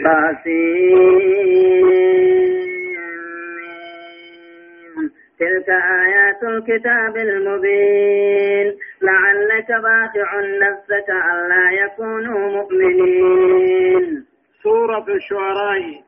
قاسين 0.05 1.39
تلك 5.39 5.69
آيات 5.69 6.43
الكتاب 6.43 7.17
المبين. 7.17 8.67
لعلك 9.01 9.67
باخع 9.67 10.39
نفسك 10.41 11.09
ألا 11.09 11.71
يكونوا 11.71 12.49
مؤمنين. 12.49 14.25
سورة 14.63 15.05
الشعراء. 15.09 16.01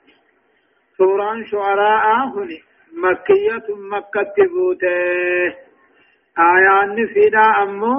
سورة 0.97 1.43
شعراء 1.51 2.27
هني 2.27 2.70
مكية 2.97 3.67
مكة 3.91 4.23
تبوته. 4.37 5.55
آيات 6.39 6.89
نسيدا 6.99 7.45
أمو 7.63 7.95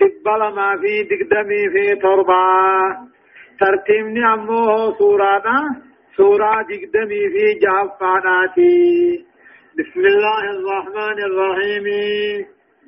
دبل 0.00 0.54
ما 0.56 0.76
في 0.80 1.02
دقدمي 1.02 1.70
في 1.72 1.94
تربة 2.02 2.42
ترتيبني 3.60 4.32
أمو 4.34 4.92
سورة 4.98 5.42
سورة 6.16 6.62
دقدمي 6.62 7.22
في 7.32 7.44
جهفاناتي 7.62 9.24
بسم 9.78 10.00
الله 10.00 10.42
الرحمن 10.50 11.18
الرحيم. 11.28 11.86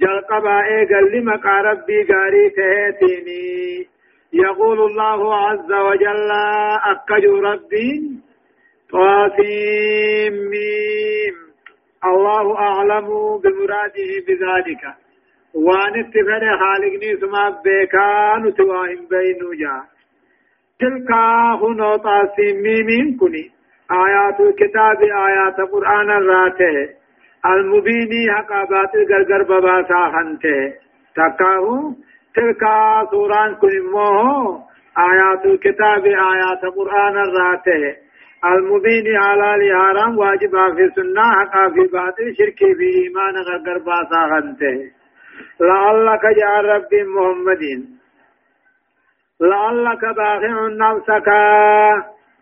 جل 0.00 0.20
قبائي 0.30 0.86
قال 0.86 1.12
لما 1.12 1.60
ربي 1.60 2.02
قاري 2.02 2.50
تهتيني 2.50 3.88
يقول 4.32 4.80
الله 4.80 5.34
عز 5.34 5.72
وجل 5.72 6.30
أكجو 6.92 7.40
ربي 7.40 7.88
طاسيم 8.92 10.52
الله 12.04 12.58
أعلم 12.58 13.08
بمراده 13.42 14.10
بذلك. 14.28 14.82
وأن 15.54 15.94
اتفن 16.00 16.44
خالقني 16.60 17.16
سما 17.20 17.44
بيكان 17.64 18.54
تواهم 18.54 19.06
بينو 19.10 19.52
جا 19.60 19.76
تلك 20.80 21.10
هنا 21.62 21.96
طاسيم 21.96 22.64
كني. 23.20 23.50
آيات 23.90 24.40
الكتاب 24.40 25.02
آيات 25.02 25.60
قرآن 25.72 26.10
الراته 26.10 26.76
المبيني 27.46 28.32
حقا 28.36 28.64
باطل 28.64 29.06
غرغر 29.10 29.42
بباسا 29.42 30.12
خنته 30.12 30.72
تكاهو. 31.16 31.92
تلك 32.34 32.62
سوران 33.10 33.54
كنموه 33.54 34.62
آيات 34.98 35.46
الكتاب 35.46 36.04
آيات 36.06 36.62
قرآن 36.76 37.16
الراته 37.26 38.07
المبين 38.44 39.16
على 39.16 39.54
الحرام 39.54 40.18
واجب 40.18 40.50
في 40.76 40.90
سنة 40.96 41.22
حقا 41.22 41.68
في 41.68 41.86
باطل 41.92 42.34
شركي 42.38 42.74
في 42.74 42.88
إيمان 42.98 43.34
غرغر 43.46 43.78
باسا 43.78 44.20
خنته 44.30 44.90
لعلك 45.60 46.22
جاء 46.38 46.64
رب 46.64 46.92
محمد 47.16 47.62
لعلك 49.40 50.04
باخع 50.16 50.68
نفسك. 50.68 51.28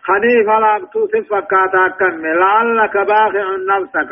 خنيف 0.03 0.49
لاقتو 0.49 1.07
سفكاتا 1.07 1.88
كم 1.99 2.26
لعلك 2.26 2.97
باخع 2.97 3.47
نفسك. 3.70 4.11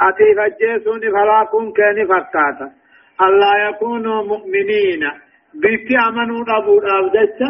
أتي 0.00 0.34
فجيسوني 0.36 1.10
فلاكون 1.10 1.72
كيني 1.72 2.06
فكاتا. 2.06 2.70
الله 3.20 3.68
يكونوا 3.68 4.22
مؤمنين. 4.22 5.02
بيتي 5.54 5.96
أمنوا 6.08 6.44
أبو 6.58 6.78
أبدتش 6.78 7.40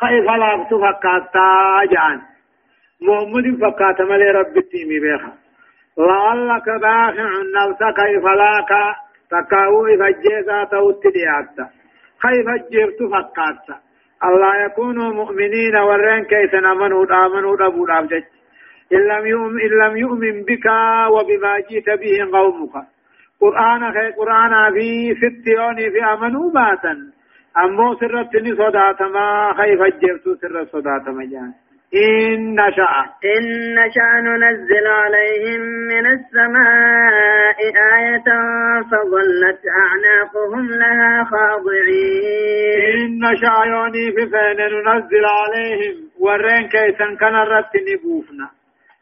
خيف 0.00 0.24
لاقتو 0.24 0.76
فكاتا 0.84 1.84
جان 1.92 2.37
محمد 3.02 3.46
فكاتا 3.60 4.04
ملي 4.04 4.30
رب 4.30 4.56
التيمي 4.56 4.98
بيخا. 5.00 5.32
لعلك 5.98 6.66
باخع 6.82 7.30
نفسك 7.56 7.98
فلاك 8.24 8.72
تكاو 9.30 9.86
فجيسا 10.00 10.64
توتي 10.70 11.08
دياتا 11.14 11.64
خيف 12.22 12.48
جيرتو 12.70 13.08
فكاتا 13.08 13.76
الله 14.24 14.64
يكونوا 14.64 15.12
مؤمنين 15.12 15.76
ورين 15.76 16.24
كيسا 16.24 16.58
امنوا 16.58 17.26
امنوا 17.26 17.66
ابو 17.66 17.84
الابجج 17.84 18.24
إن 18.92 18.98
لم 18.98 19.26
يؤمن 19.26 19.60
إن 19.60 19.72
لم 19.82 19.96
يؤمن 19.96 20.42
بك 20.48 20.66
وبما 21.14 21.52
جئت 21.68 21.88
به 22.00 22.38
قومك. 22.38 22.74
قرآن 23.40 23.92
خي 23.92 24.10
قرآن 24.18 24.72
في 24.74 25.14
ستيوني 25.20 25.90
في 25.90 26.04
امنوا 26.04 26.50
باتا 26.50 26.94
أمو 27.64 27.94
سرتني 27.94 28.52
صدات 28.56 29.02
ما 29.02 29.52
خيف 29.58 29.80
الجبت 29.82 30.24
سر 30.40 30.64
صدات 30.64 31.08
ما 31.08 31.24
جان. 31.24 31.52
إن 31.94 32.54
نشاء 32.54 33.04
إن 33.24 33.74
نشاء 33.74 34.20
ننزل 34.20 34.86
عليهم 34.86 35.60
من 35.60 36.06
السماء 36.06 37.58
آية 37.96 38.28
فظلت 38.90 39.60
أعناقهم 39.80 40.70
لها 40.70 41.24
خاضعين. 41.24 43.00
إن 43.00 43.18
نشاء 43.18 43.68
يوني 43.68 44.12
في 44.12 44.26
فين 44.26 44.60
ننزل 44.86 45.24
عليهم. 45.24 45.96
ورين 46.20 46.68
كيسا 46.68 47.16
كان 47.20 47.34
رت 47.34 47.72
نبوفنا. 47.88 48.48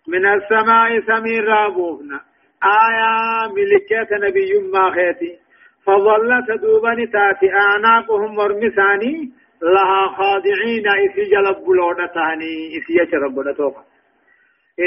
من 0.09 0.27
السماء 0.27 1.01
سمير 1.01 1.45
رابوفنا. 1.45 2.21
آية 2.65 3.53
ملكة 3.57 4.17
نبي 4.29 4.71
ما 4.73 4.91
خيتي. 4.91 5.39
فظلت 5.87 6.61
دوبني 6.63 7.07
تاتي 7.07 7.53
أعناقهم 7.55 8.39
ورمساني. 8.39 9.33
لها 9.75 10.09
خاضعين 10.17 10.87
إسي 10.89 11.25
جلب 11.31 11.57
بلونة 11.67 12.07
تاني 12.15 12.55
إسي 12.79 12.93
يشرب 13.03 13.35
بلتوك 13.35 13.77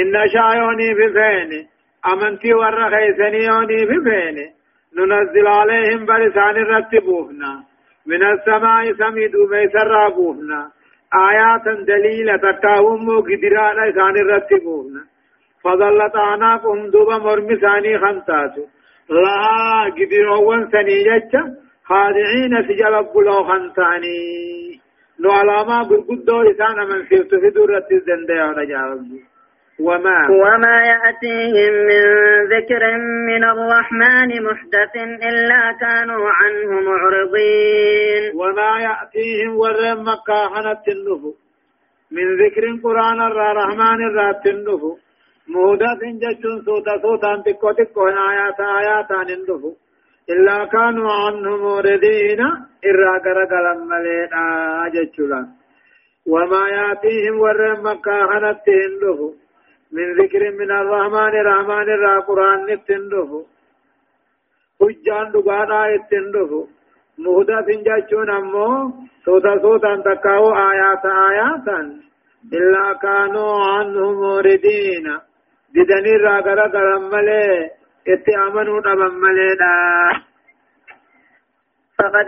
إن 0.00 0.14
شايوني 0.32 0.88
بفين 0.98 1.50
أمنتي 2.12 2.54
ورخيسنيوني 2.54 3.84
بفين 3.90 4.36
ننزل 4.96 5.46
عليهم 5.46 6.06
بلسان 6.06 6.54
رتبوهنا 6.72 7.52
من 8.06 8.22
السماء 8.32 8.92
سميد 8.92 9.36
ميسر 9.50 10.08
بوهنا 10.16 10.70
آيات 11.30 11.66
دليلة 11.86 12.36
تكاهم 12.36 13.20
قدران 13.28 13.78
إسان 13.88 14.14
رتبوهنا 14.32 15.02
فظلت 15.64 16.16
أعناقهم 16.16 16.90
دوبا 16.90 17.18
مرمساني 17.18 17.98
خمساتو 17.98 18.64
لها 19.10 19.84
قدرون 19.98 20.70
سنيجة 20.72 21.32
خادعين 21.90 22.52
سجل 22.68 22.94
بلو 23.14 23.44
خنتاني. 23.48 24.80
لو 25.22 25.30
علامة 25.30 25.88
برقدو 25.88 26.42
إسان 26.50 26.78
من 26.90 27.00
في 27.04 27.50
دورة 27.50 27.88
الزندية 27.92 28.44
ونجاوب 28.44 29.10
وما 29.86 30.18
وما 30.42 30.76
يأتيهم 30.92 31.72
من 31.90 32.02
ذكر 32.54 32.82
من 33.30 33.42
الرحمن 33.44 34.30
محدث 34.46 34.94
إلا 35.28 35.62
كانوا 35.80 36.30
عنه 36.38 36.70
معرضين. 36.88 38.22
وما 38.40 38.72
يأتيهم 38.88 39.56
ورم 39.56 39.98
مكاحنة 40.08 40.84
النفو 40.94 41.32
من 42.16 42.26
ذكر 42.42 42.64
القرآن 42.64 43.20
الرحمن 43.20 44.00
الراتندف 44.08 44.82
مهدة 45.48 46.02
جتون 46.22 46.56
سوتا 46.66 46.94
سوتا 47.02 47.42
تكو 47.46 47.72
تكو 47.72 48.08
آيات 48.08 48.60
آيات 48.60 49.10
نندف 49.28 49.62
إلا 50.32 50.64
كانوا 50.64 51.12
عنه 51.12 51.56
موردين 51.56 52.40
إرى 52.88 53.12
قرقلا 53.24 53.74
ملينا 53.90 54.44
جتشلا 54.94 55.42
وما 56.32 56.62
يأتيهم 56.68 57.40
ور 57.40 57.60
مكة 57.86 58.16
هنتهم 58.30 58.92
له 59.02 59.34
من 59.92 60.06
ذكر 60.20 60.42
من 60.60 60.70
الرحمن 60.70 61.32
الرحمن 61.42 61.88
الرا 61.96 62.20
قرآن 62.20 62.58
نتندف 62.66 63.30
حجان 64.80 65.26
دقانا 65.34 65.80
يتندف 65.94 66.50
مهدة 67.18 67.68
جتون 67.86 68.30
أمو 68.30 68.92
سوتا 69.24 69.58
سوتا 69.62 70.02
تكاو 70.06 70.44
آيات 70.70 71.04
آياتا. 71.30 71.80
إلا 72.52 72.86
كانوا 73.02 73.54
عنه 73.72 74.12
موردين. 74.12 75.06
ددني 75.74 76.16
راغرا 76.16 76.66
غرمله 76.74 77.70
اتي 78.08 78.36
امنوا 78.36 78.80
دممله 78.80 79.66
فقد 81.98 82.26